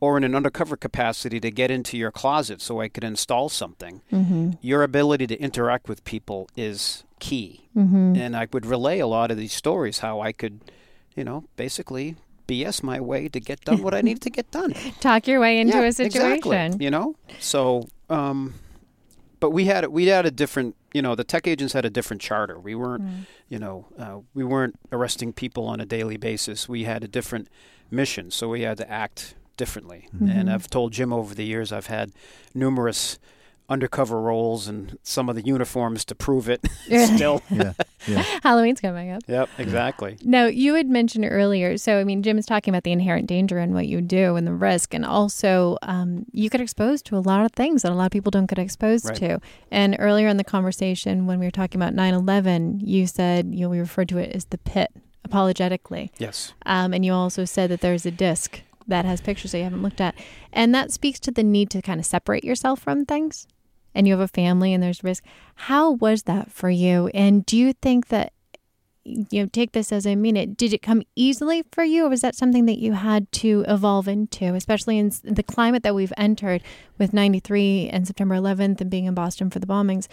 or 0.00 0.16
in 0.16 0.22
an 0.24 0.34
undercover 0.34 0.76
capacity 0.76 1.40
to 1.40 1.50
get 1.50 1.70
into 1.70 1.96
your 1.98 2.12
closet 2.12 2.60
so 2.60 2.80
I 2.80 2.88
could 2.88 3.04
install 3.04 3.48
something, 3.48 4.02
Mm-hmm. 4.12 4.50
your 4.60 4.82
ability 4.82 5.26
to 5.28 5.36
interact 5.40 5.88
with 5.88 6.04
people 6.04 6.48
is 6.56 7.04
key. 7.18 7.68
Mm-hmm. 7.76 8.14
And 8.16 8.36
I 8.36 8.46
would 8.52 8.66
relay 8.66 8.98
a 9.00 9.06
lot 9.06 9.30
of 9.32 9.36
these 9.36 9.52
stories 9.52 9.98
how 9.98 10.20
I 10.20 10.32
could, 10.32 10.60
you 11.16 11.24
know, 11.24 11.44
basically 11.56 12.16
BS 12.46 12.82
my 12.82 13.00
way 13.00 13.28
to 13.28 13.40
get 13.40 13.60
done 13.64 13.82
what 13.82 13.94
I 13.94 14.00
needed 14.00 14.22
to 14.22 14.30
get 14.30 14.50
done. 14.50 14.72
Talk 15.00 15.26
your 15.26 15.40
way 15.40 15.58
into 15.60 15.74
Yeah, 15.76 15.84
a 15.84 15.92
situation. 15.92 16.36
Exactly, 16.36 16.84
you 16.84 16.90
know? 16.90 17.16
So, 17.38 17.88
um, 18.10 18.54
but 19.40 19.50
we 19.50 19.64
had 19.66 19.86
we 19.88 20.06
had 20.06 20.26
a 20.26 20.30
different, 20.30 20.76
you 20.92 21.02
know, 21.02 21.14
the 21.14 21.24
tech 21.24 21.46
agents 21.46 21.72
had 21.72 21.84
a 21.84 21.90
different 21.90 22.22
charter. 22.22 22.58
We 22.58 22.74
weren't, 22.74 23.26
you 23.48 23.58
know, 23.58 23.86
uh, 23.98 24.18
we 24.34 24.44
weren't 24.44 24.78
arresting 24.92 25.32
people 25.32 25.66
on 25.66 25.80
a 25.80 25.86
daily 25.86 26.16
basis. 26.16 26.68
We 26.68 26.84
had 26.84 27.02
a 27.04 27.08
different 27.08 27.48
mission, 27.90 28.30
so 28.30 28.48
we 28.48 28.62
had 28.62 28.76
to 28.78 28.90
act 28.90 29.34
differently. 29.56 30.08
And 30.20 30.50
I've 30.50 30.68
told 30.68 30.92
Jim 30.92 31.12
over 31.12 31.34
the 31.34 31.44
years 31.44 31.72
I've 31.72 31.86
had 31.86 32.12
numerous 32.54 33.18
undercover 33.68 34.20
roles 34.20 34.68
and 34.68 34.98
some 35.02 35.28
of 35.30 35.36
the 35.36 35.42
uniforms 35.42 36.04
to 36.04 36.14
prove 36.14 36.48
it 36.48 36.60
still. 37.14 37.42
Yeah, 37.50 37.72
yeah. 38.06 38.22
Halloween's 38.42 38.80
coming 38.82 39.10
up. 39.10 39.22
yep, 39.26 39.48
exactly. 39.56 40.18
No, 40.22 40.46
you 40.46 40.74
had 40.74 40.86
mentioned 40.88 41.26
earlier. 41.30 41.78
So, 41.78 41.98
I 41.98 42.04
mean, 42.04 42.22
Jim 42.22 42.36
is 42.36 42.44
talking 42.44 42.74
about 42.74 42.82
the 42.84 42.92
inherent 42.92 43.26
danger 43.26 43.58
in 43.58 43.72
what 43.72 43.86
you 43.86 44.02
do 44.02 44.36
and 44.36 44.46
the 44.46 44.52
risk, 44.52 44.92
and 44.92 45.06
also 45.06 45.78
um, 45.82 46.26
you 46.32 46.50
get 46.50 46.60
exposed 46.60 47.06
to 47.06 47.16
a 47.16 47.20
lot 47.20 47.44
of 47.46 47.52
things 47.52 47.80
that 47.82 47.92
a 47.92 47.94
lot 47.94 48.04
of 48.06 48.12
people 48.12 48.30
don't 48.30 48.44
get 48.46 48.58
exposed 48.58 49.06
Right. 49.06 49.16
to. 49.16 49.40
And 49.70 49.96
earlier 49.98 50.28
in 50.28 50.36
the 50.36 50.44
conversation, 50.44 51.26
when 51.26 51.38
we 51.38 51.46
were 51.46 51.50
talking 51.50 51.80
about 51.80 51.94
9 51.94 52.12
11, 52.12 52.80
you 52.80 53.06
said, 53.06 53.46
you 53.54 53.60
know, 53.62 53.68
we 53.70 53.78
referred 53.78 54.10
to 54.10 54.18
it 54.18 54.34
as 54.36 54.44
the 54.46 54.58
pit 54.58 54.90
apologetically. 55.24 56.12
Yes. 56.18 56.52
Um, 56.66 56.92
and 56.92 57.04
you 57.04 57.12
also 57.12 57.44
said 57.44 57.70
that 57.70 57.80
there's 57.80 58.04
a 58.06 58.10
disc 58.10 58.60
that 58.86 59.04
has 59.06 59.20
pictures 59.22 59.52
that 59.52 59.58
you 59.58 59.64
haven't 59.64 59.82
looked 59.82 60.00
at. 60.00 60.14
And 60.52 60.74
that 60.74 60.92
speaks 60.92 61.18
to 61.20 61.30
the 61.30 61.42
need 61.42 61.70
to 61.70 61.80
kind 61.80 61.98
of 61.98 62.06
separate 62.06 62.44
yourself 62.44 62.80
from 62.80 63.04
things. 63.06 63.46
And 63.94 64.06
you 64.06 64.12
have 64.12 64.20
a 64.20 64.28
family 64.28 64.72
and 64.72 64.82
there's 64.82 65.04
risk. 65.04 65.24
How 65.54 65.92
was 65.92 66.24
that 66.24 66.50
for 66.50 66.70
you? 66.70 67.08
And 67.14 67.46
do 67.46 67.56
you 67.56 67.72
think 67.72 68.08
that 68.08 68.32
you 69.04 69.42
know 69.42 69.46
take 69.52 69.72
this 69.72 69.92
as 69.92 70.06
I 70.06 70.14
mean 70.14 70.36
it? 70.36 70.56
Did 70.56 70.72
it 70.72 70.82
come 70.82 71.02
easily 71.14 71.62
for 71.72 71.84
you, 71.84 72.06
or 72.06 72.08
was 72.08 72.22
that 72.22 72.34
something 72.34 72.66
that 72.66 72.78
you 72.78 72.94
had 72.94 73.30
to 73.32 73.64
evolve 73.68 74.08
into, 74.08 74.54
especially 74.54 74.98
in 74.98 75.12
the 75.22 75.42
climate 75.42 75.82
that 75.82 75.94
we've 75.94 76.12
entered 76.16 76.62
with 76.98 77.12
'93 77.12 77.88
and 77.90 78.06
September 78.06 78.34
11th 78.34 78.80
and 78.80 78.90
being 78.90 79.04
in 79.04 79.14
Boston 79.14 79.50
for 79.50 79.58
the 79.58 79.66
bombings? 79.66 80.08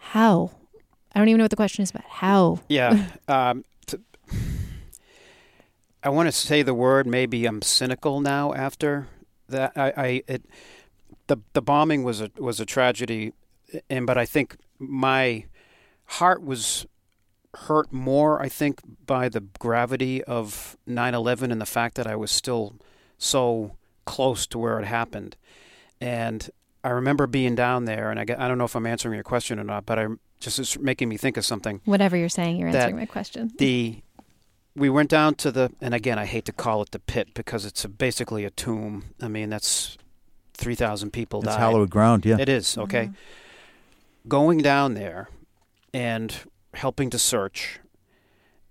How? 0.00 0.50
I 1.14 1.18
don't 1.18 1.28
even 1.28 1.38
know 1.38 1.44
what 1.44 1.50
the 1.50 1.56
question 1.56 1.82
is 1.82 1.90
about. 1.90 2.04
How? 2.08 2.60
Yeah. 2.68 3.06
um, 3.28 3.64
to, 3.86 4.00
I 6.02 6.08
want 6.08 6.28
to 6.28 6.32
say 6.32 6.62
the 6.62 6.74
word. 6.74 7.06
Maybe 7.06 7.46
I'm 7.46 7.62
cynical 7.62 8.20
now 8.20 8.52
after 8.54 9.08
that. 9.48 9.72
I, 9.76 9.92
I 9.96 10.22
it, 10.26 10.44
the 11.30 11.38
the 11.52 11.62
bombing 11.62 12.02
was 12.02 12.20
a 12.20 12.30
was 12.38 12.58
a 12.58 12.66
tragedy, 12.66 13.32
and 13.88 14.04
but 14.04 14.18
I 14.18 14.26
think 14.26 14.56
my 14.80 15.44
heart 16.18 16.42
was 16.42 16.86
hurt 17.54 17.92
more. 17.92 18.42
I 18.42 18.48
think 18.48 18.80
by 19.06 19.28
the 19.28 19.40
gravity 19.60 20.24
of 20.24 20.76
9/11 20.88 21.52
and 21.52 21.60
the 21.60 21.66
fact 21.66 21.94
that 21.94 22.06
I 22.08 22.16
was 22.16 22.32
still 22.32 22.74
so 23.16 23.76
close 24.04 24.44
to 24.48 24.58
where 24.58 24.80
it 24.80 24.86
happened, 24.86 25.36
and 26.00 26.50
I 26.82 26.88
remember 26.88 27.28
being 27.28 27.54
down 27.54 27.84
there, 27.84 28.10
and 28.10 28.18
I, 28.18 28.22
I 28.22 28.48
don't 28.48 28.58
know 28.58 28.64
if 28.64 28.74
I'm 28.74 28.86
answering 28.86 29.14
your 29.14 29.22
question 29.22 29.60
or 29.60 29.64
not, 29.64 29.86
but 29.86 30.00
I'm 30.00 30.18
just 30.40 30.58
it's 30.58 30.76
making 30.78 31.08
me 31.08 31.16
think 31.16 31.36
of 31.36 31.44
something. 31.44 31.80
Whatever 31.84 32.16
you're 32.16 32.28
saying, 32.28 32.56
you're 32.56 32.70
answering 32.70 32.96
my 32.96 33.06
question. 33.06 33.52
The 33.56 34.02
we 34.74 34.90
went 34.90 35.10
down 35.10 35.34
to 35.36 35.52
the, 35.52 35.70
and 35.80 35.94
again, 35.94 36.18
I 36.18 36.26
hate 36.26 36.44
to 36.46 36.52
call 36.52 36.82
it 36.82 36.90
the 36.90 36.98
pit 36.98 37.34
because 37.34 37.64
it's 37.64 37.84
a, 37.84 37.88
basically 37.88 38.44
a 38.44 38.50
tomb. 38.50 39.04
I 39.20 39.28
mean, 39.28 39.50
that's 39.50 39.98
three 40.60 40.74
thousand 40.76 41.12
people. 41.12 41.40
Died. 41.40 41.48
It's 41.48 41.56
died. 41.56 41.60
hallowed 41.62 41.90
ground. 41.90 42.24
Yeah, 42.24 42.36
It 42.38 42.48
is 42.48 42.78
okay. 42.78 43.06
Mm-hmm. 43.06 44.28
Going 44.28 44.58
down 44.58 44.94
there 44.94 45.28
and 45.94 46.34
helping 46.74 47.10
to 47.10 47.18
search, 47.18 47.80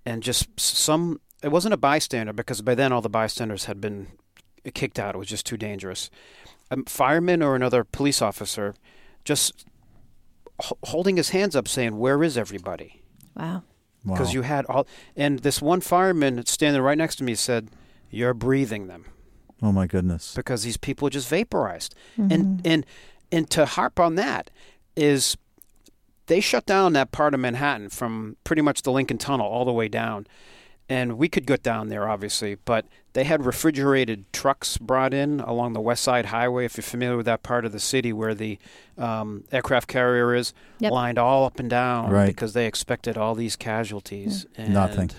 and 0.05 0.23
just 0.23 0.47
some. 0.59 1.19
It 1.43 1.49
wasn't 1.49 1.73
a 1.73 1.77
bystander 1.77 2.33
because 2.33 2.61
by 2.61 2.75
then 2.75 2.91
all 2.93 3.01
the 3.01 3.09
bystanders 3.09 3.65
had 3.65 3.81
been 3.81 4.07
kicked 4.73 4.99
out. 4.99 5.15
It 5.15 5.17
was 5.17 5.27
just 5.27 5.45
too 5.45 5.57
dangerous. 5.57 6.09
A 6.69 6.77
fireman 6.85 7.41
or 7.41 7.55
another 7.55 7.83
police 7.83 8.21
officer 8.21 8.75
just 9.25 9.65
h- 10.63 10.73
holding 10.83 11.17
his 11.17 11.29
hands 11.29 11.55
up, 11.55 11.67
saying, 11.67 11.97
"Where 11.97 12.21
is 12.23 12.37
everybody?" 12.37 13.01
Wow. 13.35 13.63
Wow. 14.05 14.13
because 14.15 14.33
you 14.33 14.43
had 14.43 14.65
all 14.67 14.87
and 15.17 15.39
this 15.39 15.61
one 15.61 15.81
fireman 15.81 16.45
standing 16.45 16.81
right 16.81 16.97
next 16.97 17.17
to 17.17 17.23
me 17.25 17.35
said 17.35 17.67
you're 18.09 18.33
breathing 18.33 18.87
them 18.87 19.03
oh 19.61 19.71
my 19.71 19.87
goodness. 19.87 20.33
because 20.35 20.63
these 20.63 20.77
people 20.77 21.07
are 21.07 21.11
just 21.11 21.29
vaporized 21.29 21.95
Mm-hmm. 22.17 22.31
and 22.31 22.61
and 22.65 22.85
and 23.31 23.49
to 23.51 23.65
harp 23.65 23.99
on 23.99 24.15
that 24.15 24.49
is 24.95 25.37
they 26.27 26.39
shut 26.39 26.65
down 26.65 26.93
that 26.93 27.11
part 27.11 27.33
of 27.33 27.39
Manhattan 27.39 27.89
from 27.89 28.37
pretty 28.43 28.61
much 28.61 28.81
the 28.83 28.91
Lincoln 28.91 29.17
Tunnel 29.17 29.47
all 29.47 29.65
the 29.65 29.71
way 29.73 29.87
down 29.87 30.27
and 30.87 31.17
we 31.17 31.27
could 31.29 31.45
get 31.45 31.61
down 31.63 31.89
there 31.89 32.07
obviously 32.09 32.55
but 32.65 32.85
they 33.13 33.23
had 33.23 33.43
refrigerated 33.45 34.31
trucks 34.33 34.77
brought 34.77 35.13
in 35.13 35.39
along 35.39 35.73
the 35.73 35.81
West 35.81 36.03
Side 36.03 36.27
Highway 36.27 36.65
if 36.65 36.77
you're 36.77 36.83
familiar 36.83 37.17
with 37.17 37.25
that 37.25 37.41
part 37.43 37.65
of 37.65 37.71
the 37.71 37.79
city 37.79 38.13
where 38.13 38.35
the 38.35 38.57
um, 38.97 39.43
aircraft 39.51 39.87
carrier 39.87 40.33
is 40.35 40.53
Yep. 40.79 40.91
lined 40.91 41.17
all 41.19 41.45
up 41.45 41.59
and 41.59 41.69
down 41.69 42.09
Right. 42.11 42.27
because 42.27 42.53
they 42.53 42.65
expected 42.67 43.17
all 43.17 43.35
these 43.35 43.55
casualties 43.55 44.45
and 44.55 44.73
Nothing. 44.73 45.11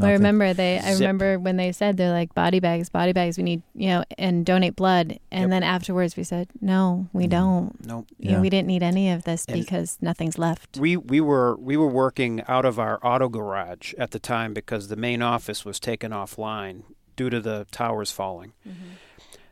I 0.00 0.12
remember 0.12 0.52
they. 0.52 0.78
I 0.78 0.92
Zip. 0.94 1.00
remember 1.00 1.38
when 1.38 1.56
they 1.56 1.72
said 1.72 1.96
they're 1.96 2.12
like 2.12 2.34
body 2.34 2.60
bags, 2.60 2.88
body 2.88 3.12
bags. 3.12 3.36
We 3.36 3.44
need 3.44 3.62
you 3.74 3.88
know, 3.88 4.04
and 4.18 4.44
donate 4.44 4.76
blood. 4.76 5.18
And 5.30 5.42
Yep. 5.42 5.50
then 5.50 5.62
afterwards 5.62 6.16
we 6.16 6.24
said 6.24 6.48
no, 6.60 7.08
we 7.12 7.26
mm. 7.26 7.30
don't. 7.30 7.86
Nope. 7.86 8.06
You 8.18 8.30
know, 8.30 8.36
Yeah. 8.36 8.40
we 8.40 8.50
didn't 8.50 8.68
need 8.68 8.82
any 8.82 9.10
of 9.10 9.24
this 9.24 9.44
And- 9.46 9.58
because 9.60 9.98
nothing's 10.00 10.38
left. 10.38 10.78
we 10.78 10.96
we 10.96 11.20
were 11.20 11.56
we 11.56 11.76
were 11.76 11.88
working 11.88 12.42
out 12.48 12.64
of 12.64 12.78
our 12.78 12.98
auto 13.04 13.28
garage 13.28 13.94
at 13.94 14.10
the 14.10 14.18
time 14.18 14.52
because 14.54 14.88
the 14.88 14.96
main 14.96 15.22
office 15.22 15.64
was 15.64 15.80
taken 15.80 16.12
offline 16.12 16.82
due 17.16 17.30
to 17.30 17.40
the 17.40 17.66
towers 17.70 18.10
falling. 18.10 18.52
Mm-hmm. 18.68 18.84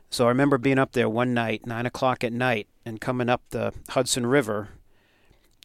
So 0.09 0.25
I 0.25 0.29
remember 0.29 0.57
being 0.57 0.79
up 0.79 0.93
there 0.93 1.09
one 1.09 1.33
night, 1.33 1.65
nine 1.65 1.85
o'clock 1.85 2.23
at 2.23 2.31
night, 2.31 2.67
and 2.85 3.01
coming 3.01 3.27
up 3.27 3.41
the 3.49 3.73
Hudson 3.89 4.25
River 4.27 4.69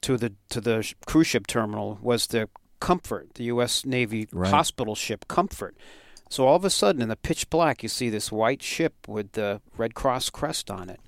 to 0.01 0.17
the 0.17 0.33
to 0.49 0.61
the 0.61 0.93
cruise 1.07 1.27
ship 1.27 1.47
terminal 1.47 1.99
was 2.03 2.27
the 2.29 2.49
Comfort, 2.81 3.35
the 3.35 3.45
U.S. 3.45 3.85
Navy 3.85 4.27
Right. 4.33 4.51
hospital 4.51 4.95
ship 4.95 5.27
Comfort. 5.29 5.77
So 6.29 6.47
all 6.47 6.57
of 6.57 6.65
a 6.65 6.71
sudden, 6.71 7.03
in 7.03 7.09
the 7.09 7.17
pitch 7.17 7.51
black, 7.51 7.83
you 7.83 7.89
see 7.89 8.09
this 8.09 8.31
white 8.33 8.63
ship 8.63 8.95
with 9.09 9.33
the 9.33 9.61
Red 9.77 9.95
Cross 9.95 10.31
crest 10.31 10.71
on 10.71 10.89
it. 10.89 11.01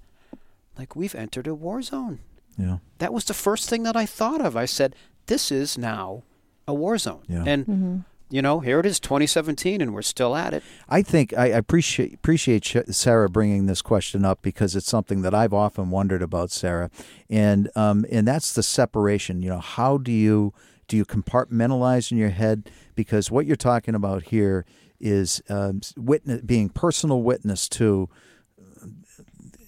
Like 0.79 0.97
we've 0.97 1.15
entered 1.15 1.47
a 1.47 1.55
war 1.55 1.83
zone 1.83 2.19
Yeah. 2.59 2.79
that 2.99 3.13
was 3.13 3.25
the 3.27 3.35
first 3.35 3.69
thing 3.69 3.83
that 3.85 3.97
I 3.97 4.07
thought 4.07 4.41
of. 4.41 4.57
I 4.57 4.65
said, 4.65 4.95
"This 5.27 5.53
is 5.53 5.79
now 5.79 6.23
a 6.67 6.75
war 6.75 6.99
zone," 6.99 7.23
Yeah. 7.29 7.45
and 7.47 7.67
Mm-hmm. 7.67 7.97
you 8.31 8.41
know, 8.43 8.61
here 8.61 8.81
it 8.81 8.87
is, 8.87 8.99
2017, 8.99 9.81
and 9.83 9.93
we're 9.95 10.01
still 10.03 10.35
at 10.35 10.55
it. 10.55 10.63
I 10.89 11.03
think 11.03 11.33
I 11.35 11.45
I 11.45 11.47
appreciate 11.49 12.15
appreciate 12.15 12.65
Sarah 12.91 13.29
bringing 13.29 13.67
this 13.67 13.83
question 13.83 14.25
up 14.25 14.41
because 14.43 14.75
it's 14.75 14.89
something 14.91 15.23
that 15.23 15.35
I've 15.35 15.53
often 15.55 15.91
wondered 15.91 16.23
about, 16.23 16.51
Sarah, 16.51 16.91
and 17.31 17.71
um, 17.77 18.05
and 18.11 18.27
that's 18.27 18.53
the 18.55 18.63
separation. 18.63 19.43
You 19.43 19.51
know, 19.51 19.61
how 19.61 19.99
do 19.99 20.11
you 20.11 20.53
do 20.88 20.97
you 20.97 21.05
compartmentalize 21.05 22.11
in 22.11 22.18
your 22.18 22.31
head? 22.31 22.71
Because 22.95 23.31
what 23.31 23.47
you're 23.47 23.57
talking 23.57 23.95
about 23.95 24.25
here 24.25 24.64
is 25.01 25.42
um, 25.49 25.81
witness 25.97 26.40
being 26.42 26.68
personal 26.68 27.23
witness 27.23 27.68
to 27.68 28.09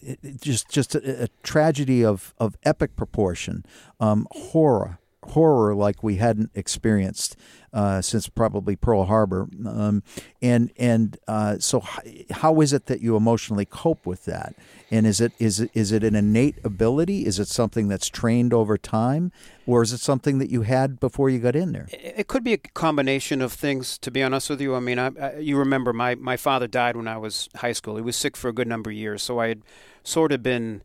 it 0.04 0.40
just 0.40 0.68
just 0.68 0.94
a, 0.94 1.24
a 1.24 1.28
tragedy 1.42 2.04
of 2.04 2.34
of 2.38 2.56
epic 2.64 2.96
proportion, 2.96 3.64
um, 4.00 4.26
horror, 4.30 4.98
horror 5.26 5.74
like 5.74 6.02
we 6.02 6.16
hadn't 6.16 6.50
experienced 6.54 7.36
uh, 7.74 8.00
since 8.00 8.28
probably 8.28 8.76
Pearl 8.76 9.04
Harbor, 9.04 9.48
um, 9.66 10.04
and 10.40 10.70
and 10.78 11.18
uh, 11.26 11.58
so 11.58 11.82
h- 11.82 12.24
how 12.30 12.60
is 12.60 12.72
it 12.72 12.86
that 12.86 13.00
you 13.00 13.16
emotionally 13.16 13.64
cope 13.64 14.06
with 14.06 14.26
that? 14.26 14.54
And 14.92 15.06
is 15.06 15.20
it 15.20 15.32
is 15.40 15.58
it 15.58 15.70
is 15.74 15.90
it 15.90 16.04
an 16.04 16.14
innate 16.14 16.54
ability? 16.62 17.26
Is 17.26 17.40
it 17.40 17.48
something 17.48 17.88
that's 17.88 18.08
trained 18.08 18.54
over 18.54 18.78
time, 18.78 19.32
or 19.66 19.82
is 19.82 19.92
it 19.92 19.98
something 19.98 20.38
that 20.38 20.50
you 20.50 20.62
had 20.62 21.00
before 21.00 21.28
you 21.28 21.40
got 21.40 21.56
in 21.56 21.72
there? 21.72 21.88
It 21.90 22.28
could 22.28 22.44
be 22.44 22.52
a 22.52 22.58
combination 22.58 23.42
of 23.42 23.52
things. 23.52 23.98
To 23.98 24.10
be 24.12 24.22
honest 24.22 24.48
with 24.48 24.60
you, 24.60 24.76
I 24.76 24.80
mean, 24.80 25.00
I, 25.00 25.10
I, 25.20 25.38
you 25.38 25.58
remember 25.58 25.92
my 25.92 26.14
my 26.14 26.36
father 26.36 26.68
died 26.68 26.94
when 26.94 27.08
I 27.08 27.16
was 27.16 27.48
high 27.56 27.72
school. 27.72 27.96
He 27.96 28.02
was 28.02 28.14
sick 28.14 28.36
for 28.36 28.48
a 28.48 28.52
good 28.52 28.68
number 28.68 28.90
of 28.90 28.96
years, 28.96 29.20
so 29.20 29.40
I 29.40 29.48
had 29.48 29.62
sort 30.04 30.30
of 30.30 30.44
been 30.44 30.82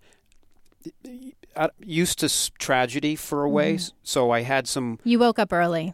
used 1.79 2.19
to 2.19 2.51
tragedy 2.57 3.15
for 3.15 3.43
a 3.43 3.49
way. 3.49 3.79
So 4.03 4.31
I 4.31 4.41
had 4.41 4.67
some 4.67 4.99
You 5.03 5.19
woke 5.19 5.39
up 5.39 5.51
early. 5.51 5.93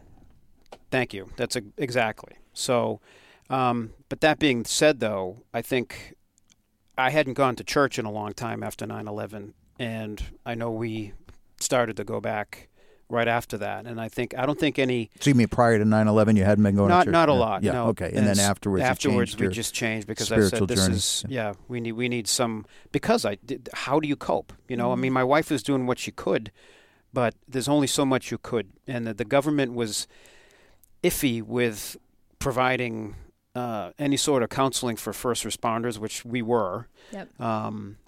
Thank 0.90 1.12
you. 1.12 1.30
That's 1.36 1.56
a, 1.56 1.62
exactly. 1.76 2.34
So, 2.52 3.00
um, 3.50 3.90
but 4.08 4.20
that 4.20 4.38
being 4.38 4.64
said, 4.64 5.00
though, 5.00 5.42
I 5.52 5.62
think 5.62 6.14
I 6.96 7.10
hadn't 7.10 7.34
gone 7.34 7.56
to 7.56 7.64
church 7.64 7.98
in 7.98 8.04
a 8.04 8.10
long 8.10 8.32
time 8.32 8.62
after 8.62 8.86
9 8.86 9.06
11. 9.06 9.54
And 9.78 10.22
I 10.44 10.54
know 10.54 10.70
we 10.70 11.12
started 11.60 11.96
to 11.96 12.04
go 12.04 12.20
back 12.20 12.68
right 13.08 13.28
after 13.28 13.58
that. 13.58 13.86
And 13.86 14.00
I 14.00 14.08
think, 14.08 14.34
I 14.36 14.46
don't 14.46 14.58
think 14.58 14.78
any, 14.78 15.10
So 15.20 15.30
you 15.30 15.34
mean 15.34 15.48
prior 15.48 15.78
to 15.78 15.84
9-11 15.84 16.36
you 16.36 16.44
hadn't 16.44 16.64
been 16.64 16.74
going 16.74 16.88
not, 16.88 17.00
to 17.00 17.04
church? 17.06 17.12
not 17.12 17.28
a 17.28 17.32
lot. 17.34 17.62
Yeah, 17.62 17.72
no. 17.72 17.86
okay. 17.88 18.06
And, 18.06 18.26
then 18.26 18.30
s- 18.30 18.40
afterwards, 18.40 18.80
you 18.82 18.86
afterwards 18.88 19.36
we 19.38 19.48
just 19.48 19.74
changed 19.74 20.06
because 20.08 20.30
I 20.32 20.36
spiritual 20.36 20.58
said, 20.60 20.68
this 20.68 20.80
journey. 20.84 20.96
is, 20.96 21.24
yeah, 21.28 21.52
we 21.68 21.80
need, 21.80 21.92
we 21.92 22.08
need 22.08 22.26
some, 22.26 22.66
because 22.92 23.24
I 23.24 23.36
did, 23.36 23.68
how 23.72 24.00
do 24.00 24.08
you 24.08 24.16
cope? 24.16 24.52
You 24.68 24.76
know, 24.76 24.90
I 24.92 24.96
mean, 24.96 25.12
my 25.12 25.22
wife 25.24 25.50
was 25.50 25.62
doing 25.62 25.86
what 25.86 25.98
she 26.00 26.10
could, 26.10 26.50
but 27.12 27.34
there's 27.48 27.68
only 27.68 27.86
so 27.86 28.04
much 28.04 28.30
you 28.32 28.38
could. 28.38 28.70
And 28.88 29.06
the, 29.06 29.14
the 29.14 29.24
government 29.24 29.74
was 29.74 30.08
iffy 31.04 31.42
with 31.42 31.96
providing 32.40 33.14
uh, 33.54 33.92
any 33.98 34.16
sort 34.16 34.42
of 34.42 34.48
counseling 34.50 34.96
for 34.96 35.12
first 35.12 35.44
responders, 35.44 35.98
which 35.98 36.24
we 36.24 36.42
were, 36.42 36.88
Yep. 37.12 37.40
um, 37.40 37.98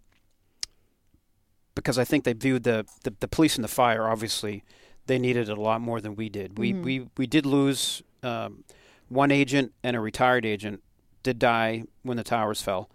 because 1.75 1.99
I 1.99 2.05
think 2.05 2.25
they 2.25 2.33
viewed 2.33 2.65
the, 2.65 2.85
the, 3.05 3.15
the 3.21 3.29
police 3.29 3.55
and 3.55 3.63
the 3.65 3.69
fire, 3.69 4.09
obviously, 4.09 4.65
they 5.09 5.19
needed 5.19 5.49
it 5.49 5.59
a 5.59 5.61
lot 5.61 5.81
more 5.81 6.01
than 6.01 6.15
we 6.15 6.29
did. 6.29 6.59
We, 6.59 6.73
Mhm. 6.73 6.83
we, 6.85 7.09
we 7.17 7.27
did 7.27 7.45
lose 7.45 8.03
um, 8.23 8.65
one 9.09 9.31
agent 9.33 9.73
and 9.83 9.97
a 9.97 10.01
retired 10.01 10.45
agent 10.47 10.83
did 11.23 11.39
die 11.39 11.83
when 12.03 12.17
the 12.17 12.25
towers 12.25 12.63
fell, 12.63 12.89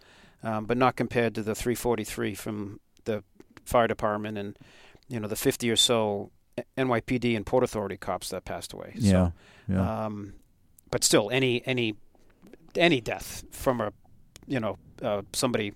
um, 0.44 0.66
but 0.66 0.78
not 0.78 0.96
compared 0.96 1.36
to 1.36 1.44
the 1.44 1.54
343 1.56 2.34
from 2.36 2.80
the 3.06 3.24
fire 3.66 3.88
department 3.88 4.38
and 4.38 4.58
you 5.10 5.20
know 5.20 5.28
the 5.28 5.36
50 5.36 5.70
or 5.70 5.76
so 5.76 6.32
NYPD 6.78 7.36
and 7.36 7.46
Port 7.46 7.64
Authority 7.64 7.98
cops 7.98 8.30
that 8.30 8.46
passed 8.46 8.74
away. 8.74 8.94
Yeah, 8.96 9.12
So, 9.12 9.34
yeah. 9.74 10.06
um, 10.06 10.34
but 10.92 11.04
still, 11.04 11.30
any 11.32 11.62
any 11.66 11.96
any 12.76 13.02
death 13.02 13.44
from 13.52 13.82
a 13.82 13.92
you 14.48 14.60
know 14.60 14.78
uh, 15.02 15.22
somebody 15.34 15.74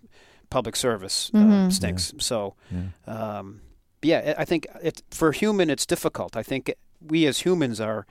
public 0.49 0.75
service 0.75 1.31
uh, 1.33 1.37
Mhm. 1.37 1.71
stinks. 1.71 2.13
So 2.19 2.55
yeah. 2.71 2.89
um, 3.39 3.61
yeah, 4.01 4.33
I 4.37 4.41
I 4.41 4.45
think 4.45 4.67
it 4.83 5.01
for 5.11 5.31
human 5.31 5.69
it's 5.69 5.85
difficult. 5.85 6.35
I 6.35 6.43
think 6.43 6.73
we 7.01 7.27
as 7.27 7.39
humans 7.39 7.79
are 7.79 8.05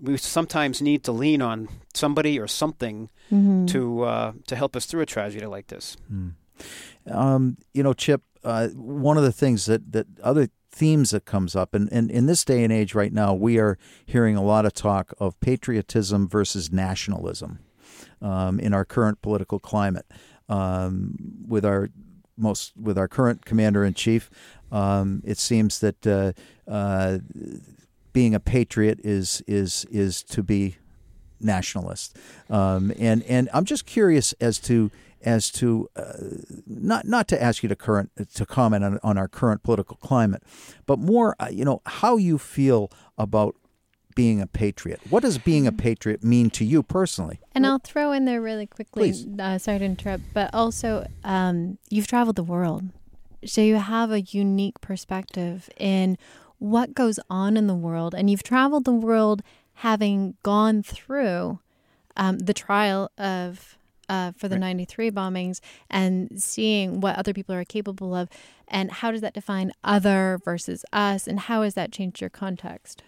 we 0.00 0.16
sometimes 0.16 0.82
need 0.82 1.02
to 1.04 1.12
lean 1.12 1.42
on 1.42 1.68
somebody 1.94 2.38
or 2.38 2.48
something 2.48 3.10
Mm-hmm. 3.32 3.66
to 3.66 4.02
uh, 4.02 4.32
to 4.46 4.56
help 4.56 4.76
us 4.76 4.86
through 4.86 5.02
a 5.02 5.06
tragedy 5.06 5.46
like 5.46 5.66
this. 5.68 5.96
Hmm. 6.08 6.28
Um, 7.10 7.56
you 7.72 7.82
know, 7.82 7.94
Chip, 7.94 8.22
uh, 8.44 8.68
one 8.68 9.16
of 9.16 9.24
the 9.24 9.32
things 9.32 9.64
that, 9.66 9.92
that 9.92 10.06
other 10.22 10.48
themes 10.70 11.10
that 11.10 11.24
comes 11.24 11.56
up, 11.56 11.74
and, 11.74 11.88
and 11.92 12.10
in 12.10 12.26
this 12.26 12.44
day 12.44 12.62
and 12.64 12.72
age 12.72 12.94
right 12.94 13.12
now, 13.12 13.32
we 13.34 13.58
are 13.58 13.78
hearing 14.06 14.36
a 14.36 14.42
lot 14.42 14.66
of 14.66 14.72
talk 14.72 15.14
of 15.18 15.38
patriotism 15.40 16.28
versus 16.28 16.70
nationalism 16.70 17.58
um, 18.20 18.60
in 18.60 18.74
our 18.74 18.84
current 18.84 19.22
political 19.22 19.58
climate. 19.58 20.06
Um, 20.48 21.16
with 21.48 21.64
our 21.64 21.88
most 22.36 22.72
with 22.76 22.98
our 22.98 23.08
current 23.08 23.44
commander 23.44 23.84
in 23.84 23.94
chief, 23.94 24.30
um, 24.72 25.22
it 25.24 25.38
seems 25.38 25.80
that 25.80 26.06
uh, 26.06 26.32
uh, 26.70 27.18
being 28.12 28.34
a 28.34 28.40
patriot 28.40 29.00
is 29.02 29.42
is 29.46 29.84
is 29.90 30.22
to 30.22 30.42
be 30.42 30.76
nationalist, 31.40 32.16
um, 32.50 32.92
and 32.98 33.22
and 33.24 33.48
I'm 33.52 33.64
just 33.64 33.86
curious 33.86 34.32
as 34.40 34.58
to 34.60 34.90
as 35.24 35.50
to 35.52 35.88
uh, 35.96 36.12
not 36.66 37.06
not 37.06 37.28
to 37.28 37.42
ask 37.42 37.62
you 37.62 37.68
to 37.68 37.76
current 37.76 38.10
to 38.34 38.46
comment 38.46 38.84
on, 38.84 38.98
on 39.02 39.18
our 39.18 39.28
current 39.28 39.62
political 39.62 39.96
climate, 39.96 40.42
but 40.86 40.98
more 40.98 41.34
uh, 41.40 41.48
you 41.50 41.64
know 41.64 41.82
how 41.86 42.16
you 42.16 42.38
feel 42.38 42.90
about 43.18 43.56
being 44.14 44.40
a 44.40 44.46
patriot. 44.46 45.00
What 45.10 45.22
does 45.22 45.38
being 45.38 45.66
a 45.66 45.72
patriot 45.72 46.22
mean 46.22 46.50
to 46.50 46.64
you 46.64 46.82
personally? 46.82 47.40
And 47.54 47.66
I'll 47.66 47.78
throw 47.78 48.12
in 48.12 48.24
there 48.24 48.40
really 48.40 48.66
quickly. 48.66 49.10
Please. 49.12 49.26
Uh, 49.38 49.58
sorry 49.58 49.80
to 49.80 49.84
interrupt, 49.84 50.22
but 50.32 50.50
also 50.54 51.06
um, 51.24 51.78
you've 51.90 52.06
traveled 52.06 52.36
the 52.36 52.42
world, 52.44 52.84
so 53.44 53.60
you 53.60 53.76
have 53.76 54.10
a 54.10 54.20
unique 54.20 54.80
perspective 54.80 55.68
in 55.76 56.16
what 56.58 56.94
goes 56.94 57.18
on 57.28 57.56
in 57.56 57.66
the 57.66 57.74
world, 57.74 58.14
and 58.14 58.30
you've 58.30 58.42
traveled 58.42 58.84
the 58.84 58.92
world 58.92 59.42
having 59.78 60.34
gone 60.42 60.82
through 60.82 61.58
um, 62.16 62.38
the 62.38 62.54
trial 62.54 63.10
of. 63.18 63.76
Uh, 64.06 64.32
for 64.32 64.48
the 64.48 64.56
Right. 64.56 64.76
93 64.76 65.10
bombings 65.12 65.60
and 65.88 66.30
seeing 66.36 67.00
what 67.00 67.16
other 67.16 67.32
people 67.32 67.54
are 67.54 67.64
capable 67.64 68.14
of 68.14 68.28
and 68.68 68.92
how 68.92 69.10
does 69.10 69.22
that 69.22 69.32
define 69.32 69.72
other 69.82 70.38
versus 70.44 70.84
us 70.92 71.26
and 71.26 71.40
how 71.40 71.62
has 71.62 71.72
that 71.72 71.90
changed 71.90 72.20
your 72.20 72.28
context 72.28 73.02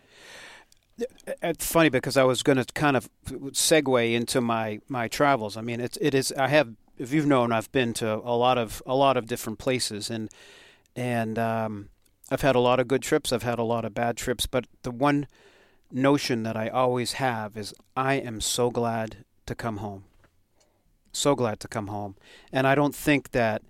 It's 1.43 1.71
funny 1.71 1.89
because 1.91 2.17
I 2.17 2.25
was 2.25 2.43
going 2.43 2.57
to 2.57 2.65
kind 2.73 2.97
of 2.97 3.11
segue 3.27 4.15
into 4.15 4.41
my 4.41 4.81
my 4.89 5.09
travels. 5.09 5.57
I 5.57 5.61
mean, 5.61 5.81
it's 5.81 5.99
it 6.01 6.15
is. 6.15 6.33
I 6.33 6.49
have, 6.49 6.75
if 6.99 7.13
you've 7.13 7.27
known, 7.27 7.53
I've 7.53 7.71
been 7.73 7.93
to 7.95 8.17
a 8.17 8.37
lot 8.37 8.57
of 8.57 8.83
a 8.87 8.95
lot 8.95 9.17
of 9.17 9.27
different 9.27 9.59
places, 9.59 10.11
and 10.11 10.31
and 10.95 11.39
um, 11.39 11.91
I've 12.31 12.41
had 12.41 12.57
a 12.57 12.61
lot 12.61 12.81
of 12.81 12.89
good 12.89 13.03
trips. 13.03 13.33
I've 13.33 13.43
had 13.43 13.59
a 13.59 13.63
lot 13.63 13.85
of 13.85 13.95
bad 13.95 14.17
trips, 14.17 14.47
but 14.47 14.67
the 14.83 14.91
one 14.91 15.27
notion 15.93 16.43
that 16.45 16.57
I 16.57 16.69
always 16.69 17.15
have 17.15 17.57
is 17.57 17.75
I 17.97 18.15
am 18.15 18.41
so 18.41 18.71
glad 18.71 19.19
to 19.47 19.55
come 19.55 19.79
home. 19.79 20.05
So 21.13 21.35
glad 21.35 21.61
to 21.61 21.69
come 21.69 21.89
home, 21.89 22.17
and 22.53 22.67
I 22.67 22.75
don't 22.75 22.95
think 22.95 23.33
that 23.33 23.63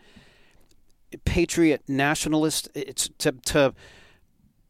patriot 1.24 1.83
nationalist. 1.89 2.68
It's 2.74 3.09
to 3.18 3.33
to 3.33 3.74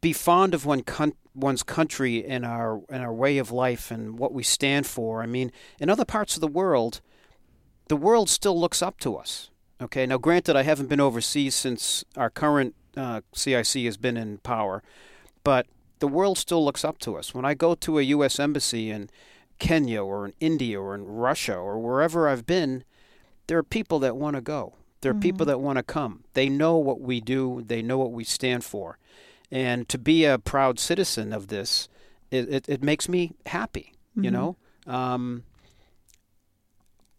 be 0.00 0.12
fond 0.12 0.54
of 0.54 0.64
one 0.64 0.82
con- 0.82 1.14
one's 1.36 1.62
country 1.62 2.24
and 2.24 2.44
our 2.44 2.80
and 2.88 3.02
our 3.02 3.12
way 3.12 3.38
of 3.38 3.52
life 3.52 3.90
and 3.90 4.18
what 4.18 4.32
we 4.32 4.42
stand 4.42 4.86
for. 4.86 5.22
I 5.22 5.26
mean, 5.26 5.52
in 5.78 5.90
other 5.90 6.04
parts 6.04 6.34
of 6.34 6.40
the 6.40 6.48
world, 6.48 7.00
the 7.88 7.96
world 7.96 8.28
still 8.28 8.58
looks 8.58 8.82
up 8.82 8.98
to 9.00 9.16
us. 9.16 9.50
Okay, 9.80 10.06
now 10.06 10.16
granted, 10.16 10.56
I 10.56 10.62
haven't 10.62 10.88
been 10.88 11.00
overseas 11.00 11.54
since 11.54 12.04
our 12.16 12.30
current 12.30 12.74
uh, 12.96 13.20
CIC 13.34 13.84
has 13.84 13.98
been 13.98 14.16
in 14.16 14.38
power, 14.38 14.82
but 15.44 15.66
the 15.98 16.08
world 16.08 16.38
still 16.38 16.64
looks 16.64 16.84
up 16.84 16.98
to 17.00 17.16
us. 17.16 17.34
When 17.34 17.44
I 17.44 17.54
go 17.54 17.74
to 17.74 17.98
a 17.98 18.02
U.S. 18.02 18.40
embassy 18.40 18.90
in 18.90 19.10
Kenya 19.58 20.02
or 20.02 20.26
in 20.26 20.32
India 20.40 20.80
or 20.80 20.94
in 20.94 21.04
Russia 21.04 21.54
or 21.54 21.78
wherever 21.78 22.28
I've 22.28 22.46
been, 22.46 22.84
there 23.46 23.58
are 23.58 23.62
people 23.62 23.98
that 24.00 24.16
want 24.16 24.36
to 24.36 24.40
go. 24.40 24.74
There 25.02 25.12
are 25.12 25.20
people 25.20 25.46
that 25.46 25.60
want 25.60 25.76
to 25.76 25.82
come. 25.82 26.24
They 26.32 26.48
know 26.48 26.78
what 26.78 27.00
we 27.00 27.20
do. 27.20 27.62
They 27.64 27.82
know 27.82 27.98
what 27.98 28.12
we 28.12 28.24
stand 28.24 28.64
for, 28.64 28.98
and 29.50 29.88
to 29.88 29.98
be 29.98 30.24
a 30.24 30.38
proud 30.38 30.78
citizen 30.78 31.32
of 31.32 31.48
this, 31.48 31.88
it 32.30 32.48
it, 32.52 32.68
it 32.68 32.82
makes 32.82 33.08
me 33.08 33.32
happy. 33.46 33.92
You 34.18 34.30
know. 34.30 34.56
Um, 34.86 35.42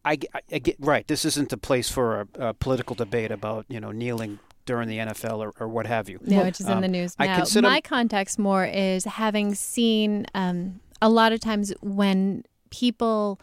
I, 0.03 0.15
g- 0.15 0.27
I- 0.33 0.41
I 0.53 0.59
get 0.59 0.77
right. 0.79 1.05
This 1.07 1.25
isn't 1.25 1.51
a 1.53 1.57
place 1.57 1.89
for 1.91 2.21
a, 2.39 2.47
a 2.49 2.53
political 2.53 2.95
debate 2.95 3.31
about 3.31 3.65
you 3.69 3.79
know 3.79 3.91
kneeling 3.91 4.39
during 4.65 4.89
the 4.89 4.97
NFL 4.97 5.37
or, 5.39 5.53
or 5.59 5.67
what 5.67 5.85
have 5.85 6.09
you. 6.09 6.19
No, 6.23 6.43
which 6.43 6.59
is 6.59 6.65
in 6.67 6.73
Um, 6.73 6.81
the 6.81 6.87
news 6.87 7.15
I 7.19 7.27
now. 7.27 7.37
consider- 7.37 7.67
My 7.69 7.81
context 7.81 8.37
more 8.39 8.65
is 8.65 9.05
having 9.05 9.53
seen 9.55 10.25
um, 10.33 10.79
a 11.01 11.09
lot 11.09 11.31
of 11.33 11.39
times 11.39 11.73
when 11.81 12.43
people 12.69 13.39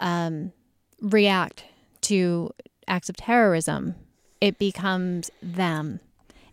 um, 0.00 0.52
react 1.02 1.64
to 2.02 2.50
acts 2.86 3.08
of 3.08 3.16
terrorism, 3.16 3.94
it 4.40 4.58
becomes 4.58 5.30
them. 5.42 6.00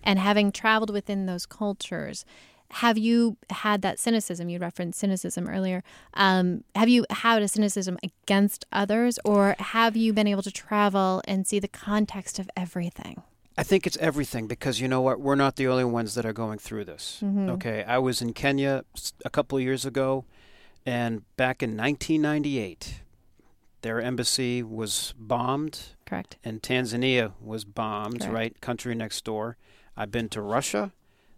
And 0.03 0.19
having 0.19 0.51
traveled 0.51 0.91
within 0.91 1.25
those 1.25 1.45
cultures, 1.45 2.25
have 2.71 2.97
you 2.97 3.37
had 3.49 3.81
that 3.81 3.99
cynicism? 3.99 4.49
You 4.49 4.59
referenced 4.59 4.99
cynicism 4.99 5.47
earlier. 5.47 5.83
Um, 6.13 6.63
have 6.75 6.89
you 6.89 7.05
had 7.09 7.41
a 7.41 7.47
cynicism 7.47 7.97
against 8.03 8.65
others, 8.71 9.19
or 9.25 9.55
have 9.59 9.97
you 9.97 10.13
been 10.13 10.27
able 10.27 10.43
to 10.43 10.51
travel 10.51 11.21
and 11.27 11.45
see 11.45 11.59
the 11.59 11.67
context 11.67 12.39
of 12.39 12.49
everything? 12.55 13.23
I 13.57 13.63
think 13.63 13.85
it's 13.85 13.97
everything 13.97 14.47
because 14.47 14.79
you 14.79 14.87
know 14.87 15.01
what? 15.01 15.19
We're 15.19 15.35
not 15.35 15.57
the 15.57 15.67
only 15.67 15.83
ones 15.83 16.15
that 16.15 16.25
are 16.25 16.33
going 16.33 16.59
through 16.59 16.85
this. 16.85 17.19
Mm-hmm. 17.21 17.49
Okay, 17.51 17.83
I 17.83 17.97
was 17.97 18.21
in 18.21 18.33
Kenya 18.33 18.85
a 19.25 19.29
couple 19.29 19.57
of 19.57 19.63
years 19.63 19.85
ago, 19.85 20.25
and 20.85 21.23
back 21.35 21.61
in 21.61 21.71
1998, 21.71 23.01
their 23.81 23.99
embassy 23.99 24.63
was 24.63 25.13
bombed, 25.17 25.87
Correct. 26.05 26.37
and 26.45 26.61
Tanzania 26.61 27.33
was 27.41 27.65
bombed. 27.65 28.21
Correct. 28.21 28.33
Right, 28.33 28.61
country 28.61 28.95
next 28.95 29.25
door. 29.25 29.57
I've 30.01 30.11
been 30.11 30.29
to 30.29 30.41
Russia. 30.41 30.91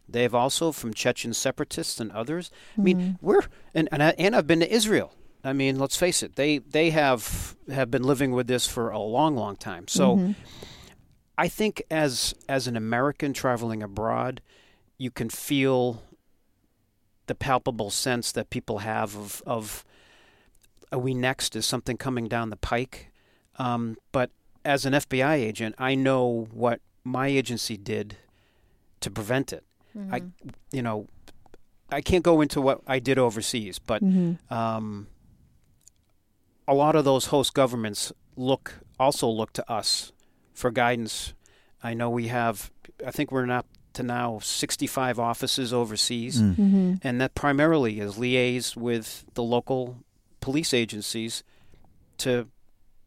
They've 0.08 0.34
also 0.34 0.72
from 0.72 0.94
Chechen 0.94 1.34
separatists 1.34 2.00
and 2.00 2.12
others. 2.12 2.50
I 2.78 2.82
mean, 2.82 2.98
Mm-hmm. 3.00 3.26
we're 3.26 3.42
and 3.74 3.90
and, 3.92 4.02
I, 4.04 4.10
and 4.18 4.36
I've 4.36 4.48
been 4.48 4.60
to 4.62 4.72
Israel. 4.74 5.14
I 5.44 5.54
mean, 5.54 5.78
let's 5.80 5.98
face 5.98 6.24
it. 6.24 6.36
They 6.36 6.60
they 6.60 6.92
have 6.92 7.56
have 7.72 7.90
been 7.92 8.04
living 8.04 8.32
with 8.32 8.48
this 8.48 8.66
for 8.68 8.90
a 8.90 9.00
long, 9.00 9.36
long 9.36 9.56
time. 9.56 9.88
So. 9.88 10.18
Mm-hmm. 10.18 10.32
I 11.36 11.48
think 11.48 11.82
as 11.90 12.36
as 12.48 12.68
an 12.68 12.78
American 12.78 13.34
traveling 13.34 13.82
abroad, 13.82 14.40
you 15.00 15.10
can 15.10 15.30
feel 15.32 16.04
the 17.26 17.34
palpable 17.34 17.90
sense 17.90 18.32
that 18.34 18.52
people 18.52 18.80
have 18.80 19.16
of 19.16 19.42
of 19.48 19.84
are 20.92 21.00
we 21.00 21.16
next? 21.16 21.56
Is 21.56 21.66
something 21.66 21.98
coming 21.98 22.28
down 22.28 22.52
the 22.52 22.56
pike? 22.56 23.12
Um, 23.58 23.98
but 24.12 24.30
as 24.64 24.86
an 24.86 24.94
FBI 24.94 25.34
agent, 25.38 25.74
I 25.80 25.96
know 25.96 26.48
what 26.52 26.82
my 27.04 27.28
agency 27.28 27.78
did 27.78 28.18
to 29.04 29.12
prevent 29.12 29.54
it. 29.54 29.64
I, 30.12 30.24
you 30.72 30.82
know, 30.82 31.08
I 31.92 32.02
can't 32.02 32.24
go 32.24 32.42
into 32.42 32.60
what 32.62 32.82
I 32.88 32.98
did 33.00 33.18
overseas, 33.20 33.78
but 33.80 34.02
Mm-hmm. 34.04 34.52
um, 34.54 35.08
a 36.68 36.74
lot 36.74 36.96
of 36.96 37.06
those 37.06 37.28
host 37.28 37.54
governments 37.54 38.12
look 38.36 38.80
also 39.00 39.28
look 39.28 39.54
to 39.54 39.72
us 39.72 40.12
for 40.54 40.72
guidance. 40.72 41.34
I 41.84 41.94
know 41.94 42.10
we 42.10 42.28
have, 42.28 42.72
I 43.06 43.12
think 43.12 43.32
we're 43.32 43.50
up 43.52 43.68
to 43.94 44.04
now 44.04 44.40
65 44.42 45.20
offices 45.20 45.74
overseas, 45.74 46.42
Mm. 46.42 46.56
Mm-hmm. 46.56 46.94
and 47.04 47.22
that 47.22 47.36
primarily 47.36 48.00
is 48.00 48.16
liaise 48.16 48.76
with 48.76 49.26
the 49.36 49.44
local 49.44 49.98
police 50.40 50.74
agencies 50.74 51.44
to 52.18 52.48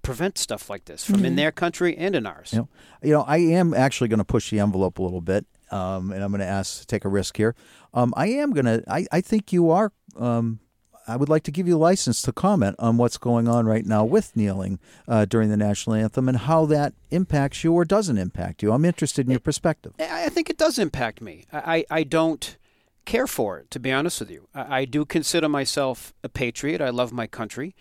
prevent 0.03 0.39
stuff 0.39 0.71
like 0.71 0.85
this 0.85 1.05
from 1.05 1.25
in 1.25 1.33
Mhm. 1.33 1.37
their 1.37 1.51
country 1.53 1.97
and 1.97 2.15
in 2.15 2.27
ours. 2.27 2.51
Yeah. 2.53 2.65
You 3.03 3.13
know, 3.15 3.23
I 3.23 3.39
am 3.39 3.75
actually 3.75 4.07
going 4.09 4.19
to 4.19 4.25
push 4.25 4.51
the 4.51 4.61
envelope 4.61 4.99
a 5.01 5.03
little 5.03 5.21
bit, 5.21 5.45
um, 5.71 6.13
and 6.13 6.23
I'm 6.23 6.31
going 6.31 6.41
to 6.41 6.47
ask, 6.47 6.87
take 6.87 7.05
a 7.05 7.09
risk 7.09 7.37
here. 7.37 7.55
Um, 7.95 8.13
I 8.17 8.29
am 8.29 8.53
going 8.53 8.67
to. 8.67 8.85
I 8.89 9.07
I 9.11 9.21
think 9.21 9.53
you 9.53 9.71
are. 9.71 9.93
Um, 10.17 10.61
I 11.09 11.17
would 11.17 11.29
like 11.29 11.45
to 11.45 11.53
give 11.53 11.69
you 11.69 11.79
license 11.79 12.21
to 12.23 12.33
comment 12.33 12.75
on 12.81 12.97
what's 12.97 13.17
going 13.17 13.47
on 13.47 13.67
right 13.67 13.87
now 13.87 14.05
with 14.05 14.37
kneeling 14.37 14.81
uh, 15.07 15.25
during 15.25 15.51
the 15.51 15.57
national 15.57 15.95
anthem 15.95 16.29
and 16.29 16.39
how 16.39 16.67
that 16.67 16.95
impacts 17.11 17.63
you 17.63 17.73
or 17.73 17.85
doesn't 17.85 18.19
impact 18.19 18.61
you. 18.61 18.73
I'm 18.73 18.85
interested 18.85 19.25
in 19.25 19.31
your 19.31 19.41
perspective. 19.41 19.93
I 20.01 20.29
think 20.31 20.51
it 20.51 20.59
does 20.59 20.79
impact 20.79 21.21
me. 21.21 21.45
I, 21.53 21.87
I 21.91 21.99
I 21.99 22.03
don't 22.03 22.57
care 23.05 23.29
for 23.29 23.59
it, 23.59 23.71
to 23.71 23.79
be 23.79 23.93
honest 23.93 24.21
with 24.21 24.31
you. 24.31 24.49
I, 24.55 24.81
I 24.81 24.85
do 24.85 25.05
consider 25.05 25.49
myself 25.49 26.13
a 26.25 26.29
patriot. 26.29 26.81
I 26.81 26.91
love 26.91 27.13
my 27.13 27.27
country. 27.27 27.75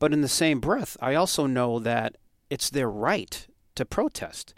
But 0.00 0.12
in 0.12 0.20
the 0.20 0.28
same 0.28 0.60
breath, 0.60 0.96
I 1.00 1.14
also 1.14 1.46
know 1.46 1.78
that 1.78 2.16
it's 2.50 2.68
their 2.68 2.90
right 2.90 3.46
to 3.76 3.84
protest. 3.84 4.54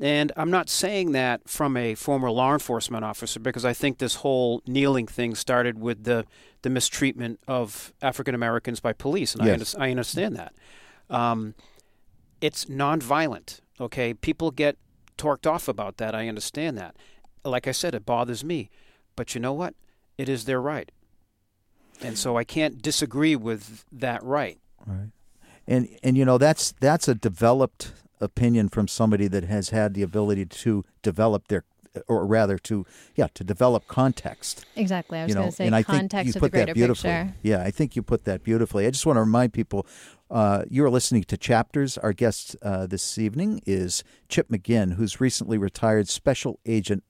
And 0.00 0.30
I'm 0.36 0.50
not 0.50 0.68
saying 0.68 1.12
that 1.12 1.48
from 1.48 1.76
a 1.76 1.94
former 1.94 2.30
law 2.30 2.52
enforcement 2.52 3.04
officer 3.04 3.40
because 3.40 3.64
I 3.64 3.72
think 3.72 3.98
this 3.98 4.16
whole 4.16 4.60
kneeling 4.66 5.06
thing 5.06 5.34
started 5.34 5.78
with 5.78 6.04
the, 6.04 6.26
the 6.62 6.68
mistreatment 6.68 7.40
of 7.48 7.94
African 8.02 8.34
Americans 8.34 8.80
by 8.80 8.92
police, 8.92 9.34
and 9.34 9.42
I, 9.42 9.46
Yes. 9.46 9.74
under, 9.74 9.84
I 9.84 9.90
understand 9.90 10.36
that. 10.36 10.52
Um, 11.08 11.54
it's 12.42 12.66
nonviolent, 12.66 13.60
okay? 13.80 14.12
People 14.12 14.50
get 14.50 14.76
torqued 15.16 15.46
off 15.50 15.66
about 15.66 15.96
that. 15.96 16.14
I 16.14 16.28
understand 16.28 16.76
that. 16.76 16.94
Like 17.42 17.66
I 17.66 17.72
said, 17.72 17.94
it 17.94 18.04
bothers 18.04 18.44
me. 18.44 18.68
But 19.14 19.34
you 19.34 19.40
know 19.40 19.54
what? 19.54 19.74
It 20.18 20.28
is 20.28 20.44
their 20.44 20.60
right. 20.60 20.92
And 22.02 22.18
so 22.18 22.36
I 22.36 22.44
can't 22.44 22.82
disagree 22.82 23.34
with 23.34 23.86
that 23.90 24.22
right. 24.22 24.58
Right. 24.86 25.08
And 25.66 25.88
and 26.02 26.16
you 26.16 26.24
know 26.26 26.36
that's 26.38 26.72
that's 26.80 27.08
a 27.08 27.14
developed 27.14 27.92
opinion 28.20 28.68
from 28.68 28.88
somebody 28.88 29.28
that 29.28 29.44
has 29.44 29.70
had 29.70 29.94
the 29.94 30.02
ability 30.02 30.46
to 30.46 30.84
develop 31.02 31.48
their 31.48 31.64
or 32.08 32.26
rather 32.26 32.58
to 32.58 32.84
yeah 33.14 33.28
to 33.34 33.44
develop 33.44 33.86
context. 33.86 34.64
Exactly. 34.76 35.18
I 35.18 35.24
was 35.24 35.30
you 35.30 35.34
know 35.34 35.40
going 35.42 35.50
to 35.50 35.56
say 35.56 35.66
and 35.66 35.74
i 35.74 35.82
think 35.82 35.98
context 35.98 36.26
you 36.26 36.30
of 36.30 36.34
the 36.34 36.40
put 36.40 36.52
greater 36.52 36.66
that 36.66 36.74
beautifully. 36.74 37.10
Picture. 37.10 37.34
yeah 37.42 37.62
i 37.62 37.70
think 37.70 37.96
you 37.96 38.02
put 38.02 38.24
that 38.24 38.42
beautifully. 38.42 38.86
I 38.86 38.90
just 38.90 39.06
want 39.06 39.16
to 39.16 39.20
remind 39.20 39.52
people 39.52 39.86
uh, 40.28 40.64
you're 40.68 40.90
listening 40.90 41.22
to 41.22 41.36
chapters. 41.36 41.96
Our 41.98 42.12
guest 42.12 42.56
uh, 42.60 42.86
this 42.86 43.16
evening 43.16 43.62
is 43.64 44.02
chip 44.28 44.48
mcginn 44.48 44.94
who's 44.94 45.20
recently 45.20 45.56
retired 45.56 46.08
special 46.08 46.58
agent 46.66 47.04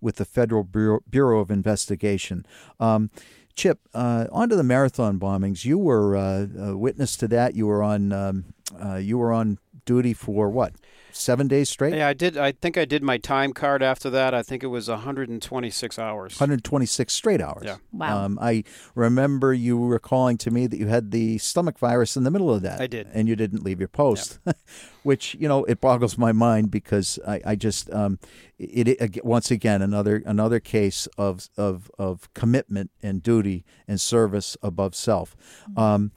with 0.00 0.16
the 0.16 0.24
federal 0.24 0.64
bureau, 0.64 1.00
bureau 1.08 1.40
of 1.40 1.50
investigation. 1.50 2.46
Um, 2.80 3.10
chip 3.54 3.80
uh, 3.94 4.26
on 4.32 4.48
to 4.48 4.56
the 4.56 4.62
marathon 4.62 5.18
bombings. 5.18 5.64
You 5.64 5.78
were 5.78 6.16
uh, 6.16 6.46
a 6.58 6.76
witness 6.76 7.16
to 7.18 7.28
that. 7.28 7.54
You 7.54 7.66
were 7.66 7.82
on 7.82 8.12
um, 8.12 8.54
uh, 8.82 8.96
you 8.96 9.18
were 9.18 9.32
on 9.32 9.58
duty 9.84 10.14
for 10.14 10.48
what 10.48 10.74
seven 11.14 11.46
days 11.48 11.68
straight 11.68 11.94
Yeah, 11.94 12.08
I 12.08 12.12
did. 12.12 12.36
I 12.36 12.52
think 12.52 12.76
I 12.76 12.84
did 12.84 13.02
my 13.02 13.18
time 13.18 13.52
card 13.52 13.82
after 13.82 14.10
that. 14.10 14.34
I 14.34 14.42
think 14.42 14.62
it 14.62 14.68
was 14.68 14.88
126 14.88 15.98
hours. 15.98 16.34
126 16.34 17.12
straight 17.12 17.40
hours. 17.40 17.62
Yeah. 17.64 17.76
Wow. 17.92 18.24
Um, 18.24 18.38
I 18.40 18.64
remember 18.94 19.52
you 19.52 19.84
recalling 19.84 20.38
to 20.38 20.50
me 20.50 20.66
that 20.66 20.78
you 20.78 20.86
had 20.86 21.10
the 21.10 21.38
stomach 21.38 21.78
virus 21.78 22.16
in 22.16 22.24
the 22.24 22.30
middle 22.30 22.52
of 22.52 22.62
that. 22.62 22.80
I 22.80 22.86
did. 22.86 23.08
And 23.12 23.28
you 23.28 23.36
didn't 23.36 23.62
leave 23.62 23.78
your 23.78 23.88
post, 23.88 24.38
which, 25.02 25.34
you 25.38 25.48
know, 25.48 25.64
it 25.64 25.80
boggles 25.80 26.16
my 26.16 26.32
mind 26.32 26.70
because 26.70 27.18
I, 27.26 27.40
I 27.44 27.54
just, 27.56 27.92
um, 27.92 28.18
it, 28.58 28.88
it, 28.88 29.24
once 29.24 29.50
again, 29.50 29.82
another 29.82 30.22
another 30.24 30.60
case 30.60 31.08
of, 31.18 31.48
of, 31.56 31.90
of 31.98 32.32
commitment 32.34 32.90
and 33.02 33.22
duty 33.22 33.64
and 33.88 34.00
service 34.00 34.56
above 34.62 34.94
self. 34.94 35.36
Um, 35.76 36.12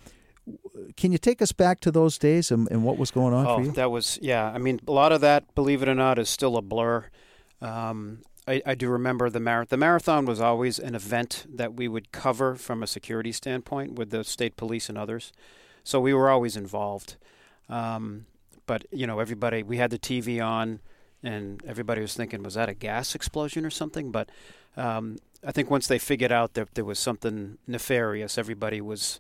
can 0.98 1.12
you 1.12 1.18
take 1.18 1.42
us 1.42 1.52
back 1.52 1.80
to 1.82 1.92
those 1.92 2.18
days 2.18 2.52
and, 2.52 2.70
and 2.72 2.84
what 2.84 2.98
was 2.98 3.12
going 3.12 3.34
on 3.34 3.46
Oh, 3.48 3.58
for 3.58 3.64
you? 3.64 3.72
that 3.74 3.92
was 3.92 4.20
yeah. 4.22 4.52
I 4.54 4.58
mean, 4.58 4.80
a 4.88 4.92
lot 4.92 5.12
of 5.12 5.22
that, 5.22 5.54
believe 5.56 5.82
it 5.82 5.90
or 5.90 5.96
not, 5.96 6.20
is 6.20 6.30
still 6.30 6.58
a 6.58 6.62
blur. 6.62 7.06
Um, 7.62 8.20
I, 8.48 8.62
I 8.66 8.76
do 8.76 8.90
remember 8.90 9.30
the 9.30 9.40
marathon. 9.40 9.68
The 9.72 9.78
marathon 9.78 10.26
was 10.26 10.40
always 10.40 10.78
an 10.78 10.94
event 10.94 11.46
that 11.52 11.74
we 11.74 11.88
would 11.88 12.12
cover 12.12 12.56
from 12.56 12.84
a 12.84 12.88
security 12.88 13.32
standpoint 13.32 13.94
with 13.94 14.12
the 14.12 14.24
state 14.24 14.56
police 14.56 14.88
and 14.90 14.98
others. 14.98 15.34
So 15.84 16.00
we 16.00 16.14
were 16.14 16.30
always 16.30 16.56
involved. 16.56 17.16
Um, 17.70 18.26
but 18.68 18.86
you 18.92 19.08
know, 19.08 19.20
everybody 19.20 19.64
we 19.64 19.78
had 19.78 19.90
the 19.90 20.00
TV 20.00 20.44
on, 20.46 20.80
and 21.24 21.64
everybody 21.66 22.02
was 22.02 22.14
thinking, 22.14 22.44
was 22.44 22.54
that 22.54 22.70
a 22.70 22.74
gas 22.76 23.16
explosion 23.16 23.66
or 23.66 23.72
something? 23.72 24.12
But 24.12 24.30
um, 24.78 25.18
I 25.44 25.52
think 25.52 25.72
once 25.72 25.88
they 25.88 25.98
figured 25.98 26.32
out 26.32 26.54
that 26.54 26.76
there 26.76 26.86
was 26.86 27.00
something 27.00 27.58
nefarious, 27.66 28.38
everybody 28.38 28.80
was 28.82 29.20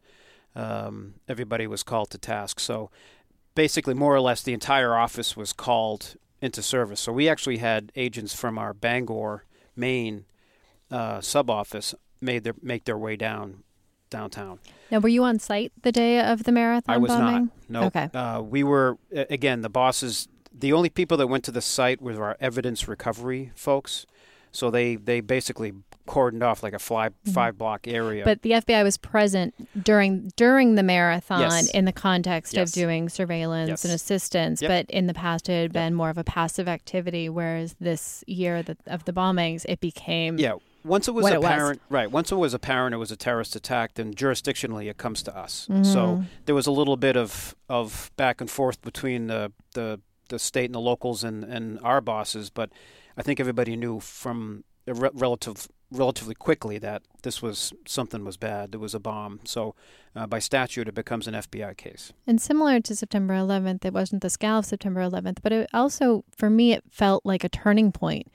um, 0.56 1.16
everybody 1.28 1.68
was 1.68 1.84
called 1.84 2.10
to 2.12 2.18
task. 2.18 2.60
So 2.60 2.89
basically, 3.56 3.93
more 3.93 4.16
or 4.16 4.22
less, 4.22 4.41
the 4.41 4.53
entire 4.53 4.95
office 4.95 5.36
was 5.36 5.53
called 5.53 6.16
into 6.41 6.62
service. 6.62 6.99
So 6.99 7.12
we 7.12 7.28
actually 7.28 7.58
had 7.58 7.91
agents 7.95 8.36
from 8.36 8.58
our 8.58 8.74
Bangor, 8.74 9.45
Maine 9.76 10.26
uh, 10.91 11.20
sub 11.22 11.49
office 11.49 11.93
made 12.22 12.43
their 12.43 12.56
make 12.62 12.86
their 12.86 12.97
way 12.97 13.16
down 13.16 13.64
downtown. 14.10 14.60
Now, 14.91 14.99
were 14.99 15.10
you 15.10 15.24
on 15.24 15.39
site 15.39 15.74
the 15.82 15.91
day 15.91 16.22
of 16.22 16.43
the 16.43 16.51
marathon 16.51 16.95
I 16.95 16.97
was 16.97 17.10
bombing? 17.10 17.51
not. 17.68 17.82
No. 17.82 17.88
Okay. 17.88 18.10
Uh, 18.14 18.41
we 18.41 18.64
were 18.64 18.97
again 19.12 19.62
the 19.62 19.70
bosses. 19.70 20.28
The 20.58 20.72
only 20.72 20.89
people 20.89 21.18
that 21.18 21.28
went 21.28 21.43
to 21.45 21.51
the 21.51 21.62
site 21.62 22.01
were 22.01 22.24
our 22.24 22.38
evidence 22.39 22.88
recovery 22.88 23.51
folks. 23.56 24.06
So 24.51 24.72
they 24.72 24.95
they 24.95 25.20
basically 25.20 25.74
cordoned 26.08 26.43
off 26.43 26.64
like 26.64 26.74
a 26.74 26.80
fly, 26.80 27.10
five 27.34 27.58
block 27.58 27.88
area. 27.88 28.22
Mm-hmm. 28.24 28.30
But 28.30 28.41
the 28.41 28.51
FBI 28.51 28.84
was 28.84 28.97
present 28.97 29.53
during 29.84 30.32
during 30.36 30.76
the 30.76 30.84
marathon 30.84 31.41
Yes. 31.41 31.70
in 31.72 31.86
the 31.86 31.91
context 31.91 32.53
Yes. 32.53 32.70
of 32.70 32.74
doing 32.74 33.10
surveillance 33.10 33.70
Yes. 33.70 33.86
and 33.86 33.93
assistance. 33.93 34.62
Yep. 34.62 34.70
But 34.70 34.95
in 34.95 35.08
the 35.08 35.14
past, 35.14 35.49
it 35.49 35.62
had 35.62 35.74
been 35.74 35.93
more 35.93 36.10
of 36.10 36.18
a 36.18 36.24
passive 36.24 36.68
activity, 36.68 37.30
whereas 37.30 37.76
this 37.80 38.24
year 38.28 38.62
that, 38.64 38.78
of 38.88 39.06
the 39.06 39.14
bombings, 39.14 39.66
it 39.68 39.80
became 39.80 40.38
Yeah. 40.38 40.53
Once 40.84 41.08
it 41.08 41.12
was 41.16 41.24
what 41.24 41.34
it 41.34 41.41
was. 41.41 41.45
apparent, 41.49 41.82
right? 41.89 42.12
Once 42.12 42.32
it 42.32 42.36
was 42.36 42.53
apparent 42.53 42.93
it 42.93 42.97
was 42.99 43.10
a 43.10 43.16
terrorist 43.16 43.56
attack, 43.56 43.95
then 43.95 44.14
jurisdictionally 44.14 44.88
it 44.88 44.97
comes 44.97 45.24
to 45.24 45.36
us. 45.36 45.68
Mm-hmm. 45.68 45.84
So 45.84 46.24
there 46.45 46.53
was 46.53 46.68
a 46.68 46.72
little 46.72 46.95
bit 46.95 47.18
of, 47.18 47.56
of 47.68 48.12
back 48.18 48.39
and 48.39 48.49
forth 48.51 48.82
between 48.84 49.26
the, 49.28 49.51
the 49.74 49.99
the 50.30 50.39
state 50.39 50.66
and 50.66 50.74
the 50.76 50.80
locals 50.80 51.24
and, 51.24 51.43
and 51.43 51.80
our 51.84 52.01
bosses, 52.01 52.49
but 52.49 52.72
I 53.16 53.22
think 53.22 53.39
everybody 53.39 53.76
knew 53.76 53.99
from 53.99 54.64
a 54.88 54.93
re- 54.95 55.10
relative 55.14 55.68
relatively 55.96 56.36
quickly 56.36 56.78
that 56.80 57.02
this 57.24 57.41
was 57.41 57.74
something 57.86 58.24
was 58.24 58.38
bad. 58.38 58.72
There 58.72 58.80
was 58.80 58.93
a 58.93 59.00
bomb. 59.00 59.39
So 59.43 59.76
uh, 60.16 60.28
by 60.28 60.39
statute, 60.39 60.88
it 60.88 60.96
becomes 60.96 61.28
an 61.28 61.34
FBI 61.34 61.78
case. 61.78 62.14
And 62.28 62.39
similar 62.39 62.80
to 62.82 62.96
September 62.96 63.34
11th, 63.34 63.86
it 63.86 63.93
wasn't 63.93 64.22
the 64.22 64.30
scale 64.30 64.60
of 64.60 64.66
September 64.66 65.02
11th, 65.02 65.38
but 65.41 65.52
it 65.52 65.70
also, 65.74 66.24
for 66.36 66.50
me, 66.50 66.74
it 66.74 66.84
felt 66.91 67.26
like 67.26 67.43
a 67.43 67.50
turning 67.50 67.91
point 67.91 68.28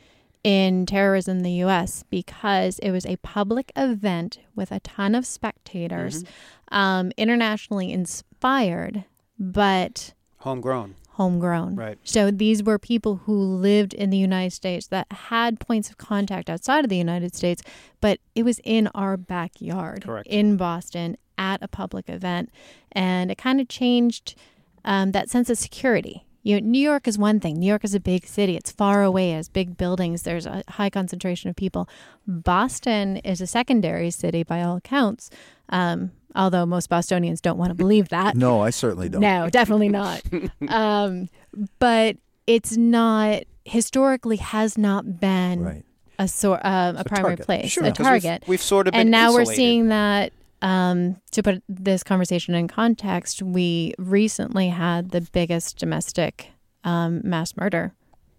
in 0.42 0.86
terrorism 0.86 1.38
in 1.38 1.42
the 1.42 1.52
U.S. 1.52 2.02
because 2.08 2.78
it 2.78 2.90
was 2.90 3.04
a 3.04 3.16
public 3.16 3.72
event 3.76 4.38
with 4.54 4.72
a 4.72 4.80
ton 4.80 5.14
of 5.14 5.26
spectators, 5.26 6.24
um, 6.72 7.12
internationally 7.16 7.92
inspired, 7.92 9.04
but 9.38 10.14
Homegrown, 10.38 10.94
homegrown. 11.20 11.76
right? 11.76 11.98
So 12.02 12.30
these 12.30 12.62
were 12.62 12.78
people 12.78 13.16
who 13.26 13.34
lived 13.34 13.92
in 13.92 14.08
the 14.08 14.16
United 14.16 14.52
States 14.54 14.86
that 14.86 15.06
had 15.12 15.60
points 15.60 15.90
of 15.90 15.98
contact 15.98 16.48
outside 16.48 16.82
of 16.82 16.88
the 16.88 16.96
United 16.96 17.34
States, 17.34 17.62
but 18.00 18.20
it 18.34 18.42
was 18.42 18.58
in 18.64 18.88
our 18.94 19.18
backyard 19.18 20.04
Correct. 20.04 20.26
in 20.26 20.56
Boston 20.56 21.18
at 21.36 21.62
a 21.62 21.68
public 21.68 22.08
event. 22.08 22.48
And 22.92 23.30
it 23.30 23.36
kind 23.36 23.60
of 23.60 23.68
changed 23.68 24.34
um, 24.82 25.12
that 25.12 25.28
sense 25.28 25.50
of 25.50 25.58
security. 25.58 26.24
You 26.42 26.58
know, 26.58 26.66
New 26.66 26.80
York 26.80 27.06
is 27.06 27.18
one 27.18 27.38
thing. 27.38 27.58
New 27.58 27.66
York 27.66 27.84
is 27.84 27.94
a 27.94 28.00
big 28.00 28.26
city. 28.26 28.56
It's 28.56 28.72
far 28.72 29.02
away. 29.02 29.32
It 29.32 29.36
has 29.36 29.50
big 29.50 29.76
buildings. 29.76 30.22
There's 30.22 30.46
a 30.46 30.62
high 30.68 30.88
concentration 30.88 31.50
of 31.50 31.56
people. 31.56 31.86
Boston 32.26 33.18
is 33.18 33.42
a 33.42 33.46
secondary 33.46 34.10
city 34.10 34.42
by 34.42 34.62
all 34.62 34.76
accounts. 34.76 35.28
Um, 35.68 36.12
although 36.34 36.66
most 36.66 36.88
Bostonians 36.88 37.40
don't 37.40 37.58
want 37.58 37.70
to 37.70 37.74
believe 37.74 38.08
that. 38.10 38.36
No, 38.36 38.60
I 38.60 38.70
certainly 38.70 39.08
don't. 39.08 39.20
No, 39.20 39.48
definitely 39.50 39.88
not. 39.88 40.22
um, 40.68 41.28
but 41.78 42.16
it's 42.46 42.76
not 42.76 43.42
historically 43.64 44.36
has 44.36 44.76
not 44.78 45.20
been 45.20 45.62
Right. 45.64 45.84
a 46.18 46.26
sort 46.28 46.60
uh, 46.64 46.94
a, 46.96 47.00
a 47.00 47.04
primary 47.04 47.36
target. 47.36 47.46
place, 47.46 47.70
Sure, 47.70 47.84
a 47.84 47.88
'cause 47.92 47.98
we've- 47.98 48.04
target. 48.26 48.44
We've, 48.48 48.62
sort 48.62 48.88
of 48.88 48.92
been 48.92 49.02
and 49.02 49.10
now 49.10 49.32
we're 49.32 49.44
seeing 49.44 49.88
that. 49.88 50.32
Um, 50.62 51.16
to 51.30 51.42
put 51.42 51.62
this 51.70 52.02
conversation 52.02 52.54
in 52.54 52.68
context, 52.68 53.40
we 53.42 53.94
recently 53.96 54.68
had 54.68 55.10
the 55.10 55.22
biggest 55.22 55.78
domestic 55.78 56.50
um, 56.84 57.22
mass 57.24 57.56
murder 57.56 57.94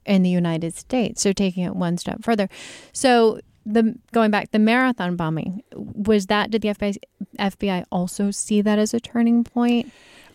in 0.05 0.21
the 0.21 0.29
United 0.29 0.75
States. 0.75 1.19
So 1.23 1.33
taking 1.33 1.63
it 1.63 1.75
one 1.75 1.97
step 1.97 2.21
further, 2.23 2.47
so 2.93 3.39
the 3.65 3.95
going 4.11 4.31
back 4.31 4.51
the 4.51 4.59
marathon 4.59 5.15
bombing 5.15 5.63
was 5.75 6.27
that 6.27 6.51
did 6.51 6.61
the 6.61 6.69
FBI 6.69 6.97
FBI 7.39 7.85
also 7.91 8.31
see 8.31 8.61
that 8.61 8.79
as 8.79 8.93
a 8.93 8.99
turning 8.99 9.43
point? 9.43 9.91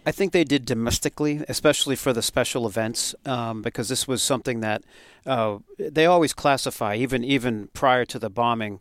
I 0.07 0.13
think 0.13 0.33
they 0.33 0.45
did 0.45 0.65
domestically, 0.65 1.43
especially 1.49 1.97
for 1.97 2.13
the 2.13 2.23
special 2.23 2.65
events, 2.65 3.13
um, 3.25 3.61
because 3.61 3.89
this 3.89 4.07
was 4.07 4.23
something 4.23 4.61
that 4.61 4.85
uh, 5.27 5.59
they 5.79 6.07
always 6.07 6.33
classify, 6.33 6.95
even 6.95 7.25
even 7.25 7.69
prior 7.75 8.05
to 8.07 8.19
the 8.19 8.31
bombing. 8.31 8.79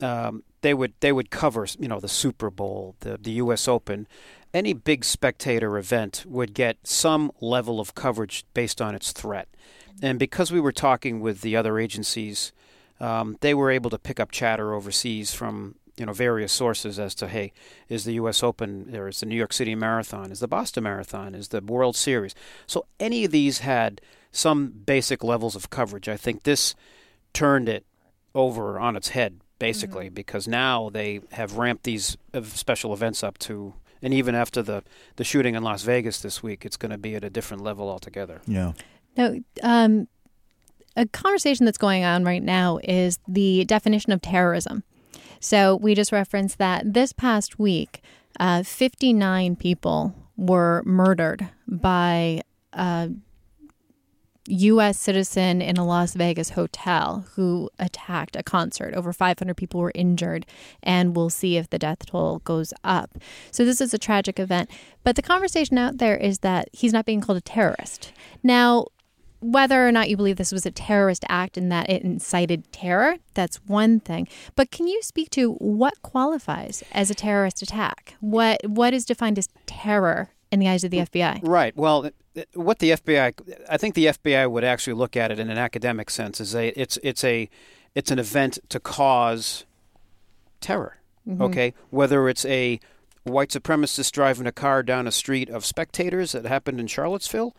Um, 0.00 0.42
they 0.62 0.74
would 0.74 0.94
they 0.98 1.12
would 1.12 1.30
cover, 1.30 1.68
you 1.78 1.86
know, 1.86 2.00
the 2.00 2.08
Super 2.08 2.50
Bowl, 2.50 2.96
the 3.00 3.16
the 3.16 3.30
U.S. 3.32 3.68
Open, 3.68 4.08
any 4.52 4.72
big 4.72 5.04
spectator 5.04 5.78
event 5.78 6.24
would 6.26 6.52
get 6.52 6.78
some 6.82 7.30
level 7.40 7.78
of 7.78 7.94
coverage 7.94 8.44
based 8.52 8.82
on 8.82 8.96
its 8.96 9.12
threat, 9.12 9.46
and 10.02 10.18
because 10.18 10.50
we 10.50 10.60
were 10.60 10.72
talking 10.72 11.20
with 11.20 11.42
the 11.42 11.54
other 11.54 11.78
agencies, 11.78 12.52
um, 13.00 13.36
they 13.40 13.54
were 13.54 13.70
able 13.70 13.90
to 13.90 13.98
pick 13.98 14.20
up 14.20 14.30
chatter 14.30 14.74
overseas 14.74 15.34
from 15.34 15.76
you 15.96 16.04
know 16.06 16.12
various 16.12 16.52
sources 16.52 16.98
as 16.98 17.14
to 17.14 17.28
hey 17.28 17.52
is 17.88 18.04
the 18.04 18.14
U.S. 18.14 18.42
Open 18.42 18.94
or 18.94 19.08
is 19.08 19.20
the 19.20 19.26
New 19.26 19.36
York 19.36 19.52
City 19.52 19.74
Marathon 19.74 20.30
is 20.30 20.40
the 20.40 20.48
Boston 20.48 20.84
Marathon 20.84 21.34
is 21.34 21.48
the 21.48 21.60
World 21.60 21.96
Series 21.96 22.34
so 22.66 22.86
any 23.00 23.24
of 23.24 23.30
these 23.30 23.60
had 23.60 24.00
some 24.30 24.68
basic 24.68 25.24
levels 25.24 25.56
of 25.56 25.70
coverage 25.70 26.08
I 26.08 26.16
think 26.16 26.42
this 26.42 26.74
turned 27.32 27.68
it 27.68 27.86
over 28.34 28.78
on 28.78 28.96
its 28.96 29.08
head 29.08 29.40
basically 29.58 30.10
because 30.10 30.46
now 30.46 30.90
they 30.90 31.20
have 31.32 31.56
ramped 31.56 31.84
these 31.84 32.16
special 32.42 32.92
events 32.92 33.24
up 33.24 33.38
to 33.38 33.72
and 34.02 34.12
even 34.12 34.34
after 34.34 34.60
the 34.60 34.82
the 35.16 35.24
shooting 35.24 35.54
in 35.54 35.62
Las 35.62 35.82
Vegas 35.82 36.20
this 36.20 36.42
week 36.42 36.66
it's 36.66 36.76
going 36.76 36.90
to 36.92 36.98
be 36.98 37.14
at 37.14 37.24
a 37.24 37.30
different 37.30 37.62
level 37.62 37.88
altogether 37.88 38.42
Yeah. 38.46 38.72
No, 39.16 39.40
um, 39.62 40.08
a 40.96 41.06
conversation 41.06 41.66
that's 41.66 41.78
going 41.78 42.04
on 42.04 42.24
right 42.24 42.42
now 42.42 42.78
is 42.82 43.18
the 43.28 43.64
definition 43.64 44.12
of 44.12 44.22
terrorism. 44.22 44.82
So 45.40 45.76
we 45.76 45.94
just 45.94 46.12
referenced 46.12 46.58
that 46.58 46.94
this 46.94 47.12
past 47.12 47.58
week, 47.58 48.02
uh, 48.40 48.62
59 48.62 49.56
people 49.56 50.14
were 50.36 50.82
murdered 50.84 51.48
by 51.66 52.40
a 52.72 53.10
U.S. 54.48 54.98
citizen 54.98 55.60
in 55.60 55.76
a 55.76 55.84
Las 55.84 56.14
Vegas 56.14 56.50
hotel 56.50 57.26
who 57.34 57.68
attacked 57.78 58.36
a 58.36 58.42
concert. 58.42 58.94
Over 58.94 59.12
500 59.12 59.56
people 59.56 59.80
were 59.80 59.92
injured, 59.94 60.46
and 60.82 61.16
we'll 61.16 61.30
see 61.30 61.56
if 61.56 61.68
the 61.68 61.78
death 61.78 62.06
toll 62.06 62.40
goes 62.40 62.72
up. 62.84 63.18
So, 63.50 63.64
this 63.64 63.80
is 63.80 63.92
a 63.92 63.98
tragic 63.98 64.38
event. 64.38 64.70
But 65.02 65.16
the 65.16 65.22
conversation 65.22 65.78
out 65.78 65.98
there 65.98 66.16
is 66.16 66.40
that 66.40 66.68
he's 66.72 66.92
not 66.92 67.06
being 67.06 67.20
called 67.20 67.38
a 67.38 67.42
terrorist. 67.42 68.12
Now, 68.42 68.86
whether 69.40 69.86
or 69.86 69.92
not 69.92 70.08
you 70.08 70.16
believe 70.16 70.36
this 70.36 70.52
was 70.52 70.66
a 70.66 70.70
terrorist 70.70 71.24
act 71.28 71.56
and 71.56 71.70
that 71.70 71.88
it 71.90 72.02
incited 72.02 72.70
terror, 72.72 73.16
that's 73.34 73.56
one 73.66 74.00
thing. 74.00 74.28
But 74.54 74.70
can 74.70 74.86
you 74.86 75.02
speak 75.02 75.30
to 75.30 75.52
what 75.54 76.00
qualifies 76.02 76.82
as 76.92 77.10
a 77.10 77.14
terrorist 77.14 77.62
attack? 77.62 78.14
What 78.20 78.60
what 78.66 78.94
is 78.94 79.04
defined 79.04 79.38
as 79.38 79.48
terror 79.66 80.30
in 80.50 80.60
the 80.60 80.68
eyes 80.68 80.84
of 80.84 80.90
the 80.90 80.98
FBI? 80.98 81.40
Right. 81.42 81.76
Well, 81.76 82.10
what 82.54 82.78
the 82.78 82.90
FBI, 82.90 83.34
I 83.68 83.76
think 83.76 83.94
the 83.94 84.06
FBI 84.06 84.50
would 84.50 84.64
actually 84.64 84.94
look 84.94 85.16
at 85.16 85.30
it 85.30 85.38
in 85.38 85.50
an 85.50 85.58
academic 85.58 86.10
sense 86.10 86.40
is 86.40 86.54
a 86.54 86.68
it's 86.78 86.98
it's 87.02 87.24
a 87.24 87.48
it's 87.94 88.10
an 88.10 88.18
event 88.18 88.58
to 88.68 88.80
cause 88.80 89.64
terror. 90.60 90.98
Mm-hmm. 91.26 91.42
Okay, 91.42 91.74
whether 91.90 92.28
it's 92.28 92.44
a 92.44 92.78
white 93.24 93.50
supremacist 93.50 94.12
driving 94.12 94.46
a 94.46 94.52
car 94.52 94.82
down 94.82 95.06
a 95.06 95.12
street 95.12 95.50
of 95.50 95.64
spectators 95.64 96.32
that 96.32 96.46
happened 96.46 96.78
in 96.78 96.86
Charlottesville, 96.86 97.56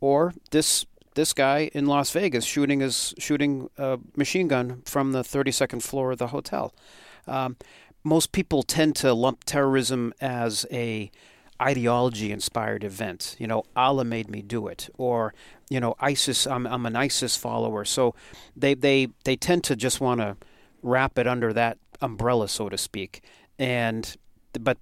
or 0.00 0.34
this 0.50 0.84
this 1.14 1.32
guy 1.32 1.70
in 1.72 1.86
Las 1.86 2.10
Vegas 2.10 2.44
shooting 2.44 2.80
his 2.80 3.14
shooting 3.18 3.68
a 3.78 3.98
machine 4.16 4.48
gun 4.48 4.82
from 4.84 5.12
the 5.12 5.22
32nd 5.22 5.82
floor 5.82 6.12
of 6.12 6.18
the 6.18 6.28
hotel. 6.28 6.74
Um, 7.26 7.56
most 8.02 8.32
people 8.32 8.62
tend 8.62 8.96
to 8.96 9.14
lump 9.14 9.44
terrorism 9.44 10.12
as 10.20 10.66
a 10.70 11.10
ideology 11.60 12.30
inspired 12.30 12.84
event. 12.84 13.36
You 13.38 13.46
know, 13.46 13.64
Allah 13.74 14.04
made 14.04 14.28
me 14.28 14.42
do 14.42 14.66
it, 14.66 14.90
or 14.98 15.34
you 15.70 15.80
know, 15.80 15.94
ISIS. 16.00 16.46
I'm 16.46 16.66
I'm 16.66 16.86
an 16.86 16.96
ISIS 16.96 17.36
follower, 17.36 17.84
so 17.84 18.14
they 18.56 18.74
they 18.74 19.08
they 19.24 19.36
tend 19.36 19.64
to 19.64 19.76
just 19.76 20.00
want 20.00 20.20
to 20.20 20.36
wrap 20.82 21.18
it 21.18 21.26
under 21.26 21.52
that 21.52 21.78
umbrella, 22.00 22.48
so 22.48 22.68
to 22.68 22.76
speak. 22.76 23.22
And 23.58 24.16
but 24.60 24.78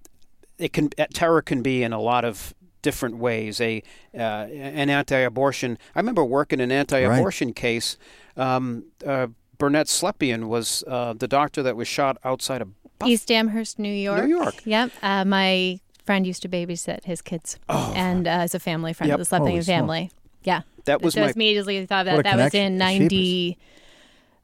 it 0.57 0.73
can 0.73 0.89
terror 0.89 1.41
can 1.41 1.61
be 1.61 1.83
in 1.83 1.93
a 1.93 2.01
lot 2.01 2.25
of 2.25 2.53
different 2.83 3.17
ways. 3.17 3.59
A 3.59 3.81
uh, 4.13 4.17
an 4.17 4.91
anti-abortion. 4.91 5.79
I 5.95 5.99
remember 5.99 6.23
working 6.23 6.61
an 6.61 6.71
anti-abortion 6.71 7.47
right. 7.49 7.55
case. 7.55 7.97
Um, 8.37 8.85
uh, 9.05 9.27
Barnett 9.57 9.87
Slepian 9.87 10.47
was 10.47 10.83
uh, 10.87 11.13
the 11.13 11.27
doctor 11.27 11.63
that 11.63 11.75
was 11.75 11.87
shot 11.87 12.17
outside 12.23 12.61
of 12.61 12.69
Buff- 12.99 13.09
East 13.09 13.31
Amherst, 13.31 13.79
New 13.79 13.91
York. 13.91 14.25
New 14.25 14.29
York. 14.29 14.61
Yep. 14.65 14.91
Uh, 15.01 15.25
my 15.25 15.79
friend 16.05 16.27
used 16.27 16.43
to 16.43 16.49
babysit 16.49 17.05
his 17.05 17.21
kids, 17.21 17.57
oh. 17.69 17.93
and 17.95 18.27
uh, 18.27 18.31
as 18.31 18.53
a 18.53 18.59
family 18.59 18.93
friend 18.93 19.09
yep. 19.09 19.19
of 19.19 19.27
the 19.27 19.35
Slepian 19.35 19.65
family. 19.65 20.11
Yeah. 20.43 20.61
That 20.85 21.01
was 21.01 21.13
so 21.13 21.21
my 21.21 21.31
immediately 21.31 21.85
thought 21.85 22.05
that 22.05 22.23
that 22.23 22.37
was 22.37 22.53
in 22.53 22.77
ninety. 22.77 23.57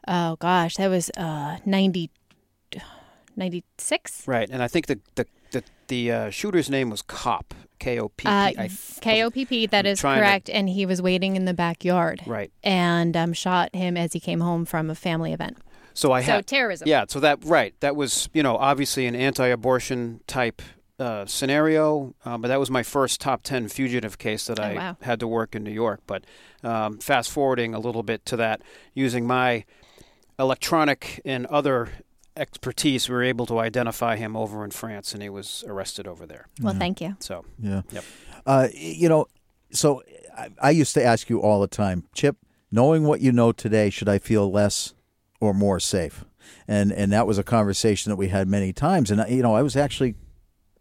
Oh 0.08 0.38
gosh, 0.38 0.78
that 0.78 0.88
was 0.88 1.12
uh, 1.18 1.58
90, 1.66 2.10
96? 3.36 4.28
Right, 4.28 4.50
and 4.50 4.64
I 4.64 4.68
think 4.68 4.88
the 4.88 5.00
the 5.16 5.28
the, 5.52 5.64
the 5.88 6.12
uh, 6.12 6.30
shooter's 6.30 6.70
name 6.70 6.90
was 6.90 7.02
Kopp. 7.02 7.54
K 7.80 7.98
O 7.98 8.10
P 8.10 8.26
P. 8.26 8.28
Uh, 8.28 8.68
K 9.00 9.24
O 9.24 9.32
P 9.32 9.46
P. 9.46 9.66
That 9.66 9.86
is 9.86 10.02
correct. 10.02 10.48
To... 10.48 10.54
And 10.54 10.68
he 10.68 10.86
was 10.86 11.02
waiting 11.02 11.38
in 11.38 11.46
the 11.46 11.54
backyard. 11.54 12.22
Right. 12.26 12.52
And 12.62 13.16
um, 13.16 13.32
shot 13.32 13.74
him 13.74 13.96
as 13.96 14.12
he 14.12 14.20
came 14.20 14.42
home 14.42 14.66
from 14.66 14.90
a 14.90 14.96
family 14.96 15.32
event. 15.32 15.58
So 15.94 16.12
I 16.12 16.22
had 16.22 16.38
so 16.40 16.42
terrorism. 16.42 16.88
Yeah. 16.88 17.06
So 17.08 17.22
that 17.22 17.40
right. 17.46 17.74
That 17.80 17.96
was 17.96 18.30
you 18.34 18.44
know 18.44 18.58
obviously 18.58 19.06
an 19.06 19.16
anti-abortion 19.16 20.20
type 20.28 20.62
uh, 21.00 21.26
scenario, 21.26 22.14
uh, 22.26 22.38
but 22.38 22.50
that 22.50 22.60
was 22.60 22.70
my 22.70 22.84
first 22.84 23.22
top 23.22 23.42
10 23.44 23.70
fugitive 23.70 24.18
case 24.18 24.48
that 24.48 24.60
oh, 24.60 24.64
I 24.64 24.74
wow. 24.76 24.98
had 25.02 25.22
to 25.22 25.28
work 25.28 25.56
in 25.56 25.64
New 25.64 25.72
York. 25.72 26.02
But 26.06 26.26
um, 26.64 27.00
fast 27.00 27.32
forwarding 27.32 27.74
a 27.74 27.80
little 27.80 28.04
bit 28.04 28.26
to 28.26 28.36
that, 28.38 28.62
using 28.94 29.26
my 29.26 29.64
electronic 30.38 31.22
and 31.24 31.46
other 31.48 31.90
expertise, 32.40 33.10
we 33.10 33.16
were 33.16 33.24
able 33.24 33.46
to 33.48 33.60
identify 33.60 34.16
him 34.16 34.36
over 34.36 34.64
in 34.64 34.72
France, 34.72 35.14
and 35.14 35.22
he 35.22 35.30
was 35.30 35.64
arrested 35.68 36.08
over 36.08 36.26
there. 36.26 36.48
Well, 36.62 36.74
yeah. 36.74 36.80
thank 36.80 37.02
you. 37.02 37.18
So, 37.20 37.46
yeah. 37.60 37.82
Yep. 37.92 38.04
Uh, 38.46 38.68
you 38.74 39.10
know, 39.10 39.28
so 39.72 40.02
I, 40.38 40.50
I 40.62 40.72
used 40.72 40.94
to 40.96 41.04
ask 41.04 41.30
you 41.30 41.42
all 41.42 41.62
the 41.62 41.68
time, 41.68 42.06
Chip, 42.14 42.38
knowing 42.72 43.04
what 43.04 43.22
you 43.22 43.32
know 43.32 43.52
today, 43.52 43.90
should 43.90 44.10
I 44.10 44.18
feel 44.18 44.52
less 44.52 44.94
or 45.40 45.54
more 45.54 45.80
safe? 45.80 46.26
And 46.68 46.92
and 46.92 47.12
that 47.12 47.28
was 47.28 47.38
a 47.38 47.44
conversation 47.44 48.10
that 48.10 48.16
we 48.16 48.30
had 48.30 48.48
many 48.48 48.74
times. 48.74 49.12
And 49.12 49.24
you 49.30 49.44
know, 49.44 49.54
I 49.56 49.62
was 49.62 49.76
actually 49.76 50.16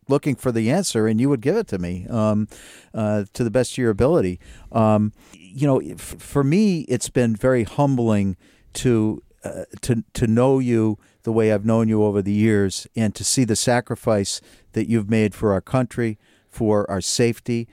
looking 0.08 0.34
for 0.34 0.50
the 0.50 0.70
answer, 0.70 1.06
and 1.06 1.20
you 1.20 1.28
would 1.28 1.42
give 1.42 1.56
it 1.56 1.66
to 1.68 1.78
me 1.78 2.06
um, 2.08 2.48
uh, 2.94 3.24
to 3.34 3.44
the 3.44 3.50
best 3.50 3.72
of 3.72 3.78
your 3.78 3.90
ability. 3.90 4.40
Um, 4.72 5.12
you 5.32 5.66
know, 5.66 5.80
f- 5.80 5.98
for 5.98 6.42
me, 6.42 6.80
it's 6.82 7.10
been 7.10 7.36
very 7.36 7.64
humbling 7.64 8.36
to 8.74 9.22
uh, 9.44 9.64
to 9.82 10.04
to 10.14 10.26
know 10.26 10.58
you 10.58 10.98
the 11.28 11.32
way 11.32 11.52
I've 11.52 11.66
known 11.66 11.88
you 11.88 12.02
over 12.04 12.22
the 12.22 12.32
years, 12.32 12.86
and 12.96 13.14
to 13.14 13.22
see 13.22 13.44
the 13.44 13.54
sacrifice 13.54 14.40
that 14.72 14.88
you've 14.88 15.10
made 15.10 15.34
for 15.34 15.52
our 15.52 15.60
country, 15.60 16.16
for 16.48 16.90
our 16.90 17.02
safety, 17.02 17.68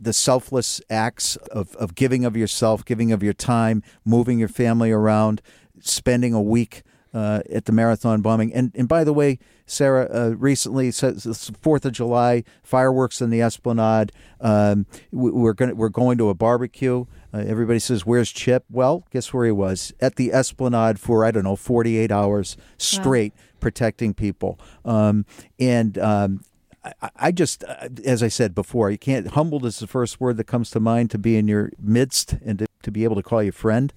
the 0.00 0.12
selfless 0.12 0.80
acts 0.88 1.34
of, 1.50 1.74
of 1.74 1.96
giving 1.96 2.24
of 2.24 2.36
yourself, 2.36 2.84
giving 2.84 3.10
of 3.10 3.20
your 3.20 3.32
time, 3.32 3.82
moving 4.04 4.38
your 4.38 4.46
family 4.46 4.92
around, 4.92 5.42
spending 5.80 6.32
a 6.32 6.40
week 6.40 6.82
uh, 7.12 7.40
at 7.52 7.64
the 7.64 7.72
marathon 7.72 8.20
bombing. 8.20 8.54
And 8.54 8.70
and 8.76 8.86
by 8.86 9.02
the 9.02 9.12
way, 9.12 9.40
Sarah, 9.66 10.08
uh, 10.14 10.34
recently 10.36 10.92
Fourth 10.92 11.84
of 11.84 11.90
July 11.90 12.44
fireworks 12.62 13.20
in 13.20 13.30
the 13.30 13.42
Esplanade. 13.42 14.12
Um, 14.40 14.86
we're 15.10 15.52
going 15.52 15.76
we're 15.76 15.88
going 15.88 16.16
to 16.18 16.28
a 16.28 16.34
barbecue. 16.34 17.06
Uh, 17.32 17.38
everybody 17.38 17.78
says, 17.78 18.04
"Where's 18.04 18.30
Chip?" 18.30 18.64
Well, 18.70 19.06
guess 19.10 19.32
where 19.32 19.46
he 19.46 19.52
was 19.52 19.92
at 20.00 20.16
the 20.16 20.32
Esplanade 20.32 20.98
for 20.98 21.24
I 21.24 21.30
don't 21.30 21.44
know, 21.44 21.56
forty 21.56 21.98
eight 21.98 22.10
hours 22.10 22.56
straight, 22.78 23.32
wow. 23.36 23.42
protecting 23.60 24.14
people. 24.14 24.58
Um, 24.84 25.26
and 25.58 25.98
um, 25.98 26.40
I, 26.84 27.10
I 27.16 27.32
just, 27.32 27.64
uh, 27.64 27.88
as 28.04 28.22
I 28.22 28.28
said 28.28 28.54
before, 28.54 28.90
you 28.90 28.98
can't. 28.98 29.28
Humbled 29.28 29.64
is 29.64 29.78
the 29.78 29.86
first 29.86 30.20
word 30.20 30.36
that 30.38 30.44
comes 30.44 30.70
to 30.70 30.80
mind 30.80 31.10
to 31.10 31.18
be 31.18 31.36
in 31.36 31.46
your 31.46 31.70
midst 31.78 32.36
and 32.44 32.58
to, 32.60 32.66
to 32.82 32.90
be 32.90 33.04
able 33.04 33.16
to 33.16 33.22
call 33.22 33.42
you 33.42 33.52
friend. 33.52 33.92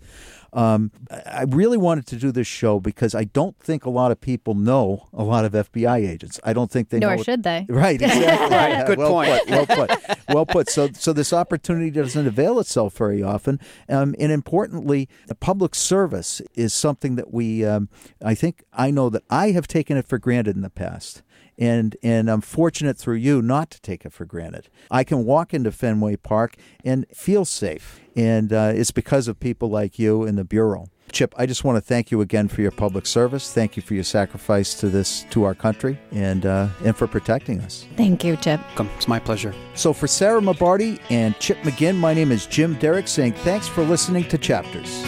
Um, 0.53 0.91
I 1.09 1.45
really 1.47 1.77
wanted 1.77 2.05
to 2.07 2.15
do 2.17 2.31
this 2.31 2.47
show 2.47 2.79
because 2.79 3.15
I 3.15 3.23
don't 3.23 3.57
think 3.59 3.85
a 3.85 3.89
lot 3.89 4.11
of 4.11 4.21
people 4.21 4.53
know 4.53 5.07
a 5.11 5.23
lot 5.23 5.45
of 5.45 5.53
FBI 5.53 6.07
agents. 6.07 6.39
I 6.43 6.53
don't 6.53 6.69
think 6.69 6.89
they 6.89 6.99
Nor 6.99 7.15
know. 7.17 7.23
should 7.23 7.43
they? 7.43 7.65
Right, 7.73 7.99
exactly. 7.99 8.55
right. 8.57 8.85
Good 8.85 8.99
well 8.99 9.11
point. 9.11 9.47
Put, 9.47 9.49
well 9.49 9.65
put. 9.65 10.17
Well 10.29 10.45
put. 10.45 10.69
So, 10.69 10.89
so 10.93 11.11
this 11.11 11.33
opportunity 11.33 11.89
doesn't 11.89 12.27
avail 12.27 12.59
itself 12.59 12.95
very 12.95 13.23
often. 13.23 13.59
Um, 13.89 14.15
and 14.19 14.31
importantly, 14.31 15.09
the 15.27 15.35
public 15.35 15.73
service 15.73 16.41
is 16.53 16.73
something 16.73 17.15
that 17.15 17.33
we, 17.33 17.65
um, 17.65 17.89
I 18.23 18.35
think, 18.35 18.63
I 18.73 18.91
know 18.91 19.09
that 19.09 19.23
I 19.29 19.51
have 19.51 19.67
taken 19.67 19.97
it 19.97 20.07
for 20.07 20.19
granted 20.19 20.55
in 20.55 20.61
the 20.61 20.69
past 20.69 21.23
and 21.57 21.95
and 22.03 22.29
I'm 22.29 22.41
fortunate 22.41 22.97
through 22.97 23.15
you 23.15 23.41
not 23.41 23.69
to 23.71 23.81
take 23.81 24.05
it 24.05 24.13
for 24.13 24.25
granted. 24.25 24.69
I 24.91 25.03
can 25.03 25.25
walk 25.25 25.53
into 25.53 25.71
Fenway 25.71 26.17
Park 26.17 26.55
and 26.83 27.05
feel 27.13 27.45
safe, 27.45 28.01
and 28.15 28.51
uh, 28.51 28.71
it's 28.73 28.91
because 28.91 29.27
of 29.27 29.39
people 29.39 29.69
like 29.69 29.99
you 29.99 30.23
in 30.23 30.35
the 30.35 30.43
bureau. 30.43 30.87
Chip, 31.11 31.35
I 31.37 31.45
just 31.45 31.63
want 31.63 31.77
to 31.77 31.81
thank 31.81 32.09
you 32.09 32.21
again 32.21 32.47
for 32.47 32.61
your 32.61 32.71
public 32.71 33.05
service. 33.05 33.53
Thank 33.53 33.77
you 33.77 33.83
for 33.83 33.93
your 33.93 34.03
sacrifice 34.03 34.73
to 34.79 34.89
this 34.89 35.25
to 35.29 35.43
our 35.43 35.53
country 35.53 35.99
and 36.11 36.45
uh, 36.45 36.69
and 36.83 36.97
for 36.97 37.05
protecting 37.05 37.61
us. 37.61 37.85
Thank 37.95 38.23
you, 38.23 38.35
Chip. 38.35 38.59
Come, 38.75 38.89
It's 38.97 39.07
my 39.07 39.19
pleasure. 39.19 39.53
So 39.75 39.93
for 39.93 40.07
Sarah 40.07 40.41
Mabardi 40.41 40.99
and 41.11 41.37
Chip 41.39 41.59
McGinn, 41.59 41.97
my 41.97 42.13
name 42.15 42.31
is 42.31 42.47
Jim 42.47 42.75
Derick 42.75 43.07
saying 43.07 43.33
thanks 43.43 43.67
for 43.67 43.83
listening 43.83 44.27
to 44.29 44.37
Chapters. 44.39 45.03